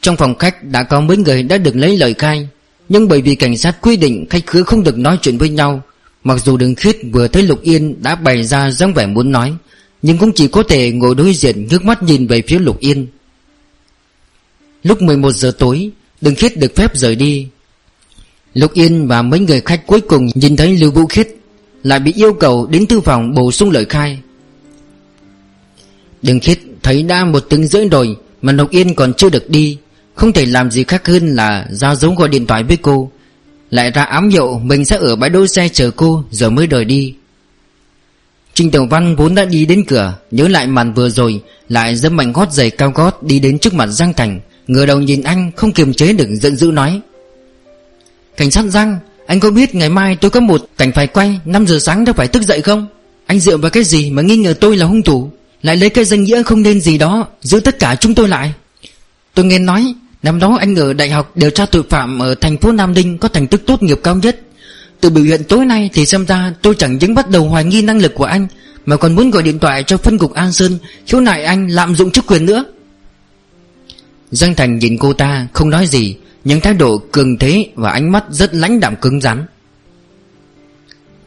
Trong 0.00 0.16
phòng 0.16 0.34
khách 0.38 0.64
đã 0.64 0.82
có 0.82 1.00
mấy 1.00 1.16
người 1.16 1.42
đã 1.42 1.58
được 1.58 1.76
lấy 1.76 1.96
lời 1.96 2.14
khai. 2.14 2.48
Nhưng 2.88 3.08
bởi 3.08 3.22
vì 3.22 3.34
cảnh 3.34 3.58
sát 3.58 3.76
quy 3.80 3.96
định 3.96 4.26
khách 4.30 4.46
khứa 4.46 4.62
không 4.62 4.82
được 4.82 4.98
nói 4.98 5.18
chuyện 5.22 5.38
với 5.38 5.48
nhau, 5.48 5.82
Mặc 6.24 6.40
dù 6.44 6.56
đường 6.56 6.74
khiết 6.74 6.96
vừa 7.12 7.28
thấy 7.28 7.42
Lục 7.42 7.62
Yên 7.62 8.02
đã 8.02 8.14
bày 8.14 8.42
ra 8.42 8.70
dáng 8.70 8.94
vẻ 8.94 9.06
muốn 9.06 9.32
nói, 9.32 9.54
Nhưng 10.02 10.18
cũng 10.18 10.32
chỉ 10.34 10.48
có 10.48 10.62
thể 10.62 10.92
ngồi 10.92 11.14
đối 11.14 11.34
diện 11.34 11.66
ngước 11.70 11.84
mắt 11.84 12.02
nhìn 12.02 12.26
về 12.26 12.42
phía 12.46 12.58
Lục 12.58 12.78
Yên. 12.80 13.06
Lúc 14.82 15.02
11 15.02 15.32
giờ 15.32 15.52
tối, 15.58 15.90
Đường 16.20 16.34
khiết 16.34 16.58
được 16.58 16.76
phép 16.76 16.96
rời 16.96 17.16
đi. 17.16 17.46
Lục 18.54 18.74
Yên 18.74 19.06
và 19.06 19.22
mấy 19.22 19.40
người 19.40 19.60
khách 19.60 19.86
cuối 19.86 20.00
cùng 20.00 20.28
nhìn 20.34 20.56
thấy 20.56 20.76
Lưu 20.78 20.90
Vũ 20.90 21.06
Khiết 21.06 21.28
Lại 21.82 22.00
bị 22.00 22.12
yêu 22.16 22.32
cầu 22.32 22.66
đến 22.66 22.86
thư 22.86 23.00
phòng 23.00 23.34
bổ 23.34 23.52
sung 23.52 23.70
lời 23.70 23.84
khai 23.84 24.18
đừng 26.22 26.40
khiết 26.40 26.58
thấy 26.82 27.02
đã 27.02 27.24
một 27.24 27.44
tiếng 27.50 27.66
rưỡi 27.66 27.88
rồi 27.88 28.16
Mà 28.42 28.52
Lục 28.52 28.70
Yên 28.70 28.94
còn 28.94 29.14
chưa 29.14 29.30
được 29.30 29.50
đi. 29.50 29.78
Không 30.14 30.32
thể 30.32 30.46
làm 30.46 30.70
gì 30.70 30.84
khác 30.84 31.06
hơn 31.06 31.34
là 31.34 31.66
giao 31.70 31.94
giống 31.94 32.14
gọi 32.14 32.28
điện 32.28 32.46
thoại 32.46 32.62
với 32.62 32.76
cô. 32.76 33.10
Lại 33.70 33.90
ra 33.90 34.02
ám 34.02 34.28
hiệu 34.28 34.58
mình 34.58 34.84
sẽ 34.84 34.96
ở 34.96 35.16
bãi 35.16 35.30
đỗ 35.30 35.46
xe 35.46 35.68
chờ 35.68 35.90
cô 35.90 36.24
Rồi 36.30 36.50
mới 36.50 36.66
rời 36.66 36.84
đi. 36.84 37.14
Trình 38.54 38.70
Tiểu 38.70 38.86
Văn 38.90 39.16
vốn 39.16 39.34
đã 39.34 39.44
đi 39.44 39.66
đến 39.66 39.84
cửa, 39.88 40.14
Nhớ 40.30 40.48
lại 40.48 40.66
màn 40.66 40.94
vừa 40.94 41.08
rồi, 41.08 41.42
Lại 41.68 41.96
dâm 41.96 42.16
mạnh 42.16 42.32
gót 42.32 42.52
giày 42.52 42.70
cao 42.70 42.90
gót 42.90 43.22
đi 43.22 43.38
đến 43.38 43.58
trước 43.58 43.74
mặt 43.74 43.86
Giang 43.86 44.12
Thành. 44.12 44.40
Ngửa 44.66 44.86
đầu 44.86 45.00
nhìn 45.00 45.22
anh, 45.22 45.50
không 45.56 45.72
kiềm 45.72 45.94
chế 45.94 46.12
được 46.12 46.28
giận 46.32 46.56
dữ 46.56 46.70
nói. 46.70 47.00
Cảnh 48.36 48.50
sát 48.50 48.64
Giang, 48.64 48.98
Anh 49.26 49.40
có 49.40 49.50
biết 49.50 49.74
ngày 49.74 49.88
mai 49.88 50.16
tôi 50.16 50.30
có 50.30 50.40
một 50.40 50.68
cảnh 50.76 50.92
phải 50.92 51.06
quay 51.06 51.40
5 51.44 51.66
giờ 51.66 51.78
sáng 51.78 52.04
đã 52.04 52.12
phải 52.12 52.28
thức 52.28 52.42
dậy 52.42 52.62
không? 52.62 52.86
Anh 53.26 53.40
dựa 53.40 53.56
vào 53.56 53.70
cái 53.70 53.84
gì 53.84 54.10
mà 54.10 54.22
nghi 54.22 54.36
ngờ 54.36 54.54
tôi 54.60 54.76
là 54.76 54.86
hung 54.86 55.02
thủ? 55.02 55.30
Lại 55.62 55.76
lấy 55.76 55.90
cái 55.90 56.04
danh 56.04 56.24
nghĩa 56.24 56.42
không 56.42 56.62
nên 56.62 56.80
gì 56.80 56.98
đó, 56.98 57.26
Giữ 57.40 57.60
tất 57.60 57.78
cả 57.78 57.94
chúng 57.94 58.14
tôi 58.14 58.28
lại. 58.28 58.52
Tôi 59.34 59.44
nghe 59.44 59.58
nói, 59.58 59.94
Năm 60.22 60.38
đó 60.38 60.56
anh 60.60 60.74
ở 60.74 60.92
đại 60.92 61.10
học 61.10 61.32
điều 61.36 61.50
tra 61.50 61.66
tội 61.66 61.82
phạm 61.90 62.18
Ở 62.18 62.34
thành 62.34 62.58
phố 62.58 62.72
Nam 62.72 62.94
Ninh 62.94 63.18
có 63.18 63.28
thành 63.28 63.46
tích 63.46 63.66
tốt 63.66 63.82
nghiệp 63.82 64.00
cao 64.02 64.16
nhất. 64.16 64.40
Từ 65.00 65.10
biểu 65.10 65.24
hiện 65.24 65.44
tối 65.44 65.66
nay 65.66 65.90
thì 65.92 66.06
xem 66.06 66.26
ra 66.26 66.52
Tôi 66.62 66.74
chẳng 66.78 66.98
những 66.98 67.14
bắt 67.14 67.30
đầu 67.30 67.48
hoài 67.48 67.64
nghi 67.64 67.82
năng 67.82 67.98
lực 67.98 68.14
của 68.14 68.24
anh, 68.24 68.46
Mà 68.86 68.96
còn 68.96 69.14
muốn 69.14 69.30
gọi 69.30 69.42
điện 69.42 69.58
thoại 69.58 69.82
cho 69.82 69.96
phân 69.96 70.18
cục 70.18 70.34
An 70.34 70.52
Sơn, 70.52 70.78
Khiếu 71.06 71.20
nại 71.20 71.44
anh 71.44 71.68
lạm 71.68 71.94
dụng 71.94 72.10
chức 72.10 72.26
quyền 72.26 72.46
nữa. 72.46 72.64
Giang 74.30 74.54
Thành 74.54 74.78
nhìn 74.78 74.98
cô 74.98 75.12
ta, 75.12 75.46
không 75.52 75.70
nói 75.70 75.86
gì, 75.86 76.16
Nhưng 76.44 76.60
thái 76.60 76.74
độ 76.74 77.02
cường 77.12 77.38
thế 77.38 77.68
và 77.74 77.90
ánh 77.90 78.12
mắt 78.12 78.24
rất 78.30 78.54
lãnh 78.54 78.80
đạm 78.80 78.96
cứng 78.96 79.20
rắn. 79.20 79.46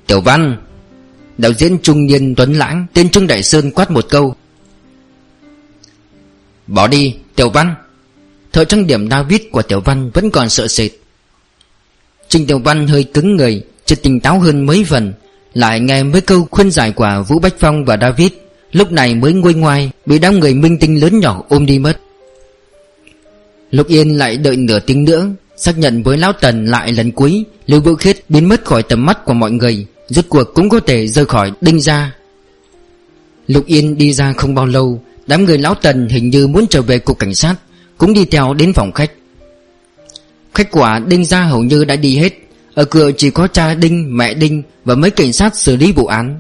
Tiểu 0.08 0.22
Văn 0.22 0.58
Đạo 1.42 1.54
diễn 1.54 1.78
trung 1.78 2.06
niên 2.06 2.36
Tuấn 2.36 2.54
Lãng, 2.54 2.86
Tên 2.94 3.10
Trương 3.10 3.28
Đại 3.28 3.44
Sơn 3.44 3.72
quát 3.72 3.92
một 3.92 4.06
câu. 4.10 4.36
Bỏ 6.68 6.88
đi, 6.88 7.16
Tiểu 7.36 7.50
Văn. 7.50 7.76
Thợ 8.52 8.66
trang 8.66 8.88
điểm 8.88 9.10
David 9.10 9.42
của 9.52 9.62
Tiểu 9.62 9.82
Văn 9.82 10.12
vẫn 10.14 10.32
còn 10.32 10.50
sợ 10.50 10.68
sệt. 10.68 10.92
Trình 12.30 12.48
Tiểu 12.48 12.60
Văn 12.60 12.88
hơi 12.88 13.04
cứng 13.04 13.36
người 13.36 13.64
Chợt 13.86 14.00
tỉnh 14.04 14.20
táo 14.20 14.40
hơn 14.40 14.66
mấy 14.66 14.84
phần, 14.84 15.14
Lại 15.54 15.80
nghe 15.80 16.04
mấy 16.04 16.22
câu 16.22 16.48
khuyên 16.52 16.72
giải 16.72 16.92
của 16.92 17.26
Vũ 17.28 17.40
Bách 17.40 17.56
Phong 17.60 17.86
và 17.86 17.98
David, 18.02 18.32
Lúc 18.72 18.92
này 18.92 19.16
mới 19.16 19.34
nguôi 19.34 19.54
ngoai, 19.54 19.92
Bị 20.06 20.20
đám 20.20 20.40
người 20.40 20.54
minh 20.54 20.78
tinh 20.80 21.02
lớn 21.02 21.20
nhỏ 21.20 21.44
ôm 21.50 21.66
đi 21.66 21.80
mất. 21.80 22.00
Lục 23.72 23.88
Yên 23.88 24.18
lại 24.18 24.38
đợi 24.38 24.56
nửa 24.56 24.80
tiếng 24.80 25.04
nữa, 25.04 25.30
Xác 25.58 25.78
nhận 25.78 26.04
với 26.04 26.18
Lão 26.18 26.34
Tần 26.34 26.66
lại 26.66 26.94
lần 26.94 27.12
cuối, 27.12 27.44
Lưu 27.68 27.82
Vũ 27.82 27.96
Khiết 27.96 28.30
biến 28.30 28.50
mất 28.50 28.66
khỏi 28.66 28.84
tầm 28.84 29.06
mắt 29.06 29.26
của 29.26 29.34
mọi 29.34 29.52
người. 29.52 29.88
Rốt 30.12 30.26
cuộc 30.30 30.44
cũng 30.54 30.70
có 30.70 30.80
thể 30.80 31.08
rời 31.08 31.26
khỏi 31.26 31.52
đinh 31.62 31.82
ra 31.82 32.16
Lục 33.48 33.66
Yên 33.66 33.98
đi 33.98 34.14
ra 34.14 34.34
không 34.34 34.56
bao 34.56 34.66
lâu 34.66 35.02
Đám 35.28 35.46
người 35.46 35.58
Lão 35.58 35.76
Tần 35.76 36.10
hình 36.10 36.30
như 36.30 36.48
muốn 36.48 36.68
trở 36.70 36.82
về 36.82 37.00
cục 37.00 37.20
cảnh 37.20 37.36
sát 37.36 37.56
Cũng 37.98 38.14
đi 38.14 38.26
theo 38.26 38.54
đến 38.54 38.74
phòng 38.74 38.92
khách. 38.92 39.12
Khách 40.54 40.72
quả 40.72 41.00
đinh 41.00 41.26
ra 41.26 41.42
hầu 41.42 41.64
như 41.64 41.86
đã 41.86 41.96
đi 41.96 42.18
hết 42.18 42.34
Ở 42.74 42.86
cửa 42.86 43.12
chỉ 43.18 43.30
có 43.30 43.48
cha 43.48 43.74
đinh, 43.74 44.18
mẹ 44.18 44.34
đinh 44.34 44.64
Và 44.86 44.96
mấy 44.96 45.12
cảnh 45.12 45.34
sát 45.34 45.56
xử 45.56 45.76
lý 45.76 45.92
vụ 45.92 46.06
án. 46.06 46.40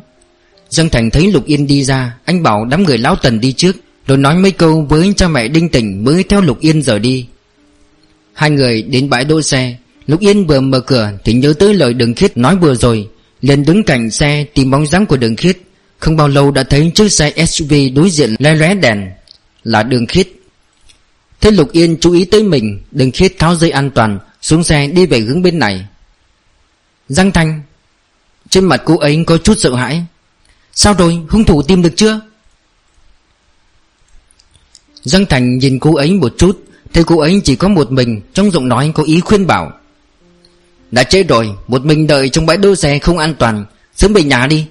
Dân 0.69 0.89
Thành 0.89 1.09
thấy 1.09 1.31
Lục 1.31 1.45
Yên 1.45 1.67
đi 1.67 1.83
ra 1.83 2.17
Anh 2.25 2.43
bảo 2.43 2.65
đám 2.65 2.83
người 2.83 2.97
Lão 2.97 3.15
Tần 3.15 3.39
đi 3.39 3.51
trước 3.51 3.75
rồi 4.07 4.17
nói 4.17 4.35
mấy 4.35 4.51
câu 4.51 4.85
với 4.89 5.13
cha 5.17 5.27
mẹ 5.27 5.47
Đinh 5.47 5.69
Tỉnh 5.69 6.03
Mới 6.03 6.23
theo 6.23 6.41
Lục 6.41 6.59
Yên 6.59 6.81
rời 6.81 6.99
đi. 6.99 7.25
Hai 8.33 8.49
người 8.49 8.81
đến 8.81 9.09
bãi 9.09 9.25
đỗ 9.25 9.41
xe 9.41 9.75
Lục 10.07 10.19
Yên 10.19 10.47
vừa 10.47 10.59
mở 10.59 10.79
cửa 10.79 11.11
Thì 11.25 11.33
nhớ 11.33 11.53
tới 11.59 11.73
lời 11.73 11.93
đường 11.93 12.13
khiết 12.13 12.37
nói 12.37 12.55
vừa 12.55 12.75
rồi 12.75 13.07
liền 13.41 13.65
đứng 13.65 13.83
cạnh 13.83 14.11
xe, 14.11 14.45
tìm 14.53 14.71
bóng 14.71 14.87
dáng 14.87 15.05
của 15.05 15.17
đường 15.17 15.35
khiết. 15.35 15.57
Không 15.99 16.15
bao 16.15 16.27
lâu 16.27 16.51
đã 16.51 16.63
thấy 16.63 16.91
chiếc 16.95 17.11
xe 17.11 17.45
SUV 17.47 17.73
đối 17.95 18.09
diện 18.09 18.35
le 18.39 18.55
lóe 18.55 18.75
đèn, 18.75 19.11
Là 19.63 19.83
đường 19.83 20.05
khiết. 20.07 20.27
Thế 21.41 21.51
Lục 21.51 21.71
Yên 21.71 21.97
chú 21.99 22.11
ý 22.11 22.25
tới 22.25 22.43
mình, 22.43 22.81
Đường 22.91 23.11
khiết 23.11 23.39
tháo 23.39 23.55
dây 23.55 23.71
an 23.71 23.91
toàn, 23.91 24.19
Xuống 24.41 24.63
xe 24.63 24.87
đi 24.87 25.05
về 25.05 25.19
hướng 25.19 25.41
bên 25.41 25.59
này. 25.59 25.85
Giang 27.09 27.31
Thanh, 27.31 27.61
Trên 28.49 28.65
mặt 28.65 28.81
cô 28.85 28.97
ấy 28.97 29.23
có 29.27 29.37
chút 29.37 29.59
sợ 29.59 29.75
hãi. 29.75 30.05
Sao 30.73 30.93
rồi? 30.93 31.19
Hung 31.29 31.43
thủ 31.43 31.61
tìm 31.61 31.81
được 31.81 31.93
chưa? 31.95 32.21
Giang 35.03 35.25
Thành 35.25 35.57
nhìn 35.57 35.79
cô 35.79 35.95
ấy 35.95 36.13
một 36.13 36.33
chút, 36.37 36.65
Thấy 36.93 37.03
cô 37.03 37.19
ấy 37.19 37.41
chỉ 37.43 37.55
có 37.55 37.67
một 37.67 37.91
mình, 37.91 38.21
Trong 38.33 38.51
giọng 38.51 38.67
nói 38.67 38.91
có 38.95 39.03
ý 39.03 39.19
khuyên 39.19 39.47
bảo. 39.47 39.80
Đã 40.91 41.03
chết 41.03 41.27
rồi, 41.27 41.49
Một 41.67 41.85
mình 41.85 42.07
đợi 42.07 42.29
trong 42.29 42.45
bãi 42.45 42.57
đỗ 42.57 42.75
xe 42.75 42.99
không 42.99 43.17
an 43.17 43.35
toàn. 43.39 43.65
Sớm 43.95 44.13
về 44.13 44.23
nhà 44.23 44.47
đi. 44.47 44.65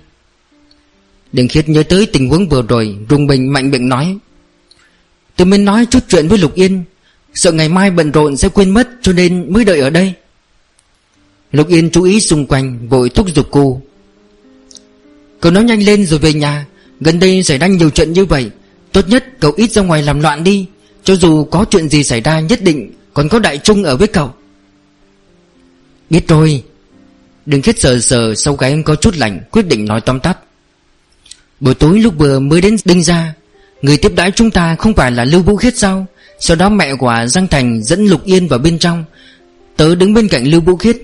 Đừng 1.32 1.48
khiết 1.48 1.68
nhớ 1.68 1.82
tới 1.82 2.06
tình 2.06 2.28
huống 2.28 2.48
vừa 2.48 2.62
rồi, 2.62 2.96
Rùng 3.08 3.26
bình 3.26 3.52
mạnh 3.52 3.70
miệng 3.70 3.88
nói. 3.88 4.18
Tôi 5.36 5.46
mới 5.46 5.58
nói 5.58 5.86
chút 5.90 6.04
chuyện 6.08 6.28
với 6.28 6.38
Lục 6.38 6.54
Yên. 6.54 6.82
Sợ 7.34 7.52
ngày 7.52 7.68
mai 7.68 7.90
bận 7.90 8.10
rộn 8.10 8.36
sẽ 8.36 8.48
quên 8.48 8.70
mất, 8.70 8.88
Cho 9.02 9.12
nên 9.12 9.52
mới 9.52 9.64
đợi 9.64 9.80
ở 9.80 9.90
đây. 9.90 10.12
Lục 11.52 11.68
Yên 11.68 11.90
chú 11.90 12.02
ý 12.02 12.20
xung 12.20 12.46
quanh, 12.46 12.88
Vội 12.88 13.08
thúc 13.08 13.26
giục 13.34 13.48
cô. 13.50 13.82
Cậu 15.40 15.52
nói 15.52 15.64
nhanh 15.64 15.82
lên 15.82 16.06
rồi 16.06 16.18
về 16.18 16.32
nhà. 16.32 16.66
Gần 17.00 17.18
đây 17.18 17.42
xảy 17.42 17.58
ra 17.58 17.66
nhiều 17.66 17.90
chuyện 17.90 18.12
như 18.12 18.24
vậy. 18.24 18.50
Tốt 18.92 19.08
nhất 19.08 19.24
cậu 19.40 19.52
ít 19.56 19.72
ra 19.72 19.82
ngoài 19.82 20.02
làm 20.02 20.20
loạn 20.20 20.44
đi. 20.44 20.66
Cho 21.04 21.16
dù 21.16 21.44
có 21.44 21.64
chuyện 21.70 21.88
gì 21.88 22.04
xảy 22.04 22.20
ra, 22.20 22.40
nhất 22.40 22.62
định 22.62 22.92
Còn 23.14 23.28
có 23.28 23.38
đại 23.38 23.58
trung 23.58 23.84
ở 23.84 23.96
với 23.96 24.08
cậu. 24.08 24.34
Biết 26.10 26.28
rồi. 26.28 26.62
Đừng 27.46 27.62
khiết 27.62 27.80
sờ 27.80 27.98
sờ 27.98 28.34
sau 28.34 28.56
cái 28.56 28.70
em 28.70 28.82
có 28.82 28.94
chút 28.94 29.14
lạnh 29.16 29.40
Quyết 29.50 29.66
định 29.66 29.84
nói 29.84 30.00
tóm 30.00 30.20
tắt. 30.20 30.38
Buổi 31.60 31.74
tối 31.74 32.00
lúc 32.00 32.14
vừa 32.18 32.40
mới 32.40 32.60
đến 32.60 32.76
đinh 32.84 33.02
ra 33.02 33.34
Người 33.82 33.96
tiếp 33.96 34.12
đãi 34.14 34.30
chúng 34.30 34.50
ta 34.50 34.74
không 34.74 34.94
phải 34.94 35.10
là 35.10 35.24
Lưu 35.24 35.42
Vũ 35.42 35.56
Khiết 35.56 35.78
sao? 35.78 36.06
Sau 36.38 36.56
đó 36.56 36.68
mẹ 36.68 36.94
của 36.94 37.24
Giang 37.28 37.48
Thành 37.48 37.82
dẫn 37.82 38.06
Lục 38.06 38.24
Yên 38.24 38.48
vào 38.48 38.58
bên 38.58 38.78
trong. 38.78 39.04
Tớ 39.76 39.94
đứng 39.94 40.14
bên 40.14 40.28
cạnh 40.28 40.44
Lưu 40.44 40.60
Vũ 40.60 40.76
Khiết. 40.76 40.96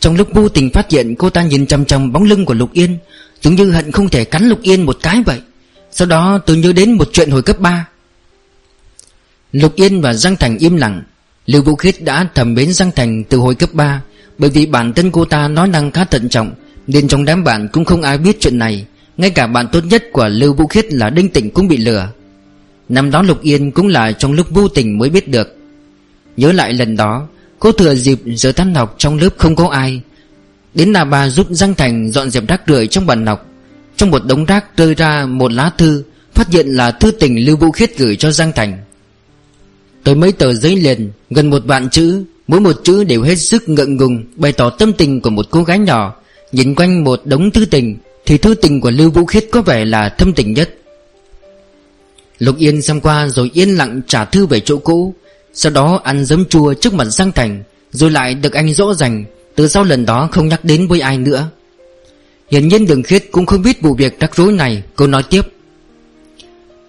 Trong 0.00 0.16
lúc 0.16 0.28
vô 0.34 0.48
tình 0.48 0.70
phát 0.70 0.90
hiện 0.90 1.14
cô 1.16 1.30
ta 1.30 1.42
nhìn 1.42 1.66
chăm 1.66 1.84
chằm 1.84 2.12
bóng 2.12 2.24
lưng 2.24 2.44
của 2.44 2.54
Lục 2.54 2.72
Yên, 2.72 2.98
Giống 3.42 3.54
như 3.54 3.70
hận 3.70 3.92
không 3.92 4.08
thể 4.08 4.24
cắn 4.24 4.48
Lục 4.48 4.62
Yên 4.62 4.82
một 4.82 4.98
cái 5.02 5.22
vậy. 5.26 5.40
Sau 5.90 6.08
đó 6.08 6.38
tôi 6.46 6.56
nhớ 6.56 6.72
đến 6.72 6.92
một 6.92 7.08
chuyện 7.12 7.30
hồi 7.30 7.42
cấp 7.42 7.58
3 7.60 7.88
Lục 9.52 9.74
Yên 9.74 10.00
và 10.00 10.14
Giang 10.14 10.36
Thành 10.36 10.58
im 10.58 10.76
lặng. 10.76 11.02
Lưu 11.46 11.62
Vũ 11.62 11.74
Khiết 11.74 12.02
đã 12.02 12.28
thầm 12.34 12.54
mến 12.54 12.72
Giang 12.72 12.90
Thành 12.96 13.24
từ 13.24 13.38
hồi 13.38 13.54
cấp 13.54 13.70
3 13.72 14.02
bởi 14.38 14.50
vì 14.50 14.66
bản 14.66 14.92
thân 14.92 15.10
cô 15.10 15.24
ta 15.24 15.48
nói 15.48 15.68
năng 15.68 15.90
khá 15.90 16.04
thận 16.04 16.28
trọng, 16.28 16.54
Nên 16.86 17.08
trong 17.08 17.24
đám 17.24 17.44
bạn 17.44 17.68
cũng 17.72 17.84
không 17.84 18.02
ai 18.02 18.18
biết 18.18 18.40
chuyện 18.40 18.58
này. 18.58 18.86
Ngay 19.16 19.30
cả 19.30 19.46
bạn 19.46 19.68
tốt 19.72 19.84
nhất 19.84 20.04
của 20.12 20.28
Lưu 20.28 20.54
Vũ 20.54 20.66
Khiết 20.66 20.92
là 20.92 21.10
Đinh 21.10 21.28
Tịnh 21.28 21.50
cũng 21.50 21.68
bị 21.68 21.76
lừa. 21.76 22.08
Năm 22.88 23.10
đó 23.10 23.22
Lục 23.22 23.42
Yên 23.42 23.70
cũng 23.70 23.88
là 23.88 24.12
trong 24.12 24.32
lúc 24.32 24.46
vô 24.50 24.68
tình 24.68 24.98
mới 24.98 25.10
biết 25.10 25.28
được. 25.28 25.56
Nhớ 26.36 26.52
lại 26.52 26.72
lần 26.72 26.96
đó, 26.96 27.26
Cô 27.58 27.72
thừa 27.72 27.94
dịp 27.94 28.18
giờ 28.24 28.52
tan 28.52 28.74
học 28.74 28.94
trong 28.98 29.18
lớp 29.18 29.30
không 29.38 29.56
có 29.56 29.68
ai. 29.68 30.00
Đến 30.74 30.92
là 30.92 31.04
bà 31.04 31.28
giúp 31.28 31.46
Giang 31.50 31.74
Thành 31.74 32.10
dọn 32.10 32.30
dẹp 32.30 32.48
rác 32.48 32.62
rưởi 32.66 32.86
trong 32.86 33.06
bàn 33.06 33.26
học. 33.26 33.46
Trong 33.96 34.10
một 34.10 34.24
đống 34.26 34.44
rác 34.44 34.76
rơi 34.76 34.94
ra 34.94 35.26
một 35.26 35.52
lá 35.52 35.70
thư, 35.78 36.02
Phát 36.34 36.48
hiện 36.48 36.66
là 36.66 36.90
thư 36.90 37.10
tình 37.10 37.44
Lưu 37.46 37.56
Vũ 37.56 37.70
Khiết 37.70 37.98
gửi 37.98 38.16
cho 38.16 38.30
Giang 38.30 38.52
Thành. 38.52 38.78
Tới 40.04 40.14
mấy 40.14 40.32
tờ 40.32 40.54
giấy 40.54 40.76
liền, 40.76 41.12
Gần 41.30 41.50
một 41.50 41.62
vạn 41.64 41.90
chữ 41.90 42.24
Mỗi 42.46 42.60
một 42.60 42.80
chữ 42.84 43.04
đều 43.04 43.22
hết 43.22 43.34
sức 43.34 43.68
ngượng 43.68 43.96
ngùng, 43.96 44.24
Bày 44.36 44.52
tỏ 44.52 44.70
tâm 44.70 44.92
tình 44.92 45.20
của 45.20 45.30
một 45.30 45.46
cô 45.50 45.62
gái 45.62 45.78
nhỏ. 45.78 46.14
Nhìn 46.52 46.74
quanh 46.74 47.04
một 47.04 47.20
đống 47.24 47.50
thư 47.50 47.64
tình, 47.64 47.96
Thì 48.26 48.38
thư 48.38 48.54
tình 48.54 48.80
của 48.80 48.90
Lưu 48.90 49.10
Vũ 49.10 49.24
Khiết 49.24 49.46
có 49.52 49.62
vẻ 49.62 49.84
là 49.84 50.08
thâm 50.08 50.32
tình 50.32 50.54
nhất. 50.54 50.74
Lục 52.38 52.56
Yên 52.58 52.82
xem 52.82 53.00
qua 53.00 53.28
rồi 53.28 53.50
yên 53.54 53.68
lặng 53.68 54.00
trả 54.06 54.24
thư 54.24 54.46
về 54.46 54.60
chỗ 54.60 54.76
cũ, 54.76 55.14
Sau 55.54 55.72
đó 55.72 56.00
ăn 56.04 56.24
giấm 56.24 56.44
chua 56.44 56.74
trước 56.74 56.94
mặt 56.94 57.04
Giang 57.04 57.32
Thành, 57.32 57.62
Rồi 57.90 58.10
lại 58.10 58.34
được 58.34 58.52
anh 58.52 58.74
rõ 58.74 58.94
dành 58.94 59.24
Từ 59.54 59.68
sau 59.68 59.84
lần 59.84 60.06
đó 60.06 60.28
không 60.32 60.48
nhắc 60.48 60.64
đến 60.64 60.88
với 60.88 61.00
ai 61.00 61.18
nữa. 61.18 61.48
Hiển 62.50 62.68
nhiên 62.68 62.86
đường 62.86 63.02
khiết 63.02 63.24
cũng 63.32 63.46
không 63.46 63.62
biết 63.62 63.82
vụ 63.82 63.94
việc 63.94 64.20
rắc 64.20 64.36
rối 64.36 64.52
này, 64.52 64.82
Cô 64.96 65.06
nói 65.06 65.22
tiếp. 65.30 65.42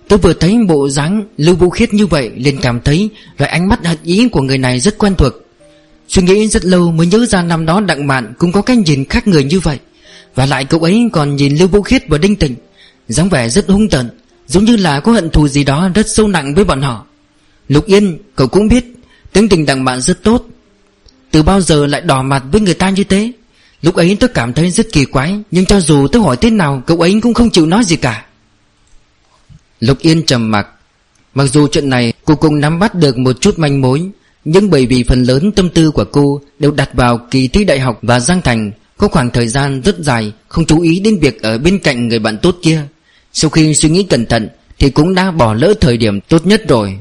Tôi 0.07 0.19
vừa 0.19 0.33
thấy 0.33 0.57
bộ 0.67 0.89
dáng 0.89 1.23
Lưu 1.37 1.55
Vũ 1.55 1.69
Khiết 1.69 1.93
như 1.93 2.05
vậy 2.05 2.31
liền 2.35 2.57
cảm 2.61 2.81
thấy 2.81 3.09
Loại 3.37 3.51
ánh 3.51 3.67
mắt 3.69 3.85
hận 3.85 3.97
ý 4.03 4.29
của 4.29 4.41
người 4.41 4.57
này 4.57 4.79
rất 4.79 4.97
quen 4.97 5.15
thuộc. 5.15 5.33
Suy 6.07 6.23
nghĩ 6.23 6.47
rất 6.47 6.65
lâu 6.65 6.91
mới 6.91 7.07
nhớ 7.07 7.25
ra 7.25 7.41
năm 7.41 7.65
đó 7.65 7.81
Đặng 7.81 8.07
Mạn 8.07 8.33
cũng 8.37 8.51
có 8.51 8.61
cái 8.61 8.77
nhìn 8.77 9.05
khác 9.05 9.27
người 9.27 9.43
như 9.43 9.59
vậy. 9.59 9.79
Và 10.35 10.45
lại 10.45 10.65
cậu 10.65 10.79
ấy 10.79 11.09
còn 11.13 11.35
nhìn 11.35 11.55
Lưu 11.55 11.67
Vũ 11.67 11.81
Khiết 11.81 12.03
và 12.07 12.17
Đinh 12.17 12.35
Tịnh 12.35 12.55
dáng 13.07 13.29
vẻ 13.29 13.49
rất 13.49 13.69
hung 13.69 13.89
tợn, 13.89 14.09
Giống 14.47 14.65
như 14.65 14.75
là 14.75 14.99
có 14.99 15.11
hận 15.11 15.29
thù 15.29 15.47
gì 15.47 15.63
đó 15.63 15.89
rất 15.95 16.09
sâu 16.09 16.27
nặng 16.27 16.55
với 16.55 16.63
bọn 16.63 16.81
họ. 16.81 17.05
Lục 17.67 17.85
Yên, 17.85 18.17
cậu 18.35 18.47
cũng 18.47 18.67
biết, 18.67 18.85
Tính 19.33 19.49
tình 19.49 19.65
Đặng 19.65 19.83
Mạn 19.83 20.01
rất 20.01 20.23
tốt. 20.23 20.45
Từ 21.31 21.43
bao 21.43 21.61
giờ 21.61 21.85
lại 21.85 22.01
đỏ 22.01 22.21
mặt 22.21 22.43
với 22.51 22.61
người 22.61 22.73
ta 22.73 22.89
như 22.89 23.03
thế? 23.03 23.31
Lúc 23.81 23.95
ấy 23.95 24.17
tôi 24.19 24.29
cảm 24.33 24.53
thấy 24.53 24.71
rất 24.71 24.87
kỳ 24.91 25.05
quái, 25.05 25.39
Nhưng 25.51 25.65
cho 25.65 25.79
dù 25.79 26.07
tôi 26.07 26.21
hỏi 26.21 26.37
thế 26.37 26.49
nào, 26.49 26.83
Cậu 26.87 27.01
ấy 27.01 27.19
cũng 27.21 27.33
không 27.33 27.49
chịu 27.49 27.65
nói 27.65 27.83
gì 27.83 27.95
cả. 27.95 28.25
Lục 29.79 29.99
Yên 29.99 30.25
trầm 30.25 30.51
mặc. 30.51 30.67
Mặc 31.33 31.45
dù 31.45 31.67
chuyện 31.67 31.89
này, 31.89 32.13
cô 32.25 32.35
cũng 32.35 32.59
nắm 32.59 32.79
bắt 32.79 32.95
được 32.95 33.17
một 33.17 33.41
chút 33.41 33.59
manh 33.59 33.81
mối 33.81 34.09
nhưng 34.45 34.69
bởi 34.69 34.85
vì 34.85 35.03
phần 35.03 35.23
lớn 35.23 35.51
tâm 35.51 35.69
tư 35.69 35.91
của 35.91 36.05
cô 36.05 36.41
Đều 36.59 36.71
đặt 36.71 36.89
vào 36.93 37.17
kỳ 37.31 37.47
thi 37.47 37.63
đại 37.63 37.79
học 37.79 37.99
và 38.01 38.19
Giang 38.19 38.41
Thành, 38.41 38.71
Có 38.97 39.07
khoảng 39.07 39.29
thời 39.29 39.47
gian 39.47 39.81
rất 39.81 39.99
dài 39.99 40.33
Không 40.47 40.65
chú 40.65 40.81
ý 40.81 40.99
đến 40.99 41.19
việc 41.19 41.41
ở 41.41 41.57
bên 41.57 41.79
cạnh 41.79 42.07
người 42.07 42.19
bạn 42.19 42.37
tốt 42.41 42.57
kia. 42.61 42.81
Sau 43.33 43.49
khi 43.49 43.75
suy 43.75 43.89
nghĩ 43.89 44.03
cẩn 44.03 44.25
thận 44.25 44.49
Thì 44.79 44.89
cũng 44.89 45.15
đã 45.15 45.31
bỏ 45.31 45.53
lỡ 45.53 45.73
thời 45.81 45.97
điểm 45.97 46.21
tốt 46.21 46.45
nhất 46.45 46.61
rồi. 46.67 46.99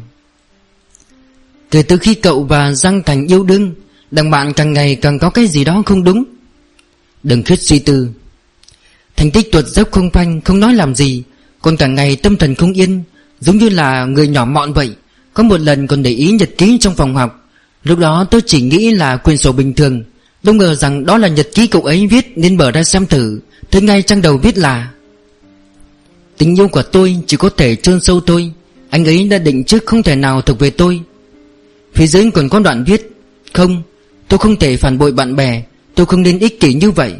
Kể 1.70 1.82
từ 1.82 1.96
khi 1.96 2.14
cậu 2.14 2.44
và 2.44 2.72
Giang 2.72 3.02
Thành 3.02 3.26
yêu 3.26 3.44
đương, 3.44 3.74
Đằng 4.10 4.30
bạn 4.30 4.52
càng 4.52 4.72
ngày 4.72 4.94
càng 4.94 5.18
có 5.18 5.30
cái 5.30 5.46
gì 5.46 5.64
đó 5.64 5.82
không 5.86 6.04
đúng. 6.04 6.24
Đừng 7.22 7.42
khuyết 7.44 7.60
suy 7.60 7.78
tư. 7.78 8.08
Thành 9.16 9.30
tích 9.30 9.52
tuột 9.52 9.66
dốc 9.66 9.90
không 9.90 10.10
phanh, 10.10 10.40
Không 10.40 10.60
nói 10.60 10.74
làm 10.74 10.94
gì, 10.94 11.22
Còn 11.62 11.76
cả 11.76 11.86
ngày 11.86 12.16
tâm 12.16 12.36
thần 12.36 12.54
không 12.54 12.72
yên, 12.72 13.02
Giống 13.40 13.58
như 13.58 13.68
là 13.68 14.04
người 14.04 14.28
nhỏ 14.28 14.44
mọn 14.44 14.72
vậy. 14.72 14.94
Có 15.34 15.42
một 15.42 15.60
lần 15.60 15.86
còn 15.86 16.02
để 16.02 16.10
ý 16.10 16.30
nhật 16.30 16.50
ký 16.58 16.78
trong 16.80 16.94
phòng 16.94 17.14
học. 17.14 17.50
Lúc 17.84 17.98
đó 17.98 18.26
tôi 18.30 18.40
chỉ 18.46 18.62
nghĩ 18.62 18.90
là 18.90 19.16
quyển 19.16 19.36
sổ 19.36 19.52
bình 19.52 19.74
thường. 19.74 20.02
Đâu 20.42 20.54
ngờ 20.54 20.74
rằng 20.74 21.06
đó 21.06 21.18
là 21.18 21.28
nhật 21.28 21.48
ký 21.54 21.66
cậu 21.66 21.82
ấy 21.82 22.06
viết 22.06 22.32
Nên 22.36 22.56
mở 22.56 22.70
ra 22.70 22.82
xem 22.82 23.06
thử. 23.06 23.40
Thế 23.70 23.80
ngay 23.80 24.02
trang 24.02 24.22
đầu 24.22 24.36
viết 24.38 24.58
là, 24.58 24.90
Tình 26.38 26.58
yêu 26.58 26.68
của 26.68 26.82
tôi 26.82 27.16
chỉ 27.26 27.36
có 27.36 27.50
thể 27.56 27.76
trơn 27.76 28.00
sâu 28.00 28.20
tôi. 28.20 28.52
Anh 28.90 29.04
ấy 29.04 29.28
đã 29.28 29.38
định 29.38 29.64
trước 29.64 29.86
không 29.86 30.02
thể 30.02 30.16
nào 30.16 30.40
thuộc 30.40 30.58
về 30.58 30.70
tôi. 30.70 31.00
Phía 31.94 32.06
dưới 32.06 32.30
còn 32.34 32.48
có 32.48 32.58
đoạn 32.58 32.84
viết, 32.84 33.10
Không, 33.52 33.82
Tôi 34.28 34.38
không 34.38 34.56
thể 34.56 34.76
phản 34.76 34.98
bội 34.98 35.12
bạn 35.12 35.36
bè. 35.36 35.62
Tôi 35.94 36.06
không 36.06 36.22
nên 36.22 36.38
ích 36.38 36.60
kỷ 36.60 36.74
như 36.74 36.90
vậy. 36.90 37.14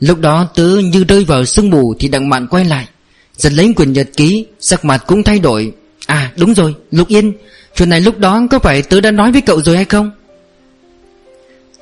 Lúc 0.00 0.20
đó 0.20 0.48
tớ 0.54 0.78
như 0.92 1.04
rơi 1.04 1.24
vào 1.24 1.44
sương 1.44 1.70
mù 1.70 1.94
Thì 1.98 2.08
đặng 2.08 2.28
mạn 2.28 2.46
quay 2.46 2.64
lại. 2.64 2.88
Giật 3.36 3.52
lấy 3.52 3.72
quyển 3.72 3.92
nhật 3.92 4.08
ký, 4.16 4.46
Sắc 4.60 4.84
mặt 4.84 5.04
cũng 5.06 5.22
thay 5.22 5.38
đổi. 5.38 5.72
À 6.06 6.32
đúng 6.36 6.54
rồi, 6.54 6.74
Lục 6.90 7.08
Yên. 7.08 7.32
Chuyện 7.74 7.88
này 7.88 8.00
lúc 8.00 8.18
đó 8.18 8.42
có 8.50 8.58
phải 8.58 8.82
tớ 8.82 9.00
đã 9.00 9.10
nói 9.10 9.32
với 9.32 9.40
cậu 9.40 9.62
rồi 9.62 9.76
hay 9.76 9.84
không? 9.84 10.10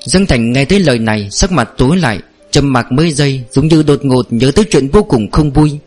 Dương 0.04 0.26
Thành 0.26 0.52
nghe 0.52 0.64
thấy 0.64 0.80
lời 0.80 0.98
này, 0.98 1.28
Sắc 1.30 1.52
mặt 1.52 1.70
tối 1.76 1.96
lại, 1.96 2.18
trầm 2.50 2.72
mặc 2.72 2.92
mấy 2.92 3.12
giây, 3.12 3.44
Giống 3.50 3.68
như 3.68 3.82
đột 3.82 4.04
ngột 4.04 4.26
nhớ 4.32 4.50
tới 4.54 4.64
chuyện 4.70 4.88
vô 4.88 5.02
cùng 5.02 5.30
không 5.30 5.50
vui. 5.50 5.78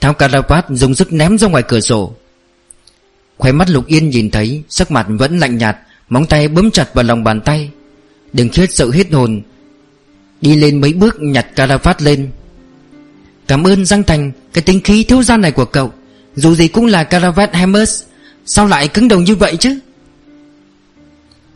Tháo 0.00 0.14
caravat 0.14 0.66
dùng 0.70 0.94
sức 0.94 1.12
ném 1.12 1.38
ra 1.38 1.48
ngoài 1.48 1.62
cửa 1.68 1.80
sổ. 1.80 2.12
Khóe 3.38 3.52
mắt 3.52 3.70
Lục 3.70 3.86
Yên 3.86 4.10
nhìn 4.10 4.30
thấy, 4.30 4.62
Sắc 4.68 4.90
mặt 4.90 5.06
vẫn 5.08 5.38
lạnh 5.38 5.58
nhạt, 5.58 5.76
Móng 6.08 6.26
tay 6.26 6.48
bấm 6.48 6.70
chặt 6.70 6.94
vào 6.94 7.04
lòng 7.04 7.24
bàn 7.24 7.40
tay. 7.40 7.70
Đừng 8.32 8.48
khiết 8.48 8.72
sợ 8.72 8.90
hết 8.90 9.12
hồn. 9.12 9.42
Đi 10.40 10.56
lên 10.56 10.80
mấy 10.80 10.92
bước 10.92 11.16
nhặt 11.20 11.46
caravat 11.56 12.02
lên. 12.02 12.30
Cảm 13.46 13.66
ơn 13.66 13.84
Giang 13.84 14.02
Thành, 14.02 14.32
Cái 14.52 14.62
tính 14.62 14.80
khí 14.84 15.04
thiếu 15.04 15.22
gian 15.22 15.40
này 15.40 15.52
của 15.52 15.64
cậu. 15.64 15.92
Dù 16.36 16.54
gì 16.54 16.68
cũng 16.68 16.86
là 16.86 17.04
caravat 17.04 17.54
Hammers 17.54 18.02
Sao 18.46 18.66
lại 18.66 18.88
cứng 18.88 19.08
đầu 19.08 19.20
như 19.20 19.36
vậy 19.36 19.56
chứ? 19.56 19.78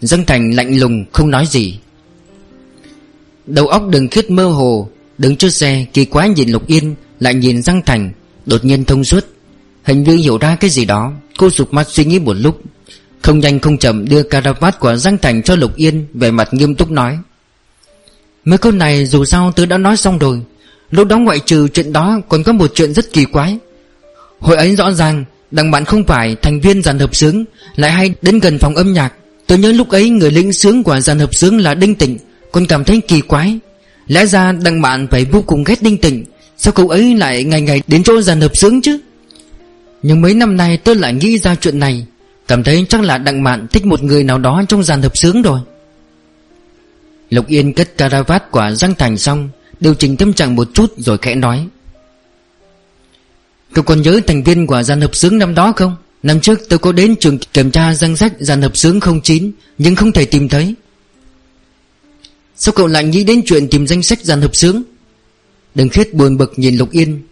Dân 0.01 0.25
Thành 0.27 0.51
lạnh 0.51 0.79
lùng, 0.79 1.05
không 1.13 1.31
nói 1.31 1.47
gì. 1.47 1.79
Đầu 3.47 3.67
óc 3.67 3.89
đừng 3.89 4.09
khiết 4.09 4.31
mơ 4.31 4.47
hồ, 4.47 4.89
Đứng 5.19 5.37
trước 5.37 5.49
xe, 5.49 5.87
kỳ 5.93 6.05
quái 6.05 6.29
nhìn 6.29 6.51
Lục 6.51 6.67
Yên, 6.67 6.95
Lại 7.21 7.35
nhìn 7.35 7.63
Giang 7.63 7.83
Thành, 7.87 8.13
Đột 8.47 8.65
nhiên 8.65 8.85
thông 8.85 9.05
suốt. 9.05 9.27
Hình 9.83 10.03
như 10.03 10.13
hiểu 10.17 10.39
ra 10.39 10.57
cái 10.57 10.71
gì 10.71 10.85
đó, 10.85 11.13
Cô 11.39 11.51
sụp 11.51 11.73
mắt 11.73 11.89
suy 11.89 12.05
nghĩ 12.05 12.19
một 12.19 12.37
lúc. 12.37 12.61
Không 13.23 13.39
nhanh 13.39 13.61
không 13.61 13.79
chậm 13.79 14.09
đưa 14.09 14.23
caravat 14.23 14.81
của 14.81 14.97
Giang 14.97 15.19
Thành 15.19 15.43
cho 15.43 15.57
Lục 15.57 15.77
Yên 15.77 16.07
Về 16.15 16.31
mặt 16.31 16.55
nghiêm 16.55 16.75
túc 16.75 16.91
nói. 16.91 17.19
Mấy 18.45 18.59
câu 18.59 18.73
này 18.73 19.07
dù 19.07 19.25
sao 19.25 19.53
tớ 19.53 19.67
đã 19.67 19.79
nói 19.79 19.97
xong 19.97 20.19
rồi. 20.19 20.41
Lúc 20.91 21.09
đó 21.09 21.19
ngoại 21.19 21.39
trừ 21.47 21.69
chuyện 21.69 21.93
đó 21.93 22.21
Còn 22.29 22.43
có 22.43 22.53
một 22.53 22.71
chuyện 22.75 22.95
rất 22.95 23.13
kỳ 23.13 23.25
quái. 23.25 23.59
Hồi 24.41 24.57
ấy 24.57 24.77
rõ 24.77 24.93
ràng 24.93 25.25
Đằng 25.51 25.71
bạn 25.71 25.85
không 25.85 26.05
phải 26.05 26.37
thành 26.43 26.61
viên 26.61 26.83
dàn 26.83 26.99
hợp 26.99 27.15
sướng, 27.15 27.45
Lại 27.77 27.91
hay 27.91 28.15
đến 28.23 28.39
gần 28.39 28.59
phòng 28.59 28.75
âm 28.75 28.93
nhạc. 28.93 29.13
Tôi 29.47 29.59
nhớ 29.59 29.73
lúc 29.73 29.89
ấy 29.89 30.11
người 30.11 30.31
lĩnh 30.31 30.53
sướng 30.53 30.83
của 30.83 31.01
dàn 31.01 31.19
hợp 31.19 31.35
sướng 31.35 31.61
là 31.61 31.75
Đinh 31.75 31.95
Tịnh 31.95 32.19
Còn 32.53 32.67
cảm 32.67 32.85
thấy 32.85 33.01
kỳ 33.09 33.21
quái. 33.21 33.59
Lẽ 34.07 34.27
ra 34.27 34.53
đằng 34.53 34.83
bạn 34.83 35.07
phải 35.11 35.25
vô 35.25 35.43
cùng 35.47 35.65
ghét 35.65 35.83
Đinh 35.83 35.99
Tịnh, 35.99 36.25
Sao 36.57 36.73
cậu 36.73 36.89
ấy 36.89 37.15
lại 37.15 37.45
ngày 37.45 37.61
ngày 37.61 37.83
đến 37.87 38.03
chỗ 38.03 38.21
dàn 38.21 38.41
hợp 38.41 38.57
sướng 38.57 38.83
chứ? 38.83 38.99
Nhưng 40.03 40.21
mấy 40.21 40.35
năm 40.35 40.57
nay 40.57 40.77
tôi 40.77 40.97
lại 40.97 41.13
nghĩ 41.13 41.39
ra 41.39 41.55
chuyện 41.55 41.79
này, 41.79 42.07
Cảm 42.49 42.63
thấy 42.63 42.87
chắc 42.89 43.01
là 43.01 43.19
đặng 43.19 43.43
mạn 43.43 43.67
thích 43.73 43.87
một 43.87 44.03
người 44.03 44.25
nào 44.25 44.39
đó 44.39 44.63
trong 44.69 44.83
dàn 44.83 45.03
hợp 45.03 45.17
sướng 45.17 45.43
rồi. 45.43 45.61
Lục 47.31 47.47
Yên 47.47 47.73
cất 47.73 47.99
caravat 47.99 48.51
quả 48.51 48.73
Giang 48.73 48.95
Thành 48.95 49.19
xong, 49.19 49.49
Điều 49.81 49.95
chỉnh 49.95 50.17
tâm 50.17 50.33
trạng 50.33 50.57
một 50.57 50.69
chút 50.75 50.95
rồi 50.97 51.19
khẽ 51.19 51.35
nói. 51.35 51.67
Cậu 53.75 53.85
còn 53.85 54.03
nhớ 54.03 54.21
thành 54.27 54.43
viên 54.43 54.67
của 54.67 54.83
dàn 54.83 55.01
hợp 55.01 55.15
xướng 55.15 55.39
năm 55.39 55.55
đó 55.55 55.73
không? 55.77 55.97
Năm 56.23 56.41
trước 56.41 56.61
tôi 56.69 56.79
có 56.79 56.93
đến 56.93 57.17
trường 57.21 57.39
kiểm 57.39 57.71
tra 57.71 57.95
danh 57.95 58.17
sách 58.17 58.33
dàn 58.39 58.63
hợp 58.63 58.77
xướng 58.77 59.01
09 59.23 59.53
Nhưng 59.79 59.95
không 59.97 60.13
thể 60.13 60.25
tìm 60.25 60.49
thấy. 60.49 60.75
Sao 62.57 62.73
cậu 62.77 62.87
lại 62.87 63.05
nghĩ 63.05 63.25
đến 63.25 63.43
chuyện 63.47 63.69
tìm 63.69 63.87
danh 63.87 64.03
sách 64.03 64.21
dàn 64.23 64.41
hợp 64.41 64.57
xướng, 64.57 64.83
Đừng 65.75 65.89
khiết 65.89 66.15
buồn 66.15 66.37
bực 66.37 66.53
nhìn 66.57 66.77
Lục 66.77 66.91
Yên. 66.91 67.23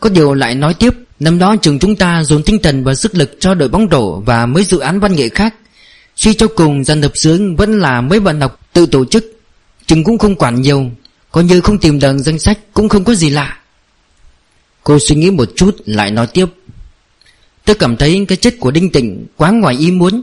Có 0.00 0.08
điều 0.08 0.34
lại 0.34 0.54
nói 0.54 0.74
tiếp 0.74 0.94
Năm 1.20 1.38
đó 1.38 1.56
trường 1.56 1.78
chúng 1.78 1.96
ta 1.96 2.24
dồn 2.24 2.42
tinh 2.42 2.58
thần 2.62 2.84
và 2.84 2.94
sức 2.94 3.14
lực 3.14 3.36
cho 3.40 3.54
đội 3.54 3.68
bóng 3.68 3.86
rổ 3.90 4.20
Và 4.20 4.46
mấy 4.46 4.64
dự 4.64 4.78
án 4.78 5.00
văn 5.00 5.14
nghệ 5.14 5.28
khác. 5.28 5.54
Suy 6.16 6.34
cho 6.34 6.46
cùng 6.48 6.84
dàn 6.84 7.02
hợp 7.02 7.16
xướng 7.16 7.56
vẫn 7.56 7.78
là 7.78 8.00
mấy 8.00 8.20
bạn 8.20 8.40
học 8.40 8.60
tự 8.72 8.86
tổ 8.86 9.04
chức 9.04 9.24
Trường 9.86 10.04
cũng 10.04 10.18
không 10.18 10.34
quản 10.34 10.62
nhiều. 10.62 10.90
Coi 11.30 11.44
như 11.44 11.60
không 11.60 11.78
tìm 11.78 11.98
được 11.98 12.18
danh 12.18 12.38
sách 12.38 12.58
cũng 12.72 12.88
không 12.88 13.04
có 13.04 13.14
gì 13.14 13.30
lạ. 13.30 13.58
Cô 14.84 14.98
suy 14.98 15.16
nghĩ 15.16 15.30
một 15.30 15.48
chút, 15.56 15.76
lại 15.86 16.10
nói 16.10 16.26
tiếp. 16.26 16.46
Tôi 17.64 17.76
cảm 17.76 17.96
thấy 17.96 18.24
cái 18.28 18.36
chết 18.36 18.60
của 18.60 18.70
Đinh 18.70 18.90
Tịnh 18.90 19.26
quá 19.36 19.50
ngoài 19.50 19.76
ý 19.78 19.90
muốn. 19.90 20.22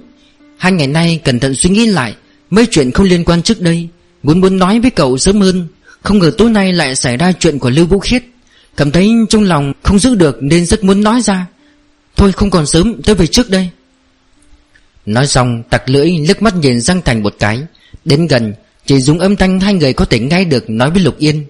Hai 0.57 0.71
ngày 0.71 0.87
nay 0.87 1.21
cẩn 1.23 1.39
thận 1.39 1.55
suy 1.55 1.69
nghĩ 1.69 1.85
lại, 1.85 2.15
Mấy 2.49 2.65
chuyện 2.71 2.91
không 2.91 3.05
liên 3.05 3.23
quan 3.23 3.41
trước 3.41 3.61
đây. 3.61 3.87
Muốn 4.23 4.41
muốn 4.41 4.57
nói 4.57 4.79
với 4.79 4.91
cậu 4.91 5.17
sớm 5.17 5.41
hơn, 5.41 5.67
Không 6.01 6.19
ngờ 6.19 6.31
tối 6.37 6.49
nay 6.49 6.73
lại 6.73 6.95
xảy 6.95 7.17
ra 7.17 7.31
chuyện 7.31 7.59
của 7.59 7.69
Lưu 7.69 7.85
Vũ 7.85 7.99
Khiết. 7.99 8.23
Cảm 8.77 8.91
thấy 8.91 9.11
trong 9.29 9.43
lòng 9.43 9.73
không 9.83 9.99
giữ 9.99 10.15
được 10.15 10.37
Nên 10.43 10.65
rất 10.65 10.83
muốn 10.83 11.03
nói 11.03 11.21
ra. 11.21 11.45
Thôi 12.15 12.31
không 12.31 12.49
còn 12.49 12.65
sớm, 12.65 13.01
tôi 13.03 13.15
về 13.15 13.27
trước 13.27 13.49
đây. 13.49 13.69
Nói 15.05 15.27
xong, 15.27 15.63
tặc 15.69 15.89
lưỡi 15.89 16.09
liếc 16.27 16.41
mắt 16.41 16.55
nhìn 16.55 16.81
Giang 16.81 17.01
Thành 17.01 17.23
một 17.23 17.35
cái. 17.39 17.61
Đến 18.05 18.27
gần, 18.27 18.53
Chỉ 18.85 18.99
dùng 18.99 19.19
âm 19.19 19.35
thanh 19.35 19.59
hai 19.59 19.73
người 19.73 19.93
có 19.93 20.05
thể 20.05 20.19
nghe 20.19 20.43
được 20.43 20.69
Nói 20.69 20.91
với 20.91 21.01
Lục 21.01 21.17
Yên. 21.17 21.45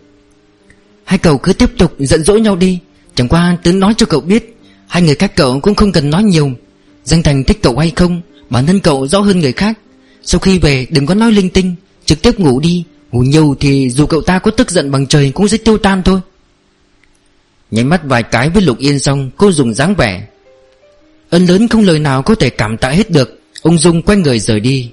Hai 1.04 1.18
cậu 1.18 1.38
cứ 1.38 1.54
tiếp 1.54 1.70
tục 1.78 1.96
giận 2.00 2.24
dỗi 2.24 2.42
nhau 2.42 2.56
đi. 2.56 2.80
Chẳng 3.16 3.28
qua 3.28 3.58
tớ 3.64 3.72
nói 3.72 3.94
cho 3.98 4.06
cậu 4.06 4.22
biết, 4.22 4.58
Hai 4.88 5.04
người 5.04 5.16
các 5.16 5.36
cậu 5.36 5.60
cũng 5.60 5.76
không 5.76 5.92
cần 5.92 6.10
nói 6.10 6.24
nhiều. 6.24 6.52
Danh 7.04 7.24
Thành 7.24 7.44
thích 7.44 7.60
cậu 7.62 7.78
hay 7.78 7.92
không, 7.96 8.22
Bản 8.50 8.66
thân 8.66 8.80
cậu 8.80 9.08
rõ 9.08 9.20
hơn 9.20 9.40
người 9.40 9.52
khác. 9.52 9.80
Sau 10.24 10.40
khi 10.40 10.60
về, 10.60 10.88
đừng 10.90 11.06
có 11.06 11.16
nói 11.16 11.32
linh 11.32 11.50
tinh, 11.50 11.76
Trực 12.06 12.22
tiếp 12.22 12.40
ngủ 12.40 12.60
đi. 12.60 12.84
Ngủ 13.12 13.20
nhiều 13.20 13.56
thì 13.60 13.90
dù 13.90 14.06
cậu 14.06 14.22
ta 14.22 14.40
có 14.40 14.52
tức 14.52 14.72
giận 14.72 14.92
bằng 14.92 15.08
trời 15.08 15.32
Cũng 15.32 15.48
sẽ 15.48 15.58
tiêu 15.58 15.78
tan 15.78 16.04
thôi. 16.04 16.20
Nháy 17.72 17.84
mắt 17.84 18.02
vài 18.04 18.24
cái 18.24 18.50
với 18.50 18.62
Lục 18.62 18.78
Yên 18.78 19.00
xong, 19.00 19.32
Cô 19.38 19.52
dùng 19.52 19.74
dáng 19.74 19.96
vẻ. 19.96 20.28
Ân 21.30 21.46
lớn 21.46 21.68
không 21.68 21.84
lời 21.84 22.00
nào 22.00 22.22
có 22.22 22.36
thể 22.36 22.50
cảm 22.50 22.78
tạ 22.78 22.90
hết 22.90 23.12
được. 23.12 23.42
Ung 23.62 23.78
dung 23.78 24.02
quay 24.02 24.18
người 24.18 24.40
rời 24.40 24.60
đi. 24.60 24.92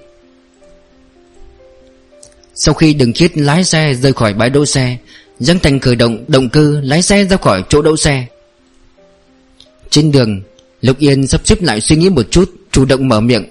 Sau 2.54 2.74
khi 2.74 2.94
đừng 2.94 3.12
khiết 3.12 3.38
lái 3.38 3.64
xe 3.64 3.94
rời 3.94 4.12
khỏi 4.12 4.34
bãi 4.34 4.50
đỗ 4.50 4.66
xe 4.66 4.96
Giang 5.38 5.58
Thành 5.58 5.80
khởi 5.80 5.96
động 5.96 6.24
động 6.28 6.48
cơ, 6.48 6.80
lái 6.82 7.02
xe 7.02 7.24
ra 7.24 7.36
khỏi 7.36 7.64
chỗ 7.68 7.82
đậu 7.82 7.96
xe. 7.96 8.26
Trên 9.90 10.12
đường 10.12 10.42
Lục 10.80 10.98
Yên 10.98 11.26
sắp 11.26 11.40
xếp 11.44 11.62
lại 11.62 11.80
suy 11.80 11.96
nghĩ 11.96 12.10
một 12.10 12.30
chút, 12.30 12.54
Chủ 12.72 12.84
động 12.84 13.08
mở 13.08 13.20
miệng. 13.20 13.44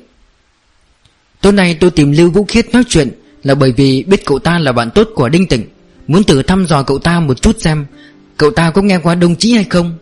Tối 1.42 1.54
nay 1.54 1.78
tôi 1.80 1.92
tìm 1.92 2.12
Lưu 2.12 2.30
Vũ 2.32 2.46
Khiết 2.48 2.74
nói 2.74 2.84
chuyện 2.90 3.12
Là 3.44 3.56
bởi 3.56 3.72
vì 3.72 4.04
biết 4.04 4.26
cậu 4.26 4.40
ta 4.40 4.60
là 4.60 4.72
bạn 4.72 4.92
tốt 4.92 5.10
của 5.16 5.30
Đinh 5.30 5.48
Tịnh. 5.48 5.66
Muốn 6.08 6.24
thử 6.24 6.42
thăm 6.42 6.66
dò 6.66 6.84
cậu 6.84 7.00
ta 7.00 7.20
một 7.20 7.42
chút 7.42 7.56
xem, 7.60 7.86
Cậu 8.38 8.52
ta 8.52 8.72
có 8.72 8.82
nghe 8.82 8.98
qua 8.98 9.16
đồng 9.16 9.36
chí 9.36 9.54
hay 9.54 9.64
không? 9.64 9.98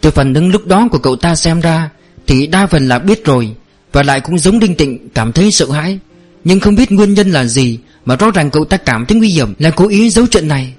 Từ 0.00 0.10
phần 0.10 0.32
đứng 0.32 0.50
lúc 0.50 0.66
đó 0.66 0.88
của 0.90 0.98
cậu 0.98 1.16
ta 1.16 1.34
xem 1.34 1.60
ra, 1.60 1.90
Thì 2.26 2.46
đa 2.46 2.66
phần 2.66 2.88
là 2.88 2.98
biết 2.98 3.24
rồi, 3.24 3.50
Và 3.92 4.02
lại 4.02 4.20
cũng 4.20 4.38
giống 4.38 4.58
Đinh 4.58 4.74
Tịnh, 4.74 5.08
cảm 5.14 5.32
thấy 5.32 5.50
sợ 5.50 5.70
hãi. 5.70 5.98
Nhưng 6.44 6.60
không 6.60 6.74
biết 6.74 6.92
nguyên 6.92 7.14
nhân 7.14 7.30
là 7.30 7.44
gì, 7.44 7.78
Mà 8.04 8.16
rõ 8.16 8.30
ràng 8.30 8.50
cậu 8.50 8.64
ta 8.64 8.76
cảm 8.76 9.06
thấy 9.06 9.18
nguy 9.18 9.28
hiểm, 9.28 9.54
Là 9.58 9.70
cố 9.70 9.88
ý 9.88 10.10
giấu 10.10 10.26
chuyện 10.26 10.48
này. 10.48 10.74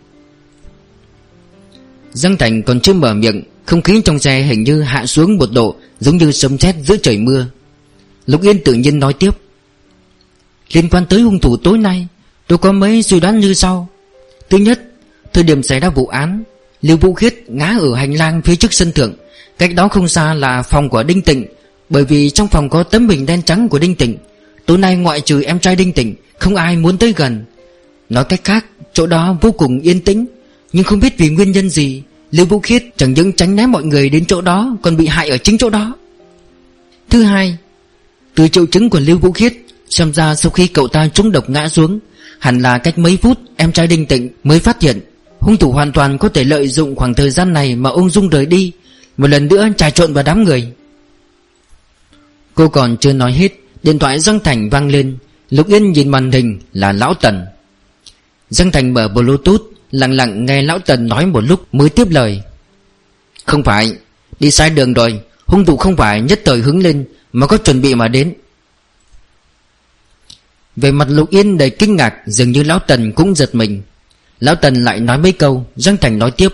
Giang 2.14 2.38
Thành 2.38 2.64
còn 2.64 2.80
chưa 2.80 2.93
mở 2.93 3.14
miệng, 3.14 3.43
Không 3.66 3.82
khí 3.82 4.01
trong 4.05 4.20
xe 4.20 4.41
hình 4.41 4.64
như 4.64 4.82
hạ 4.82 5.05
xuống 5.05 5.38
một 5.38 5.51
độ, 5.53 5.76
Giống 5.99 6.18
như 6.18 6.32
sấm 6.32 6.57
sét 6.57 6.76
giữa 6.86 6.97
trời 6.97 7.18
mưa. 7.18 7.45
Lục 8.26 8.41
Yên 8.41 8.64
tự 8.66 8.74
nhiên 8.74 8.99
nói 8.99 9.14
tiếp, 9.14 9.32
Liên 10.74 10.89
quan 10.89 11.05
tới 11.05 11.22
hung 11.22 11.39
thủ 11.39 11.57
tối 11.57 11.78
nay, 11.78 12.07
Tôi 12.47 12.57
có 12.57 12.72
mấy 12.72 13.03
suy 13.03 13.20
đoán 13.20 13.39
như 13.39 13.53
sau. 13.53 13.88
Thứ 14.49 14.57
nhất, 14.57 14.82
Thời 15.34 15.43
điểm 15.43 15.64
xảy 15.64 15.80
ra 15.80 15.89
vụ 15.89 16.07
án, 16.07 16.43
Lưu 16.82 16.97
Vũ 16.97 17.14
Khiết 17.14 17.36
ngã 17.47 17.78
ở 17.80 17.95
hành 17.95 18.14
lang 18.14 18.41
phía 18.41 18.55
trước 18.55 18.74
sân 18.74 18.91
thượng, 18.91 19.14
Cách 19.57 19.76
đó 19.76 19.88
không 19.88 20.07
xa 20.07 20.34
là 20.34 20.62
phòng 20.62 20.89
của 20.89 21.03
Đinh 21.03 21.22
Tịnh, 21.22 21.45
Bởi 21.89 22.05
vì 22.05 22.30
trong 22.30 22.47
phòng 22.47 22.70
có 22.70 22.84
tấm 22.84 23.07
bình 23.07 23.26
đen 23.26 23.41
trắng 23.41 23.70
của 23.70 23.80
Đinh 23.80 23.95
Tịnh. 23.95 24.18
Tối 24.66 24.78
nay 24.78 24.95
ngoại 24.95 25.22
trừ 25.22 25.41
em 25.41 25.60
trai 25.60 25.76
Đinh 25.76 25.93
Tịnh, 25.93 26.16
Không 26.39 26.55
ai 26.55 26.76
muốn 26.76 26.97
tới 26.97 27.14
gần. 27.16 27.43
Nói 28.10 28.26
cách 28.30 28.41
khác, 28.43 28.66
Chỗ 28.93 29.07
đó 29.07 29.38
vô 29.41 29.51
cùng 29.51 29.80
yên 29.80 30.01
tĩnh. 30.01 30.26
Nhưng 30.74 30.84
không 30.84 31.00
biết 31.00 31.18
vì 31.18 31.30
nguyên 31.30 31.52
nhân 31.52 31.70
gì, 31.70 32.04
Lưu 32.32 32.46
Vũ 32.46 32.60
Khiết 32.60 32.84
chẳng 32.98 33.14
những 33.14 33.34
tránh 33.34 33.56
né 33.56 33.66
mọi 33.66 33.84
người 33.84 34.10
đến 34.10 34.26
chỗ 34.26 34.42
đó, 34.42 34.78
Còn 34.82 34.98
bị 34.98 35.08
hại 35.08 35.30
ở 35.30 35.38
chính 35.38 35.58
chỗ 35.58 35.70
đó. 35.70 35.94
Thứ 37.10 37.24
hai, 37.24 37.58
Từ 38.36 38.48
triệu 38.48 38.66
chứng 38.66 38.90
của 38.90 39.00
Lưu 39.00 39.18
Vũ 39.18 39.32
Khiết, 39.32 39.54
Xem 39.90 40.14
ra 40.14 40.36
sau 40.36 40.52
khi 40.52 40.68
cậu 40.68 40.88
ta 40.88 41.08
trúng 41.08 41.32
độc 41.32 41.50
ngã 41.50 41.70
xuống, 41.70 42.00
Hẳn 42.40 42.60
là 42.60 42.78
cách 42.78 42.98
mấy 42.98 43.18
phút 43.18 43.40
Em 43.56 43.72
trai 43.72 43.88
Đinh 43.88 44.06
Tịnh 44.06 44.30
mới 44.44 44.60
phát 44.60 44.82
hiện 44.82 45.00
Hung 45.40 45.58
thủ 45.58 45.72
hoàn 45.72 45.92
toàn 45.92 46.18
có 46.18 46.30
thể 46.30 46.44
lợi 46.44 46.68
dụng 46.68 46.96
khoảng 46.96 47.14
thời 47.14 47.30
gian 47.30 47.54
này 47.54 47.76
Mà 47.76 47.90
ung 47.90 48.10
dung 48.10 48.30
rời 48.30 48.46
đi, 48.46 48.72
Một 49.18 49.28
lần 49.30 49.48
nữa 49.48 49.68
trà 49.78 49.90
trộn 49.90 50.14
vào 50.14 50.24
đám 50.24 50.44
người. 50.44 50.72
Cô 52.54 52.68
còn 52.68 52.98
chưa 52.98 53.14
nói 53.14 53.32
hết, 53.34 53.52
Điện 53.84 54.00
thoại 54.00 54.20
Giang 54.20 54.40
Thành 54.40 54.70
vang 54.70 54.90
lên, 54.90 55.18
Lục 55.50 55.68
Yên 55.68 55.92
nhìn 55.92 56.10
màn 56.10 56.32
hình 56.32 56.60
là 56.74 56.92
Lão 56.92 57.14
Tần. 57.14 57.46
Giang 58.50 58.72
Thành 58.72 58.94
mở 58.94 59.08
bluetooth 59.08 59.62
Lặng 59.92 60.14
lặng 60.14 60.46
nghe 60.46 60.62
Lão 60.62 60.80
Tần 60.80 61.08
nói 61.08 61.26
một 61.26 61.42
lúc 61.42 61.68
mới 61.72 61.90
tiếp 61.90 62.08
lời. 62.10 62.42
Không 63.46 63.64
phải, 63.64 63.98
Đi 64.40 64.52
sai 64.52 64.70
đường 64.70 64.94
rồi, 64.94 65.22
Hung 65.46 65.66
thủ 65.66 65.78
không 65.78 65.98
phải 65.98 66.22
nhất 66.22 66.42
thời 66.46 66.60
hứng 66.60 66.80
lên 66.80 67.06
Mà 67.34 67.48
có 67.48 67.58
chuẩn 67.58 67.82
bị 67.82 67.96
mà 67.96 68.08
đến. 68.08 68.34
Về 70.76 70.92
mặt 70.92 71.08
Lục 71.10 71.30
Yên 71.30 71.58
đầy 71.58 71.70
kinh 71.70 71.96
ngạc, 71.96 72.14
Dường 72.26 72.52
như 72.52 72.64
Lão 72.64 72.80
Tần 72.80 73.12
cũng 73.12 73.36
giật 73.36 73.56
mình. 73.56 73.82
Lão 74.40 74.56
Tần 74.56 74.76
lại 74.76 75.00
nói 75.00 75.18
mấy 75.18 75.32
câu, 75.32 75.66
Giang 75.76 75.98
Thành 75.98 76.20
nói 76.20 76.32
tiếp. 76.32 76.50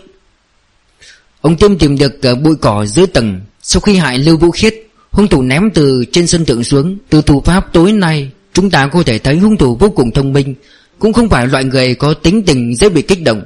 Ông 1.41 1.57
Tiêm 1.57 1.77
tìm 1.77 1.97
được 1.97 2.21
ờ, 2.21 2.35
bụi 2.35 2.55
cỏ 2.61 2.85
dưới 2.85 3.07
tầng, 3.07 3.41
Sau 3.61 3.81
khi 3.81 3.95
hại 3.95 4.17
Lưu 4.17 4.37
Vũ 4.37 4.51
Khiết, 4.51 4.75
Hung 5.11 5.27
thủ 5.27 5.41
ném 5.41 5.69
từ 5.73 6.05
trên 6.11 6.27
sân 6.27 6.45
thượng 6.45 6.63
xuống. 6.63 6.97
Từ 7.09 7.21
thủ 7.21 7.41
pháp 7.41 7.73
tối 7.73 7.91
nay, 7.91 8.31
Chúng 8.53 8.69
ta 8.69 8.87
có 8.87 9.03
thể 9.03 9.17
thấy 9.19 9.37
hung 9.37 9.57
thủ 9.57 9.75
vô 9.75 9.89
cùng 9.89 10.11
thông 10.11 10.33
minh 10.33 10.55
cũng 10.99 11.13
không 11.13 11.29
phải 11.29 11.47
loại 11.47 11.63
người 11.63 11.95
có 11.95 12.13
tính 12.13 12.43
tình 12.45 12.75
dễ 12.75 12.89
bị 12.89 13.01
kích 13.01 13.23
động. 13.23 13.41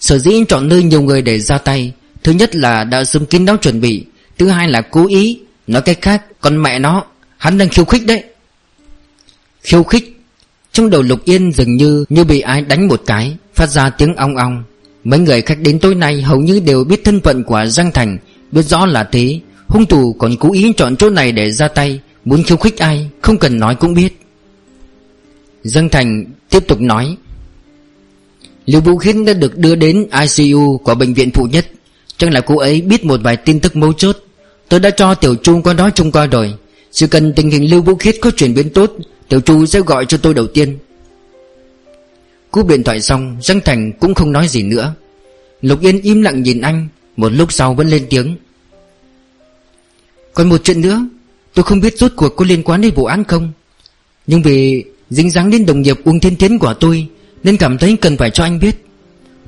Sở 0.00 0.18
dĩ 0.18 0.44
chọn 0.48 0.68
nơi 0.68 0.82
nhiều 0.82 1.02
người 1.02 1.22
để 1.22 1.38
ra 1.38 1.58
tay, 1.58 1.92
Thứ 2.22 2.32
nhất 2.32 2.56
là 2.56 2.84
đã 2.84 3.04
sớm 3.04 3.26
kín 3.26 3.44
đáo 3.44 3.56
chuẩn 3.56 3.80
bị, 3.80 4.04
Thứ 4.38 4.48
hai 4.48 4.68
là 4.68 4.80
cố 4.80 5.06
ý. 5.06 5.40
Nói 5.66 5.82
cách 5.82 5.98
khác, 6.02 6.22
Con 6.40 6.62
mẹ 6.62 6.78
nó, 6.78 7.04
Hắn 7.38 7.58
đang 7.58 7.68
khiêu 7.68 7.84
khích 7.84 8.06
đấy. 8.06 8.24
Khiêu 9.62 9.82
khích? 9.82 10.18
Trong 10.72 10.90
đầu 10.90 11.02
Lục 11.02 11.24
Yên 11.24 11.52
dường 11.52 11.76
như 11.76 12.04
như 12.08 12.24
bị 12.24 12.40
ai 12.40 12.62
đánh 12.62 12.88
một 12.88 13.02
cái, 13.06 13.36
Phát 13.54 13.66
ra 13.66 13.90
tiếng 13.90 14.14
ong 14.14 14.36
ong. 14.36 14.64
Mấy 15.04 15.18
người 15.18 15.42
khách 15.42 15.58
đến 15.60 15.78
tối 15.78 15.94
nay 15.94 16.22
hầu 16.22 16.40
như 16.40 16.60
đều 16.60 16.84
biết 16.84 17.04
thân 17.04 17.20
phận 17.20 17.44
của 17.44 17.64
Giang 17.66 17.92
Thành, 17.92 18.18
Biết 18.52 18.62
rõ 18.62 18.86
là 18.86 19.04
thế. 19.04 19.40
Hung 19.66 19.86
thủ 19.86 20.12
còn 20.18 20.36
cố 20.36 20.52
ý 20.52 20.72
chọn 20.76 20.96
chỗ 20.96 21.10
này 21.10 21.32
để 21.32 21.52
ra 21.52 21.68
tay, 21.68 22.00
Muốn 22.24 22.42
khiêu 22.42 22.56
khích 22.56 22.78
ai, 22.78 23.10
Không 23.22 23.38
cần 23.38 23.58
nói 23.58 23.74
cũng 23.74 23.94
biết. 23.94 24.21
Dương 25.64 25.88
Thành 25.88 26.24
tiếp 26.50 26.66
tục 26.68 26.80
nói, 26.80 27.16
Lưu 28.66 28.80
Vũ 28.80 28.96
Khiết 28.96 29.16
đã 29.26 29.32
được 29.32 29.58
đưa 29.58 29.74
đến 29.74 30.06
ICU 30.36 30.78
của 30.78 30.94
bệnh 30.94 31.14
viện 31.14 31.30
phụ 31.30 31.44
nhất. 31.44 31.66
Chắc 32.16 32.32
là 32.32 32.40
cô 32.40 32.58
ấy 32.58 32.80
biết 32.80 33.04
một 33.04 33.20
vài 33.22 33.36
tin 33.36 33.60
tức 33.60 33.76
mấu 33.76 33.92
chốt. 33.92 34.16
Tôi 34.68 34.80
đã 34.80 34.90
cho 34.90 35.14
Tiểu 35.14 35.34
Chu 35.34 35.62
qua 35.62 35.72
đó 35.72 35.90
chung 35.90 36.10
coi 36.10 36.26
rồi. 36.26 36.54
Chỉ 36.90 37.06
cần 37.06 37.32
tình 37.36 37.50
hình 37.50 37.70
Lưu 37.70 37.82
Vũ 37.82 37.94
Khiết 37.94 38.16
có 38.20 38.30
chuyển 38.30 38.54
biến 38.54 38.70
tốt, 38.70 38.92
Tiểu 39.28 39.40
Chu 39.40 39.66
sẽ 39.66 39.80
gọi 39.80 40.06
cho 40.06 40.18
tôi 40.18 40.34
đầu 40.34 40.46
tiên. 40.46 40.78
Cú 42.50 42.62
điện 42.62 42.82
thoại 42.82 43.00
xong, 43.00 43.36
Dương 43.40 43.60
Thành 43.64 43.92
cũng 43.92 44.14
không 44.14 44.32
nói 44.32 44.48
gì 44.48 44.62
nữa. 44.62 44.94
Lục 45.62 45.80
Yên 45.80 46.00
im 46.00 46.22
lặng 46.22 46.42
nhìn 46.42 46.60
anh, 46.60 46.88
Một 47.16 47.32
lúc 47.32 47.52
sau 47.52 47.74
vẫn 47.74 47.88
lên 47.88 48.06
tiếng. 48.10 48.36
Còn 50.34 50.48
một 50.48 50.60
chuyện 50.64 50.80
nữa, 50.80 51.06
Tôi 51.54 51.62
không 51.62 51.80
biết 51.80 51.98
rốt 51.98 52.12
cuộc 52.16 52.36
có 52.36 52.44
liên 52.44 52.62
quan 52.62 52.80
đến 52.80 52.94
vụ 52.94 53.04
án 53.04 53.24
không? 53.24 53.52
Nhưng 54.26 54.42
vì 54.42 54.84
dính 55.12 55.30
dáng 55.30 55.50
đến 55.50 55.66
đồng 55.66 55.82
nghiệp 55.82 55.96
Uông 56.04 56.20
Thiên 56.20 56.36
Tiến 56.36 56.58
của 56.58 56.74
tôi, 56.74 57.06
Nên 57.44 57.56
cảm 57.56 57.78
thấy 57.78 57.96
cần 58.00 58.16
phải 58.16 58.30
cho 58.30 58.44
anh 58.44 58.58
biết. 58.58 58.84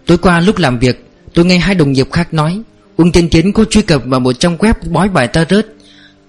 Tối 0.06 0.18
qua 0.18 0.40
lúc 0.40 0.58
làm 0.58 0.78
việc, 0.78 1.04
Tôi 1.34 1.44
nghe 1.44 1.58
hai 1.58 1.74
đồng 1.74 1.92
nghiệp 1.92 2.08
khác 2.12 2.34
nói 2.34 2.62
Uông 2.96 3.12
Thiên 3.12 3.28
Tiến 3.28 3.52
có 3.52 3.64
truy 3.64 3.82
cập 3.82 4.02
vào 4.06 4.20
một 4.20 4.32
trang 4.32 4.56
web 4.56 4.74
bói 4.90 5.08
bài 5.08 5.28
ta 5.28 5.44
rớt 5.50 5.66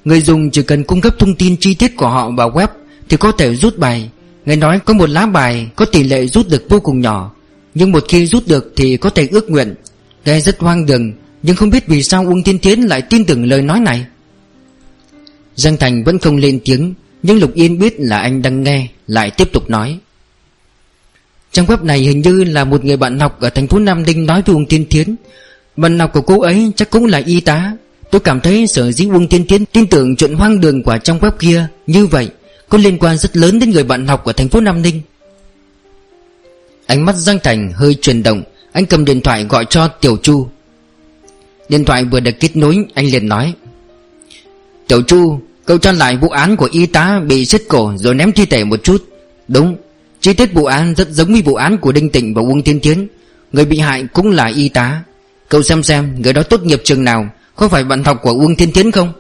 Người 0.06 0.22
dùng 0.22 0.50
chỉ 0.52 0.62
cần 0.62 0.84
cung 0.84 1.02
cấp 1.02 1.16
thông 1.20 1.36
tin 1.36 1.56
chi 1.60 1.74
tiết 1.74 1.98
của 1.98 2.08
họ 2.08 2.30
vào 2.30 2.52
web 2.52 2.68
Thì 3.10 3.18
có 3.18 3.32
thể 3.32 3.56
rút 3.56 3.78
bài. 3.78 4.10
Nghe 4.46 4.56
nói 4.56 4.80
có 4.86 4.94
một 4.94 5.10
lá 5.10 5.26
bài 5.26 5.68
có 5.76 5.86
tỷ 5.86 6.04
lệ 6.04 6.28
rút 6.28 6.50
được 6.50 6.66
vô 6.70 6.80
cùng 6.80 7.02
nhỏ, 7.02 7.36
Nhưng 7.76 7.92
một 7.92 8.06
khi 8.08 8.26
rút 8.26 8.48
được 8.48 8.74
thì 8.76 8.98
có 8.98 9.10
thể 9.10 9.28
ước 9.32 9.50
nguyện. 9.50 9.76
Nghe 10.26 10.40
rất 10.40 10.60
hoang 10.60 10.86
đường, 10.86 11.14
Nhưng 11.44 11.56
không 11.56 11.70
biết 11.70 11.88
vì 11.88 12.04
sao 12.04 12.26
Uông 12.28 12.44
Thiên 12.44 12.60
Tiến 12.60 12.82
lại 12.82 13.02
tin 13.02 13.26
tưởng 13.26 13.46
lời 13.46 13.62
nói 13.62 13.80
này. 13.80 14.06
Giang 15.56 15.78
Thành 15.78 16.04
vẫn 16.04 16.20
không 16.20 16.38
lên 16.38 16.60
tiếng 16.66 16.94
nhưng 17.28 17.40
Lục 17.40 17.54
Yên 17.54 17.80
biết 17.80 17.96
là 17.98 18.20
anh 18.20 18.42
đang 18.42 18.64
nghe, 18.64 18.88
Lại 19.08 19.32
tiếp 19.32 19.50
tục 19.54 19.70
nói. 19.70 19.98
Trang 21.52 21.66
web 21.66 21.86
này 21.86 22.00
hình 22.00 22.22
như 22.22 22.44
là 22.44 22.64
một 22.64 22.86
người 22.86 22.98
bạn 22.98 23.20
học 23.20 23.42
Ở 23.42 23.50
thành 23.50 23.68
phố 23.68 23.80
Nam 23.80 24.04
Ninh 24.04 24.26
nói 24.26 24.42
với 24.46 24.56
Uông 24.56 24.66
tiên 24.66 24.86
Tiến 24.90 25.16
Bạn 25.76 26.00
học 26.00 26.12
của 26.14 26.22
cô 26.22 26.42
ấy 26.42 26.72
chắc 26.76 26.90
cũng 26.90 27.06
là 27.06 27.22
y 27.26 27.40
tá. 27.42 27.74
Tôi 28.12 28.22
cảm 28.22 28.40
thấy 28.40 28.68
sở 28.68 28.92
dĩ 28.92 29.08
Uông 29.08 29.28
tiên 29.28 29.46
Tiến 29.48 29.66
tin 29.66 29.88
tưởng 29.88 30.16
chuyện 30.16 30.34
hoang 30.34 30.62
đường 30.62 30.84
của 30.84 30.98
trong 31.04 31.20
web 31.20 31.32
kia 31.32 31.68
Như 31.88 32.06
vậy 32.06 32.30
có 32.70 32.78
liên 32.78 32.98
quan 32.98 33.18
rất 33.18 33.38
lớn 33.38 33.60
đến 33.60 33.70
người 33.70 33.84
bạn 33.84 34.08
học 34.08 34.26
ở 34.26 34.34
thành 34.34 34.50
phố 34.50 34.62
Nam 34.62 34.82
Ninh. 34.82 35.02
Ánh 36.88 37.06
mắt 37.06 37.16
Giang 37.16 37.40
Thành 37.44 37.72
hơi 37.76 37.96
chuyển 38.02 38.24
động, 38.24 38.44
Anh 38.72 38.86
cầm 38.86 39.06
điện 39.06 39.22
thoại 39.22 39.44
gọi 39.44 39.66
cho 39.70 39.88
Tiểu 39.88 40.18
Chu. 40.18 40.48
Điện 41.70 41.86
thoại 41.86 42.06
vừa 42.06 42.20
được 42.20 42.32
kết 42.40 42.56
nối, 42.56 42.86
Anh 42.94 43.06
liền 43.06 43.28
nói, 43.28 43.54
Tiểu 44.88 45.02
Chu 45.02 45.40
Cậu 45.66 45.78
tra 45.78 45.92
lại 45.92 46.18
vụ 46.18 46.30
án 46.30 46.56
của 46.56 46.70
y 46.72 46.86
tá 46.86 47.20
bị 47.20 47.46
xích 47.46 47.66
cổ 47.68 47.94
Rồi 47.98 48.16
ném 48.16 48.32
thi 48.32 48.46
thể 48.46 48.64
một 48.64 48.84
chút. 48.84 49.06
Đúng, 49.48 49.78
Chi 50.22 50.34
tiết 50.34 50.54
vụ 50.54 50.66
án 50.66 50.96
rất 50.96 51.10
giống 51.10 51.32
với 51.32 51.42
vụ 51.42 51.56
án 51.56 51.78
của 51.78 51.92
Đinh 51.92 52.10
Tịnh 52.10 52.34
và 52.34 52.42
Uông 52.42 52.64
Thiên 52.64 52.80
Tiến 52.80 53.08
Người 53.52 53.66
bị 53.66 53.80
hại 53.80 54.06
cũng 54.14 54.32
là 54.32 54.46
y 54.46 54.70
tá. 54.70 55.04
Cậu 55.50 55.64
xem 55.64 55.84
xem, 55.84 56.22
người 56.22 56.34
đó 56.34 56.44
tốt 56.44 56.64
nghiệp 56.64 56.82
trường 56.84 57.04
nào, 57.04 57.30
Có 57.56 57.68
phải 57.68 57.84
bạn 57.84 58.04
học 58.04 58.20
của 58.22 58.32
Uông 58.32 58.56
Thiên 58.56 58.72
Tiến 58.72 58.92
không? 58.92 59.14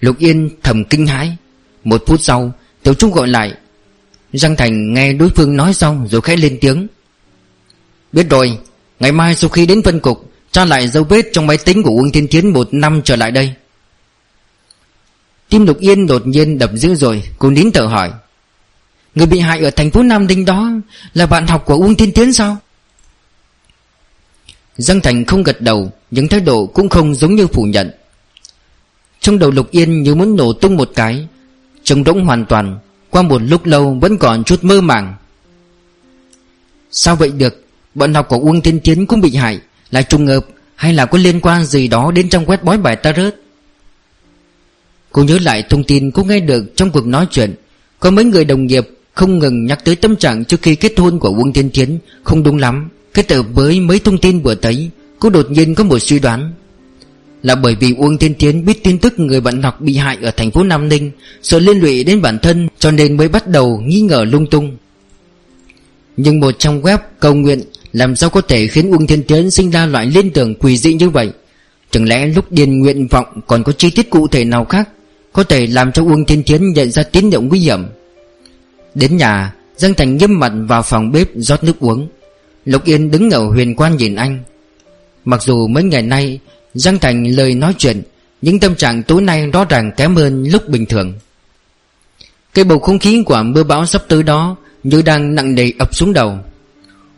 Lục 0.00 0.18
Yên 0.18 0.50
thầm 0.62 0.84
kinh 0.84 1.06
hãi. 1.06 1.36
Một 1.84 2.02
phút 2.06 2.20
sau, 2.20 2.52
Tiểu 2.82 2.94
Trung 2.94 3.12
gọi 3.12 3.28
lại. 3.28 3.54
Giang 4.32 4.56
Thành 4.56 4.94
nghe 4.94 5.12
đối 5.12 5.30
phương 5.30 5.56
nói 5.56 5.74
xong 5.74 6.08
rồi 6.10 6.20
khẽ 6.20 6.36
lên 6.36 6.58
tiếng. 6.60 6.86
Biết 8.12 8.30
rồi, 8.30 8.58
Ngày 9.00 9.12
mai 9.12 9.34
sau 9.34 9.50
khi 9.50 9.66
đến 9.66 9.82
phân 9.82 10.00
cục, 10.00 10.30
Tra 10.52 10.64
lại 10.64 10.88
dấu 10.88 11.04
vết 11.04 11.26
trong 11.32 11.46
máy 11.46 11.58
tính 11.58 11.82
của 11.82 11.90
Uông 11.90 12.12
Thiên 12.12 12.28
Thiến 12.28 12.48
một 12.48 12.68
năm 12.72 13.00
trở 13.04 13.16
lại 13.16 13.30
đây. 13.30 13.54
Tim 15.48 15.66
Lục 15.66 15.78
Yên 15.80 16.06
đột 16.06 16.26
nhiên 16.26 16.58
đập 16.58 16.70
dữ 16.74 16.94
rồi 16.94 17.22
Cô 17.38 17.50
nín 17.50 17.70
thở 17.74 17.82
hỏi. 17.82 18.12
Người 19.14 19.26
bị 19.26 19.38
hại 19.38 19.64
ở 19.64 19.70
thành 19.70 19.90
phố 19.90 20.02
Nam 20.02 20.26
Đinh 20.26 20.44
đó 20.44 20.70
Là 21.14 21.26
bạn 21.26 21.46
học 21.46 21.62
của 21.66 21.74
Uông 21.74 21.94
Thiên 21.94 22.12
Tiến 22.12 22.32
sao? 22.32 22.56
Giang 24.76 25.00
Thành 25.00 25.24
không 25.24 25.42
gật 25.42 25.60
đầu, 25.60 25.92
Nhưng 26.10 26.28
thái 26.28 26.40
độ 26.40 26.66
cũng 26.66 26.88
không 26.88 27.14
giống 27.14 27.34
như 27.34 27.46
phủ 27.46 27.62
nhận. 27.62 27.90
Trong 29.20 29.38
đầu 29.38 29.50
Lục 29.50 29.70
Yên 29.70 30.02
như 30.02 30.14
muốn 30.14 30.36
nổ 30.36 30.52
tung 30.52 30.76
một 30.76 30.90
cái 30.94 31.26
Trông 31.84 32.04
rỗng 32.04 32.24
hoàn 32.24 32.44
toàn, 32.44 32.78
Qua 33.10 33.22
một 33.22 33.42
lúc 33.42 33.66
lâu 33.66 33.98
vẫn 34.00 34.18
còn 34.18 34.44
chút 34.44 34.64
mơ 34.64 34.80
màng. 34.80 35.14
Sao 36.90 37.16
vậy 37.16 37.30
được? 37.30 37.64
Bọn 37.94 38.14
học 38.14 38.26
của 38.28 38.38
Uông 38.38 38.60
Thiên 38.60 38.80
Tiến 38.80 39.06
cũng 39.06 39.20
bị 39.20 39.34
hại, 39.36 39.60
Là 39.90 40.02
trùng 40.02 40.26
hợp 40.26 40.46
hay 40.74 40.92
là 40.92 41.06
có 41.06 41.18
liên 41.18 41.40
quan 41.40 41.64
gì 41.64 41.88
đó 41.88 42.10
Đến 42.14 42.28
trong 42.28 42.46
quét 42.46 42.64
bói 42.64 42.78
bài 42.78 42.96
ta 42.96 43.12
rớt 43.16 43.36
Cô 45.12 45.22
nhớ 45.22 45.38
lại 45.42 45.62
thông 45.70 45.84
tin 45.84 46.10
cô 46.10 46.24
nghe 46.24 46.40
được 46.40 46.76
Trong 46.76 46.90
cuộc 46.90 47.06
nói 47.06 47.26
chuyện. 47.30 47.54
Có 48.00 48.10
mấy 48.10 48.24
người 48.24 48.44
đồng 48.44 48.66
nghiệp 48.66 48.88
không 49.14 49.38
ngừng 49.38 49.66
nhắc 49.66 49.84
tới 49.84 49.96
tâm 49.96 50.16
trạng 50.16 50.44
Trước 50.44 50.62
khi 50.62 50.74
kết 50.74 50.98
hôn 50.98 51.18
của 51.18 51.28
Uông 51.28 51.52
Thiên 51.52 51.70
Tiến 51.70 51.98
Không 52.22 52.42
đúng 52.42 52.56
lắm. 52.56 52.88
Kết 53.14 53.32
hợp 53.32 53.46
với 53.52 53.80
mấy 53.80 53.98
thông 53.98 54.18
tin 54.18 54.40
vừa 54.40 54.54
thấy 54.54 54.90
Cô 55.18 55.30
đột 55.30 55.50
nhiên 55.50 55.74
có 55.74 55.84
một 55.84 55.98
suy 55.98 56.18
đoán. 56.18 56.52
Là 57.42 57.54
bởi 57.54 57.74
vì 57.80 57.94
Uông 57.98 58.18
Thiên 58.18 58.34
Tiến 58.34 58.64
biết 58.64 58.84
tin 58.84 58.98
tức 58.98 59.18
người 59.18 59.40
bạn 59.40 59.62
học 59.62 59.80
bị 59.80 59.96
hại 59.96 60.18
ở 60.22 60.30
thành 60.30 60.50
phố 60.50 60.62
Nam 60.62 60.88
Ninh, 60.88 61.10
Sợ 61.42 61.58
liên 61.58 61.78
lụy 61.78 62.04
đến 62.04 62.22
bản 62.22 62.38
thân, 62.38 62.68
cho 62.78 62.90
nên 62.90 63.16
mới 63.16 63.28
bắt 63.28 63.48
đầu 63.48 63.82
nghi 63.86 64.00
ngờ 64.00 64.24
lung 64.30 64.46
tung. 64.46 64.76
Nhưng 66.16 66.40
một 66.40 66.58
trong 66.58 66.82
web 66.82 66.98
cầu 67.20 67.34
nguyện 67.34 67.62
Làm 67.92 68.16
sao 68.16 68.30
có 68.30 68.40
thể 68.40 68.66
khiến 68.66 68.90
Uông 68.90 69.06
Thiên 69.06 69.22
Tiến 69.22 69.50
sinh 69.50 69.70
ra 69.70 69.86
loại 69.86 70.06
liên 70.06 70.30
tưởng 70.30 70.54
quỷ 70.54 70.76
dị 70.76 70.94
như 70.94 71.10
vậy? 71.10 71.30
Chẳng 71.90 72.08
lẽ 72.08 72.26
lúc 72.26 72.52
điền 72.52 72.78
nguyện 72.78 73.06
vọng 73.06 73.26
còn 73.46 73.64
có 73.64 73.72
chi 73.72 73.90
tiết 73.90 74.10
cụ 74.10 74.28
thể 74.28 74.44
nào 74.44 74.64
khác? 74.64 74.88
Có 75.32 75.44
thể 75.44 75.66
làm 75.66 75.92
cho 75.92 76.02
Uông 76.02 76.24
Thiên 76.24 76.42
Thiến 76.42 76.72
nhận 76.72 76.90
ra 76.90 77.02
tín 77.02 77.30
hiệu 77.30 77.42
nguy 77.42 77.58
hiểm. 77.58 77.86
Đến 78.94 79.16
nhà 79.16 79.54
Giang 79.76 79.94
Thành 79.94 80.16
nghiêm 80.16 80.38
mặt 80.38 80.52
vào 80.68 80.82
phòng 80.82 81.12
bếp 81.12 81.28
rót 81.34 81.64
nước 81.64 81.80
uống. 81.80 82.08
Lục 82.64 82.84
Yên 82.84 83.10
đứng 83.10 83.30
ở 83.30 83.44
huyền 83.46 83.76
quan 83.76 83.96
nhìn 83.96 84.14
anh. 84.14 84.38
Mặc 85.24 85.42
dù 85.42 85.66
mấy 85.66 85.82
ngày 85.82 86.02
nay 86.02 86.40
Giang 86.74 86.98
Thành 86.98 87.24
lời 87.24 87.54
nói 87.54 87.74
chuyện 87.78 88.02
Những 88.42 88.60
tâm 88.60 88.74
trạng 88.74 89.02
tối 89.02 89.22
nay 89.22 89.46
rõ 89.46 89.64
ràng 89.64 89.92
kém 89.96 90.16
hơn 90.16 90.44
lúc 90.44 90.68
bình 90.68 90.86
thường. 90.86 91.14
Cái 92.54 92.64
bầu 92.64 92.78
không 92.78 92.98
khí 92.98 93.22
của 93.26 93.42
mưa 93.42 93.62
bão 93.62 93.86
sắp 93.86 94.02
tới 94.08 94.22
đó 94.22 94.56
Như 94.82 95.02
đang 95.02 95.34
nặng 95.34 95.54
nề 95.54 95.72
ập 95.78 95.94
xuống 95.94 96.12
đầu. 96.12 96.38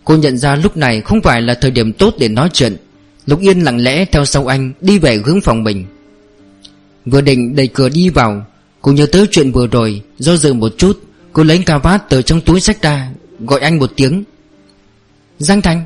Cô 0.05 0.17
nhận 0.17 0.39
ra 0.39 0.57
lúc 0.57 0.77
này 0.77 1.01
không 1.01 1.21
phải 1.23 1.43
là 1.43 1.55
thời 1.55 1.71
điểm 1.71 1.93
tốt 1.93 2.15
để 2.19 2.29
nói 2.29 2.49
chuyện. 2.53 2.77
Lục 3.27 3.41
Yên 3.41 3.61
lặng 3.61 3.83
lẽ 3.83 4.05
theo 4.05 4.25
sau 4.25 4.47
anh 4.47 4.73
Đi 4.81 4.99
về 4.99 5.21
hướng 5.25 5.41
phòng 5.41 5.65
mình. 5.65 5.87
Vừa 7.05 7.21
định 7.21 7.57
đẩy 7.57 7.69
cửa 7.69 7.89
đi 7.89 8.09
vào, 8.09 8.47
Cô 8.83 8.93
nhớ 8.93 9.07
tới 9.07 9.27
chuyện 9.31 9.53
vừa 9.53 9.67
rồi, 9.67 10.03
Do 10.19 10.37
dự 10.37 10.53
một 10.53 10.73
chút, 10.79 11.03
Cô 11.33 11.43
lấy 11.43 11.63
cà 11.67 11.79
vát 11.79 12.09
từ 12.09 12.23
trong 12.23 12.41
túi 12.41 12.61
sách 12.61 12.83
ra, 12.83 13.11
Gọi 13.41 13.61
anh 13.61 13.79
một 13.79 13.91
tiếng. 13.97 14.25
Giang 15.39 15.63
Thành. 15.63 15.85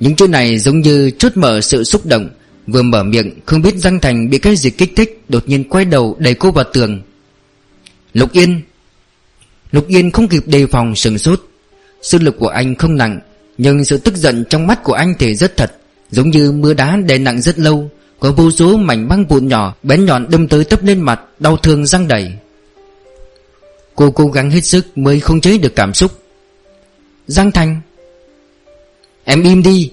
Những 0.00 0.16
chữ 0.16 0.28
này 0.28 0.58
giống 0.58 0.80
như 0.80 1.10
chút 1.10 1.36
mở 1.36 1.60
sự 1.60 1.84
xúc 1.84 2.06
động, 2.06 2.28
Vừa 2.66 2.82
mở 2.82 3.02
miệng, 3.02 3.40
không 3.46 3.62
biết 3.62 3.76
Giang 3.76 4.00
Thành 4.00 4.30
bị 4.30 4.38
cái 4.38 4.56
gì 4.56 4.70
kích 4.70 4.92
thích, 4.96 5.22
Đột 5.28 5.48
nhiên 5.48 5.68
quay 5.68 5.84
đầu 5.84 6.16
đẩy 6.18 6.34
cô 6.34 6.50
vào 6.50 6.64
tường. 6.72 7.02
Lục 8.12 8.32
Yên. 8.32 8.60
Lục 9.72 9.88
Yên 9.88 10.10
không 10.10 10.28
kịp 10.28 10.42
đề 10.46 10.66
phòng 10.66 10.94
sừng 10.94 11.18
sốt. 11.18 11.48
Sức 12.02 12.22
lực 12.22 12.38
của 12.38 12.48
anh 12.48 12.74
không 12.74 12.96
nặng, 12.96 13.20
Nhưng 13.58 13.84
sự 13.84 13.96
tức 13.96 14.16
giận 14.16 14.44
trong 14.50 14.66
mắt 14.66 14.82
của 14.82 14.92
anh 14.92 15.14
thì 15.18 15.34
rất 15.34 15.56
thật, 15.56 15.72
Giống 16.10 16.30
như 16.30 16.52
mưa 16.52 16.74
đá 16.74 16.96
đè 16.96 17.18
nặng 17.18 17.40
rất 17.40 17.58
lâu. 17.58 17.90
Có 18.20 18.32
vô 18.32 18.50
số 18.50 18.76
mảnh 18.76 19.08
băng 19.08 19.26
vụn 19.26 19.48
nhỏ, 19.48 19.74
Bén 19.82 20.04
nhọn 20.04 20.30
đâm 20.30 20.48
tới 20.48 20.64
tấp 20.64 20.84
lên 20.84 21.00
mặt, 21.00 21.20
Đau 21.40 21.56
thương 21.56 21.86
răng 21.86 22.08
đầy. 22.08 22.32
Cô 23.94 24.10
cố 24.10 24.26
gắng 24.26 24.50
hết 24.50 24.64
sức 24.64 24.98
mới 24.98 25.20
không 25.20 25.40
chế 25.40 25.58
được 25.58 25.72
cảm 25.76 25.94
xúc. 25.94 26.12
Giang 27.26 27.52
Thành. 27.52 27.80
Em 29.24 29.42
im 29.42 29.62
đi. 29.62 29.90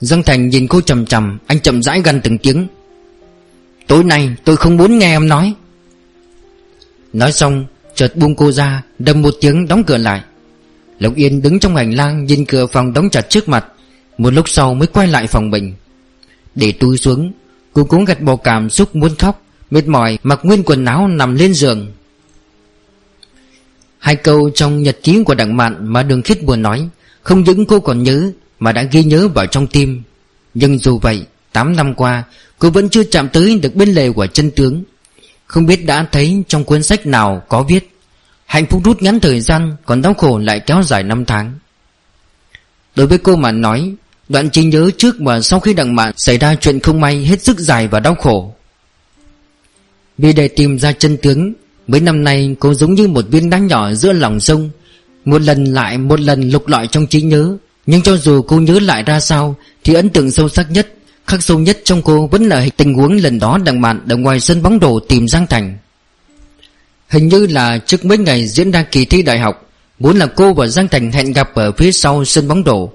Giang 0.00 0.22
Thành 0.22 0.48
nhìn 0.48 0.68
cô 0.68 0.80
chầm 0.80 1.06
chầm, 1.06 1.38
Anh 1.46 1.60
chậm 1.60 1.82
rãi 1.82 2.00
gần 2.04 2.20
từng 2.24 2.38
tiếng. 2.38 2.66
Tối 3.86 4.04
nay 4.04 4.30
tôi 4.44 4.56
không 4.56 4.76
muốn 4.76 4.98
nghe 4.98 5.16
em 5.16 5.28
nói. 5.28 5.54
Nói 7.12 7.32
xong, 7.32 7.66
Chợt 7.94 8.16
buông 8.16 8.34
cô 8.34 8.52
ra, 8.52 8.82
Đâm 8.98 9.22
một 9.22 9.34
tiếng 9.40 9.68
đóng 9.68 9.84
cửa 9.84 9.96
lại. 9.96 10.22
Lộc 10.98 11.14
Yên 11.14 11.42
đứng 11.42 11.58
trong 11.58 11.76
hành 11.76 11.94
lang, 11.94 12.24
Nhìn 12.24 12.44
cửa 12.44 12.66
phòng 12.66 12.92
đóng 12.92 13.10
chặt 13.10 13.30
trước 13.30 13.48
mặt. 13.48 13.66
Một 14.18 14.32
lúc 14.32 14.48
sau 14.48 14.74
mới 14.74 14.86
quay 14.86 15.06
lại 15.08 15.26
phòng 15.26 15.50
mình. 15.50 15.74
Để 16.54 16.72
tôi 16.80 16.98
xuống. 16.98 17.32
Cô 17.72 17.84
cũng 17.84 18.04
gật 18.04 18.20
bỏ 18.20 18.36
cảm 18.36 18.70
xúc 18.70 18.96
muốn 18.96 19.16
khóc, 19.16 19.40
Mệt 19.70 19.88
mỏi 19.88 20.18
mặc 20.22 20.40
nguyên 20.42 20.62
quần 20.62 20.84
áo 20.84 21.08
nằm 21.08 21.34
lên 21.34 21.54
giường. 21.54 21.92
Hai 23.98 24.16
câu 24.16 24.50
trong 24.54 24.82
nhật 24.82 24.98
ký 25.02 25.22
của 25.24 25.34
Đặng 25.34 25.56
Mạn 25.56 25.92
Mà 25.92 26.02
Đường 26.02 26.22
Khiết 26.22 26.44
buồn 26.44 26.62
nói, 26.62 26.88
Không 27.22 27.44
những 27.44 27.66
cô 27.66 27.80
còn 27.80 28.02
nhớ 28.02 28.30
Mà 28.58 28.72
đã 28.72 28.82
ghi 28.82 29.04
nhớ 29.04 29.28
vào 29.28 29.46
trong 29.46 29.66
tim. 29.66 30.02
Nhưng 30.54 30.78
dù 30.78 30.98
vậy 30.98 31.26
8 31.52 31.76
năm 31.76 31.94
qua, 31.94 32.24
Cô 32.58 32.70
vẫn 32.70 32.88
chưa 32.88 33.04
chạm 33.04 33.28
tới 33.28 33.58
được 33.62 33.74
bên 33.74 33.88
lề 33.88 34.12
của 34.12 34.26
chân 34.26 34.50
tướng. 34.50 34.82
Không 35.46 35.66
biết 35.66 35.86
đã 35.86 36.06
thấy 36.12 36.42
trong 36.48 36.64
cuốn 36.64 36.82
sách 36.82 37.06
nào 37.06 37.42
có 37.48 37.62
viết, 37.62 37.90
Hạnh 38.46 38.66
phúc 38.66 38.80
rút 38.84 39.02
ngắn 39.02 39.20
thời 39.20 39.40
gian 39.40 39.76
Còn 39.84 40.02
đau 40.02 40.14
khổ 40.14 40.38
lại 40.38 40.60
kéo 40.60 40.82
dài 40.82 41.02
năm 41.02 41.24
tháng. 41.24 41.52
Đối 42.94 43.06
với 43.06 43.18
cô 43.18 43.36
mà 43.36 43.52
nói 43.52 43.94
Đoạn 44.28 44.50
trí 44.50 44.64
nhớ 44.64 44.90
trước 44.98 45.16
và 45.18 45.40
sau 45.40 45.60
khi 45.60 45.74
đặng 45.74 45.94
mạn 45.94 46.12
Xảy 46.16 46.38
ra 46.38 46.54
chuyện 46.54 46.80
không 46.80 47.00
may 47.00 47.24
hết 47.24 47.44
sức 47.44 47.58
dài 47.58 47.88
và 47.88 48.00
đau 48.00 48.14
khổ. 48.14 48.54
Vì 50.18 50.32
để 50.32 50.48
tìm 50.48 50.78
ra 50.78 50.92
chân 50.92 51.16
tướng, 51.16 51.52
Mấy 51.86 52.00
năm 52.00 52.24
nay 52.24 52.56
cô 52.60 52.74
giống 52.74 52.94
như 52.94 53.08
một 53.08 53.24
viên 53.30 53.50
đá 53.50 53.58
nhỏ 53.58 53.92
giữa 53.92 54.12
lòng 54.12 54.40
sông. 54.40 54.70
Một 55.24 55.42
lần 55.42 55.64
lại 55.64 55.98
một 55.98 56.20
lần 56.20 56.50
lục 56.50 56.68
lọi 56.68 56.86
trong 56.86 57.06
trí 57.06 57.22
nhớ, 57.22 57.56
Nhưng 57.86 58.02
cho 58.02 58.16
dù 58.16 58.42
cô 58.42 58.60
nhớ 58.60 58.80
lại 58.80 59.02
ra 59.02 59.20
sao, 59.20 59.56
Thì 59.84 59.94
ấn 59.94 60.08
tượng 60.08 60.30
sâu 60.30 60.48
sắc 60.48 60.70
nhất, 60.70 60.94
Khắc 61.26 61.42
sâu 61.42 61.58
nhất 61.58 61.78
trong 61.84 62.02
cô 62.02 62.26
vẫn 62.26 62.44
là 62.44 62.66
tình 62.76 62.94
huống 62.94 63.16
lần 63.16 63.38
đó 63.38 63.58
đặng 63.64 63.80
mạn 63.80 64.00
Ở 64.08 64.16
ngoài 64.16 64.40
sân 64.40 64.62
bóng 64.62 64.78
rổ 64.82 65.00
tìm 65.00 65.28
Giang 65.28 65.46
Thành. 65.46 65.78
Hình 67.08 67.28
như 67.28 67.46
là 67.46 67.78
trước 67.78 68.04
mấy 68.04 68.18
ngày 68.18 68.46
diễn 68.46 68.70
ra 68.70 68.82
kỳ 68.82 69.04
thi 69.04 69.22
đại 69.22 69.38
học 69.38 69.70
Muốn 69.98 70.16
là 70.16 70.26
cô 70.26 70.54
và 70.54 70.66
Giang 70.66 70.88
Thành 70.88 71.12
hẹn 71.12 71.32
gặp 71.32 71.54
ở 71.54 71.72
phía 71.72 71.92
sau 71.92 72.24
sân 72.24 72.48
bóng 72.48 72.62
rổ 72.66 72.88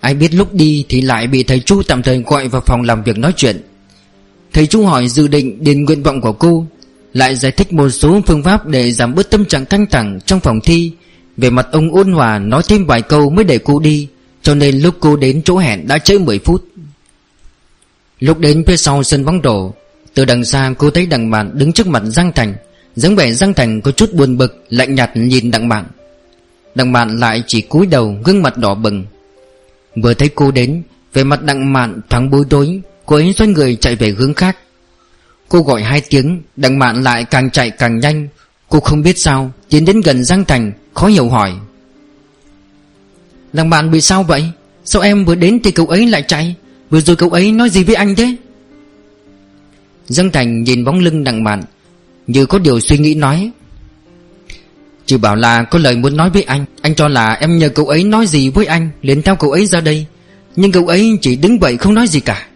Ai 0.00 0.14
biết 0.14 0.34
lúc 0.34 0.54
đi 0.54 0.84
thì 0.88 1.00
lại 1.00 1.26
bị 1.26 1.42
thầy 1.42 1.60
Chu 1.60 1.82
tạm 1.82 2.02
thời 2.02 2.22
gọi 2.26 2.48
vào 2.48 2.62
phòng 2.66 2.82
làm 2.82 3.02
việc 3.02 3.18
nói 3.18 3.32
chuyện. 3.36 3.62
Thầy 4.52 4.66
Chu 4.66 4.84
hỏi 4.84 5.08
dự 5.08 5.28
định 5.28 5.64
điền 5.64 5.84
nguyện 5.84 6.02
vọng 6.02 6.20
của 6.20 6.32
cô, 6.32 6.66
Lại 7.12 7.36
giải 7.36 7.52
thích 7.52 7.72
một 7.72 7.90
số 7.90 8.20
phương 8.26 8.42
pháp 8.42 8.66
để 8.66 8.92
giảm 8.92 9.14
bớt 9.14 9.30
tâm 9.30 9.44
trạng 9.44 9.66
căng 9.66 9.86
thẳng 9.86 10.18
trong 10.26 10.40
phòng 10.40 10.60
thi. 10.60 10.92
Về 11.36 11.50
mặt 11.50 11.66
ông 11.72 11.94
ôn 11.94 12.12
hòa 12.12 12.38
nói 12.38 12.62
thêm 12.68 12.86
vài 12.86 13.02
câu 13.02 13.30
mới 13.30 13.44
để 13.44 13.58
cô 13.58 13.78
đi, 13.78 14.08
Cho 14.42 14.54
nên 14.54 14.78
lúc 14.78 14.94
cô 15.00 15.16
đến 15.16 15.42
chỗ 15.44 15.56
hẹn 15.56 15.86
đã 15.86 15.98
trễ 15.98 16.18
10 16.18 16.38
phút. 16.38 16.64
Lúc 18.20 18.38
đến 18.38 18.64
phía 18.66 18.76
sau 18.76 19.02
sân 19.02 19.24
bóng 19.24 19.40
rổ 19.44 19.72
Từ 20.14 20.24
đằng 20.24 20.44
xa 20.44 20.74
cô 20.78 20.90
thấy 20.90 21.06
đằng 21.06 21.30
bạn 21.30 21.50
đứng 21.54 21.72
trước 21.72 21.86
mặt 21.86 22.02
Giang 22.06 22.32
Thành. 22.32 22.54
Dáng 22.96 23.16
vẻ 23.16 23.32
Giang 23.32 23.54
Thành 23.54 23.80
có 23.80 23.90
chút 23.90 24.12
buồn 24.12 24.36
bực, 24.36 24.64
Lạnh 24.68 24.94
nhạt 24.94 25.16
nhìn 25.16 25.50
đằng 25.50 25.68
bạn. 25.68 25.84
Đằng 26.74 26.92
bạn 26.92 27.16
lại 27.18 27.42
chỉ 27.46 27.60
cúi 27.60 27.86
đầu, 27.86 28.16
gương 28.24 28.42
mặt 28.42 28.58
đỏ 28.58 28.74
bừng. 28.74 29.04
Vừa 30.02 30.14
thấy 30.14 30.28
cô 30.34 30.50
đến 30.50 30.82
Về 31.12 31.24
mặt 31.24 31.42
đặng 31.42 31.72
mạn 31.72 32.00
thoáng 32.10 32.30
bối 32.30 32.44
rối, 32.50 32.80
Cô 33.06 33.16
ấy 33.16 33.32
xoay 33.32 33.48
người 33.48 33.76
chạy 33.76 33.96
về 33.96 34.10
hướng 34.10 34.34
khác. 34.34 34.56
Cô 35.48 35.62
gọi 35.62 35.82
hai 35.82 36.02
tiếng, 36.10 36.42
Đặng 36.56 36.78
mạn 36.78 37.02
lại 37.02 37.24
càng 37.24 37.50
chạy 37.50 37.70
càng 37.70 37.98
nhanh. 37.98 38.28
Cô 38.68 38.80
không 38.80 39.02
biết 39.02 39.18
sao, 39.18 39.52
Tiến 39.68 39.84
đến 39.84 40.00
gần 40.00 40.24
Giang 40.24 40.44
Thành, 40.44 40.72
Khó 40.94 41.06
hiểu 41.06 41.28
hỏi. 41.28 41.52
Đặng 43.52 43.70
mạn 43.70 43.90
bị 43.90 44.00
sao 44.00 44.22
vậy? 44.22 44.44
Sao 44.84 45.02
em 45.02 45.24
vừa 45.24 45.34
đến 45.34 45.60
thì 45.64 45.70
cậu 45.70 45.86
ấy 45.86 46.06
lại 46.06 46.22
chạy? 46.22 46.54
Vừa 46.90 47.00
rồi 47.00 47.16
cậu 47.16 47.30
ấy 47.30 47.52
nói 47.52 47.70
gì 47.70 47.84
với 47.84 47.94
anh 47.94 48.14
thế? 48.14 48.36
Giang 50.06 50.30
Thành 50.30 50.62
nhìn 50.62 50.84
bóng 50.84 50.98
lưng 50.98 51.24
đặng 51.24 51.44
mạn, 51.44 51.62
Như 52.26 52.46
có 52.46 52.58
điều 52.58 52.80
suy 52.80 52.98
nghĩ 52.98 53.14
nói 53.14 53.50
chỉ 55.06 55.16
bảo 55.16 55.36
là 55.36 55.62
có 55.62 55.78
lời 55.78 55.96
muốn 55.96 56.16
nói 56.16 56.30
với 56.30 56.42
anh. 56.42 56.64
Anh 56.80 56.94
cho 56.94 57.08
là 57.08 57.32
em 57.32 57.58
nhờ 57.58 57.68
cậu 57.68 57.86
ấy 57.86 58.04
nói 58.04 58.26
gì 58.26 58.48
với 58.50 58.66
anh, 58.66 58.90
liền 59.02 59.22
theo 59.22 59.36
cậu 59.36 59.50
ấy 59.50 59.66
ra 59.66 59.80
đây. 59.80 60.06
Nhưng 60.56 60.72
cậu 60.72 60.86
ấy 60.86 61.18
chỉ 61.20 61.36
đứng 61.36 61.58
vậy 61.58 61.76
không 61.76 61.94
nói 61.94 62.08
gì 62.08 62.20
cả. 62.20 62.46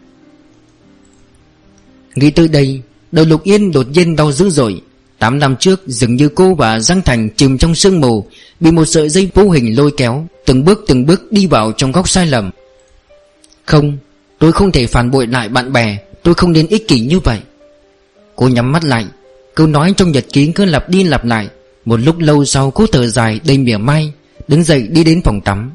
Nghĩ 2.14 2.30
tới 2.30 2.48
đây, 2.48 2.80
Đầu 3.12 3.24
Lục 3.24 3.42
Yên 3.42 3.72
đột 3.72 3.86
nhiên 3.90 4.16
đau 4.16 4.32
dữ 4.32 4.51
dội. 4.51 4.82
Tám 5.18 5.38
năm 5.38 5.57
trước, 5.57 5.82
dường 5.86 6.16
như 6.16 6.28
cô 6.28 6.55
và 6.55 6.80
Giang 6.80 7.03
Thành 7.03 7.28
chìm 7.36 7.59
trong 7.59 7.74
sương 7.74 8.01
mù, 8.01 8.26
Bị 8.61 8.70
một 8.70 8.84
sợi 8.84 9.09
dây 9.09 9.28
vô 9.34 9.51
hình 9.51 9.76
lôi 9.76 9.90
kéo, 9.96 10.26
Từng 10.46 10.64
bước 10.64 10.84
từng 10.86 11.07
bước 11.07 11.32
đi 11.32 11.46
vào 11.46 11.72
trong 11.72 11.92
góc 11.92 12.09
sai 12.09 12.26
lầm. 12.26 12.51
Không, 13.64 13.98
Tôi 14.38 14.53
không 14.53 14.72
thể 14.72 14.86
phản 14.86 15.11
bội 15.11 15.26
lại 15.26 15.48
bạn 15.48 15.72
bè, 15.72 15.98
Tôi 16.22 16.34
không 16.34 16.53
nên 16.53 16.66
ích 16.66 16.88
kỷ 16.88 17.01
như 17.01 17.20
vậy. 17.20 17.38
Cô 18.36 18.48
nhắm 18.48 18.72
mắt 18.72 18.84
lại, 18.84 19.07
Câu 19.55 19.66
nói 19.66 19.94
trong 19.96 20.12
nhật 20.12 20.24
ký 20.32 20.53
cứ 20.55 20.64
lặp 20.64 20.88
đi 20.88 21.05
lặp 21.05 21.24
lại 21.24 21.48
một 21.91 22.01
lúc 22.01 22.18
lâu 22.18 22.45
sau 22.45 22.70
cô 22.70 22.86
thở 22.86 23.07
dài 23.07 23.41
đầy 23.47 23.59
mỉa 23.59 23.76
mai 23.76 24.12
Đứng 24.49 24.62
dậy 24.62 24.88
đi 24.91 25.05
đến 25.05 25.20
phòng 25.24 25.41
tắm. 25.41 25.72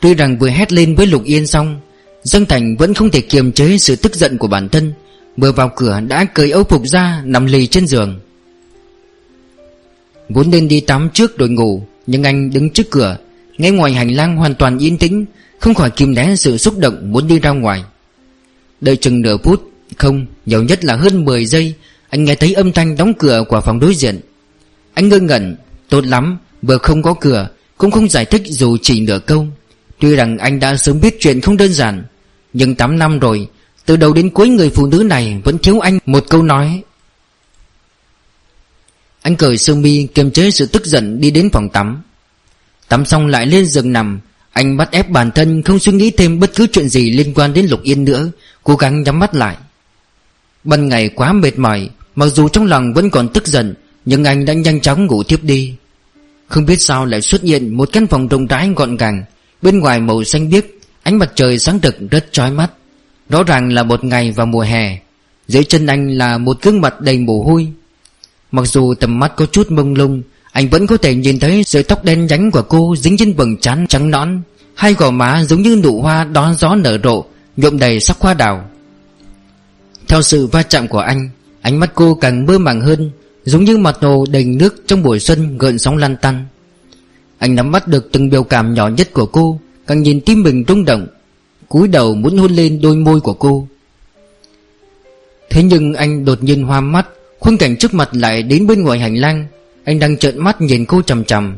Tuy 0.00 0.14
rằng 0.14 0.38
vừa 0.38 0.48
hét 0.48 0.72
lên 0.72 0.94
với 0.94 1.06
Lục 1.06 1.24
Yên 1.24 1.46
xong 1.46 1.80
Dương 2.22 2.46
Thành 2.46 2.76
vẫn 2.76 2.94
không 2.94 3.10
thể 3.10 3.20
kiềm 3.20 3.52
chế 3.52 3.78
sự 3.78 3.96
tức 3.96 4.14
giận 4.14 4.38
của 4.38 4.48
bản 4.48 4.68
thân 4.68 4.92
Vừa 5.36 5.52
vào 5.52 5.70
cửa 5.76 6.00
đã 6.08 6.24
cởi 6.24 6.50
âu 6.50 6.64
phục 6.64 6.82
ra 6.86 7.22
Nằm 7.24 7.46
lì 7.46 7.66
trên 7.66 7.86
giường. 7.86 8.20
Vốn 10.28 10.50
nên 10.50 10.68
đi 10.68 10.80
tắm 10.80 11.08
trước 11.14 11.38
rồi 11.38 11.48
ngủ 11.48 11.82
Nhưng 12.06 12.22
anh 12.22 12.50
đứng 12.50 12.70
trước 12.70 12.90
cửa 12.90 13.16
Nghe 13.58 13.70
ngoài 13.70 13.92
hành 13.92 14.14
lang 14.14 14.36
hoàn 14.36 14.54
toàn 14.54 14.78
yên 14.78 14.98
tĩnh 14.98 15.24
Không 15.58 15.74
khỏi 15.74 15.90
kìm 15.90 16.14
nén 16.14 16.36
sự 16.36 16.56
xúc 16.56 16.78
động 16.78 17.12
muốn 17.12 17.28
đi 17.28 17.38
ra 17.38 17.50
ngoài. 17.50 17.84
Đợi 18.80 18.96
chừng 18.96 19.22
nửa 19.22 19.36
phút 19.36 19.70
Không, 19.96 20.26
nhiều 20.46 20.62
nhất 20.62 20.84
là 20.84 20.96
hơn 20.96 21.24
10 21.24 21.46
giây 21.46 21.74
Anh 22.08 22.24
nghe 22.24 22.34
thấy 22.34 22.54
âm 22.54 22.72
thanh 22.72 22.96
đóng 22.96 23.14
cửa 23.14 23.44
của 23.48 23.60
phòng 23.60 23.80
đối 23.80 23.94
diện 23.94 24.20
anh 24.94 25.08
ngơ 25.08 25.20
ngẩn, 25.20 25.56
Tốt 25.88 26.06
lắm, 26.06 26.38
Vừa 26.62 26.78
không 26.78 27.02
có 27.02 27.14
cửa, 27.14 27.48
Cũng 27.78 27.90
không 27.90 28.08
giải 28.08 28.24
thích 28.24 28.42
dù 28.46 28.76
chỉ 28.82 29.00
nửa 29.00 29.18
câu. 29.18 29.46
Tuy 29.98 30.16
rằng 30.16 30.38
anh 30.38 30.60
đã 30.60 30.76
sớm 30.76 31.00
biết 31.00 31.16
chuyện 31.20 31.40
không 31.40 31.56
đơn 31.56 31.72
giản, 31.72 32.04
Nhưng 32.52 32.74
8 32.74 32.98
năm 32.98 33.18
rồi, 33.18 33.48
Từ 33.86 33.96
đầu 33.96 34.12
đến 34.12 34.30
cuối 34.30 34.48
người 34.48 34.70
phụ 34.70 34.86
nữ 34.86 35.02
này 35.02 35.40
Vẫn 35.44 35.58
thiếu 35.58 35.80
anh. 35.80 35.98
Một 36.06 36.24
câu 36.28 36.42
nói. 36.42 36.82
Anh 39.22 39.36
cởi 39.36 39.58
sơ 39.58 39.74
mi 39.74 40.06
kiềm 40.14 40.30
chế 40.30 40.50
sự 40.50 40.66
tức 40.66 40.86
giận 40.86 41.20
đi 41.20 41.30
đến 41.30 41.50
phòng 41.52 41.68
tắm. 41.68 42.02
Tắm 42.88 43.04
xong 43.04 43.26
lại 43.26 43.46
lên 43.46 43.66
giường 43.66 43.92
nằm, 43.92 44.20
Anh 44.52 44.76
bắt 44.76 44.88
ép 44.92 45.08
bản 45.08 45.30
thân 45.30 45.62
không 45.62 45.78
suy 45.78 45.92
nghĩ 45.92 46.10
thêm 46.10 46.40
bất 46.40 46.54
cứ 46.54 46.66
chuyện 46.72 46.88
gì 46.88 47.10
liên 47.10 47.34
quan 47.34 47.52
đến 47.52 47.66
Lục 47.66 47.82
Yên 47.82 48.04
nữa, 48.04 48.30
Cố 48.62 48.76
gắng 48.76 49.02
nhắm 49.02 49.18
mắt 49.18 49.34
lại. 49.34 49.56
Ban 50.64 50.88
ngày 50.88 51.08
quá 51.08 51.32
mệt 51.32 51.58
mỏi, 51.58 51.88
Mặc 52.14 52.26
dù 52.26 52.48
trong 52.48 52.66
lòng 52.66 52.92
vẫn 52.94 53.10
còn 53.10 53.28
tức 53.28 53.46
giận 53.46 53.74
nhưng 54.04 54.24
anh 54.24 54.44
đã 54.44 54.52
nhanh 54.52 54.80
chóng 54.80 55.06
ngủ 55.06 55.22
tiếp 55.22 55.40
đi. 55.42 55.74
Không 56.48 56.66
biết 56.66 56.80
sao 56.80 57.06
lại 57.06 57.22
xuất 57.22 57.42
hiện 57.42 57.76
Một 57.76 57.88
căn 57.92 58.06
phòng 58.06 58.28
rộng 58.28 58.46
rãi 58.46 58.70
gọn 58.76 58.96
gàng. 58.96 59.24
Bên 59.62 59.78
ngoài 59.78 60.00
màu 60.00 60.24
xanh 60.24 60.50
biếc, 60.50 60.64
Ánh 61.02 61.18
mặt 61.18 61.32
trời 61.34 61.58
sáng 61.58 61.78
rực 61.82 61.96
rất 62.10 62.32
chói 62.32 62.50
mắt. 62.50 62.70
Rõ 63.28 63.42
ràng 63.42 63.72
là 63.72 63.82
một 63.82 64.04
ngày 64.04 64.32
vào 64.32 64.46
mùa 64.46 64.60
hè. 64.60 64.98
Dưới 65.48 65.64
chân 65.64 65.86
anh 65.86 66.08
là 66.08 66.38
một 66.38 66.62
gương 66.62 66.80
mặt 66.80 67.00
đầy 67.00 67.18
mồ 67.18 67.42
hôi. 67.42 67.68
Mặc 68.52 68.66
dù 68.66 68.94
tầm 68.94 69.18
mắt 69.18 69.32
có 69.36 69.46
chút 69.46 69.70
mông 69.70 69.94
lung, 69.94 70.22
Anh 70.52 70.68
vẫn 70.68 70.86
có 70.86 70.96
thể 70.96 71.14
nhìn 71.14 71.38
thấy 71.38 71.64
sợi 71.64 71.82
tóc 71.82 72.04
đen 72.04 72.26
nhánh 72.26 72.50
của 72.50 72.62
cô 72.62 72.96
Dính 72.96 73.16
trên 73.16 73.36
bừng 73.36 73.56
trán 73.56 73.86
trắng 73.88 74.10
nõn. 74.10 74.42
Hai 74.74 74.94
gò 74.94 75.10
má 75.10 75.44
giống 75.44 75.62
như 75.62 75.80
nụ 75.82 76.02
hoa 76.02 76.24
đón 76.24 76.54
gió 76.54 76.74
nở 76.74 76.98
rộ, 77.04 77.24
Nhuộm 77.56 77.78
đầy 77.78 78.00
sắc 78.00 78.16
hoa 78.20 78.34
đào. 78.34 78.70
Theo 80.08 80.22
sự 80.22 80.46
va 80.46 80.62
chạm 80.62 80.88
của 80.88 80.98
anh, 80.98 81.30
Ánh 81.60 81.80
mắt 81.80 81.90
cô 81.94 82.14
càng 82.14 82.46
mơ 82.46 82.58
màng 82.58 82.80
hơn. 82.80 83.10
Giống 83.44 83.64
như 83.64 83.78
mặt 83.78 83.96
hồ 84.00 84.24
đầy 84.30 84.44
nước 84.44 84.82
trong 84.86 85.02
buổi 85.02 85.20
xuân 85.20 85.58
gợn 85.58 85.78
sóng 85.78 85.96
lan 85.96 86.16
tăn 86.16 86.44
Anh 87.38 87.54
nắm 87.54 87.70
bắt 87.70 87.88
được 87.88 88.08
từng 88.12 88.30
biểu 88.30 88.44
cảm 88.44 88.74
nhỏ 88.74 88.88
nhất 88.88 89.12
của 89.12 89.26
cô, 89.26 89.60
Càng 89.86 90.02
nhìn 90.02 90.20
tim 90.20 90.42
mình 90.42 90.64
rung 90.68 90.84
động, 90.84 91.06
cúi 91.68 91.88
đầu 91.88 92.14
muốn 92.14 92.38
hôn 92.38 92.52
lên 92.52 92.80
đôi 92.82 92.96
môi 92.96 93.20
của 93.20 93.34
cô. 93.34 93.68
Thế 95.50 95.62
nhưng 95.62 95.94
anh 95.94 96.24
đột 96.24 96.42
nhiên 96.42 96.62
hoa 96.62 96.80
mắt, 96.80 97.06
Khung 97.38 97.58
cảnh 97.58 97.76
trước 97.76 97.94
mặt 97.94 98.08
lại 98.12 98.42
đến 98.42 98.66
bên 98.66 98.84
ngoài 98.84 98.98
hành 98.98 99.16
lang. 99.16 99.46
Anh 99.84 99.98
đang 99.98 100.16
trợn 100.16 100.44
mắt 100.44 100.60
nhìn 100.60 100.84
cô 100.84 101.02
chầm 101.02 101.24
chầm 101.24 101.56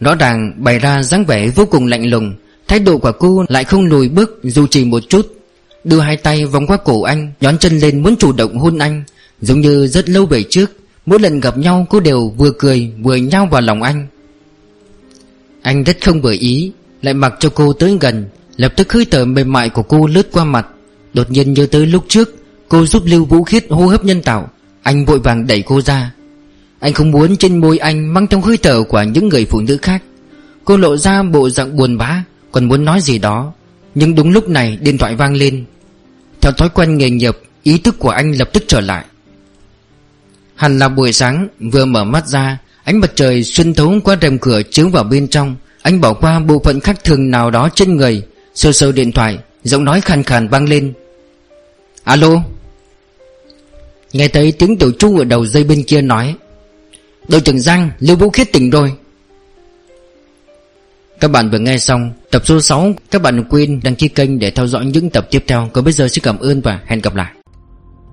Rõ 0.00 0.14
ràng 0.14 0.52
bày 0.56 0.78
ra 0.78 1.02
dáng 1.02 1.24
vẻ 1.24 1.48
vô 1.48 1.66
cùng 1.66 1.86
lạnh 1.86 2.10
lùng, 2.10 2.34
Thái 2.68 2.78
độ 2.78 2.98
của 2.98 3.12
cô 3.12 3.44
lại 3.48 3.64
không 3.64 3.84
lùi 3.84 4.08
bước 4.08 4.40
dù 4.42 4.66
chỉ 4.70 4.84
một 4.84 5.02
chút. 5.08 5.36
Đưa 5.84 6.00
hai 6.00 6.16
tay 6.16 6.46
vòng 6.46 6.66
qua 6.66 6.76
cổ 6.76 7.02
anh, 7.02 7.32
Nhón 7.40 7.58
chân 7.58 7.78
lên 7.78 8.02
muốn 8.02 8.16
chủ 8.16 8.32
động 8.32 8.58
hôn 8.58 8.78
anh, 8.78 9.04
Giống 9.40 9.60
như 9.60 9.86
rất 9.86 10.08
lâu 10.08 10.26
về 10.26 10.42
trước. 10.50 10.70
Mỗi 11.06 11.20
lần 11.20 11.40
gặp 11.40 11.58
nhau 11.58 11.86
cô 11.90 12.00
đều 12.00 12.28
vừa 12.36 12.50
cười 12.58 12.92
vừa 13.02 13.16
nhau 13.16 13.48
vào 13.50 13.60
lòng 13.60 13.82
anh. 13.82 14.06
Anh 15.62 15.84
rất 15.84 15.96
không 16.04 16.20
vừa 16.20 16.34
ý, 16.38 16.72
Lại 17.02 17.14
mặc 17.14 17.34
cho 17.40 17.48
cô 17.54 17.72
tới 17.72 17.96
gần, 18.00 18.24
Lập 18.56 18.72
tức 18.76 18.92
hơi 18.92 19.06
thở 19.10 19.24
mềm 19.24 19.52
mại 19.52 19.68
của 19.68 19.82
cô 19.82 20.06
lướt 20.06 20.32
qua 20.32 20.44
mặt. 20.44 20.66
Đột 21.14 21.30
nhiên 21.30 21.52
nhớ 21.52 21.66
tới 21.70 21.86
lúc 21.86 22.04
trước, 22.08 22.34
Cô 22.68 22.86
giúp 22.86 23.02
Lưu 23.06 23.24
Vũ 23.24 23.42
Khiết 23.42 23.66
hô 23.70 23.86
hấp 23.86 24.04
nhân 24.04 24.22
tạo. 24.22 24.50
Anh 24.82 25.04
vội 25.04 25.18
vàng 25.18 25.46
đẩy 25.46 25.62
cô 25.62 25.80
ra. 25.80 26.12
Anh 26.80 26.92
không 26.92 27.10
muốn 27.10 27.36
trên 27.36 27.60
môi 27.60 27.78
anh 27.78 28.14
mang 28.14 28.26
trong 28.26 28.42
hơi 28.42 28.56
thở 28.56 28.82
của 28.82 29.02
những 29.02 29.28
người 29.28 29.44
phụ 29.44 29.60
nữ 29.60 29.78
khác. 29.82 30.02
Cô 30.64 30.76
lộ 30.76 30.96
ra 30.96 31.22
bộ 31.22 31.50
dạng 31.50 31.76
buồn 31.76 31.98
bã, 31.98 32.24
Còn 32.52 32.68
muốn 32.68 32.84
nói 32.84 33.00
gì 33.00 33.18
đó. 33.18 33.52
Nhưng 33.94 34.14
đúng 34.14 34.30
lúc 34.30 34.48
này 34.48 34.78
điện 34.80 34.98
thoại 34.98 35.16
vang 35.16 35.34
lên. 35.34 35.64
Theo 36.40 36.52
thói 36.52 36.68
quen 36.68 36.98
nghề 36.98 37.10
nghiệp, 37.10 37.38
Ý 37.62 37.78
thức 37.78 37.98
của 37.98 38.10
anh 38.10 38.32
lập 38.32 38.50
tức 38.52 38.64
trở 38.68 38.80
lại. 38.80 39.04
Hẳn 40.62 40.78
là 40.78 40.88
buổi 40.88 41.12
sáng 41.12 41.48
Vừa 41.60 41.84
mở 41.84 42.04
mắt 42.04 42.26
ra, 42.26 42.58
Ánh 42.84 43.00
mặt 43.00 43.12
trời 43.14 43.44
xuyên 43.44 43.74
thấu 43.74 43.94
qua 44.04 44.16
rèm 44.22 44.38
cửa 44.38 44.62
chiếu 44.62 44.88
vào 44.88 45.04
bên 45.04 45.28
trong. 45.28 45.56
Anh 45.82 46.00
bỏ 46.00 46.12
qua 46.12 46.38
bộ 46.38 46.60
phận 46.64 46.80
khác 46.80 47.04
thường 47.04 47.30
nào 47.30 47.50
đó 47.50 47.68
trên 47.74 47.96
người 47.96 48.22
Sơ 48.54 48.72
sơ 48.72 48.92
điện 48.92 49.12
thoại, 49.12 49.38
Giọng 49.64 49.84
nói 49.84 50.00
khàn 50.00 50.22
khàn 50.22 50.48
vang 50.48 50.68
lên. 50.68 50.92
Alo? 52.04 52.42
Nghe 54.12 54.28
thấy 54.28 54.52
tiếng 54.52 54.78
tiểu 54.78 54.92
chu 54.98 55.18
ở 55.18 55.24
đầu 55.24 55.46
dây 55.46 55.64
bên 55.64 55.82
kia 55.82 56.00
nói, 56.00 56.34
Đội 57.28 57.40
trưởng 57.40 57.60
Giang, 57.60 57.90
Lưu 57.98 58.16
Vũ 58.16 58.30
Khiết 58.30 58.52
tỉnh 58.52 58.70
rồi. 58.70 58.92
Các 61.20 61.30
bạn 61.30 61.50
vừa 61.50 61.58
nghe 61.58 61.78
xong 61.78 62.12
Tập 62.30 62.42
số 62.46 62.60
6 62.60 62.92
Các 63.10 63.22
bạn 63.22 63.36
đừng 63.36 63.46
quên 63.48 63.80
đăng 63.82 63.94
ký 63.94 64.08
kênh 64.08 64.38
để 64.38 64.50
theo 64.50 64.66
dõi 64.66 64.86
những 64.86 65.10
tập 65.10 65.26
tiếp 65.30 65.44
theo. 65.46 65.70
Còn 65.72 65.84
bây 65.84 65.92
giờ 65.92 66.08
xin 66.08 66.24
cảm 66.24 66.38
ơn 66.38 66.60
và 66.60 66.80
hẹn 66.86 67.00
gặp 67.00 67.14
lại. 67.14 67.32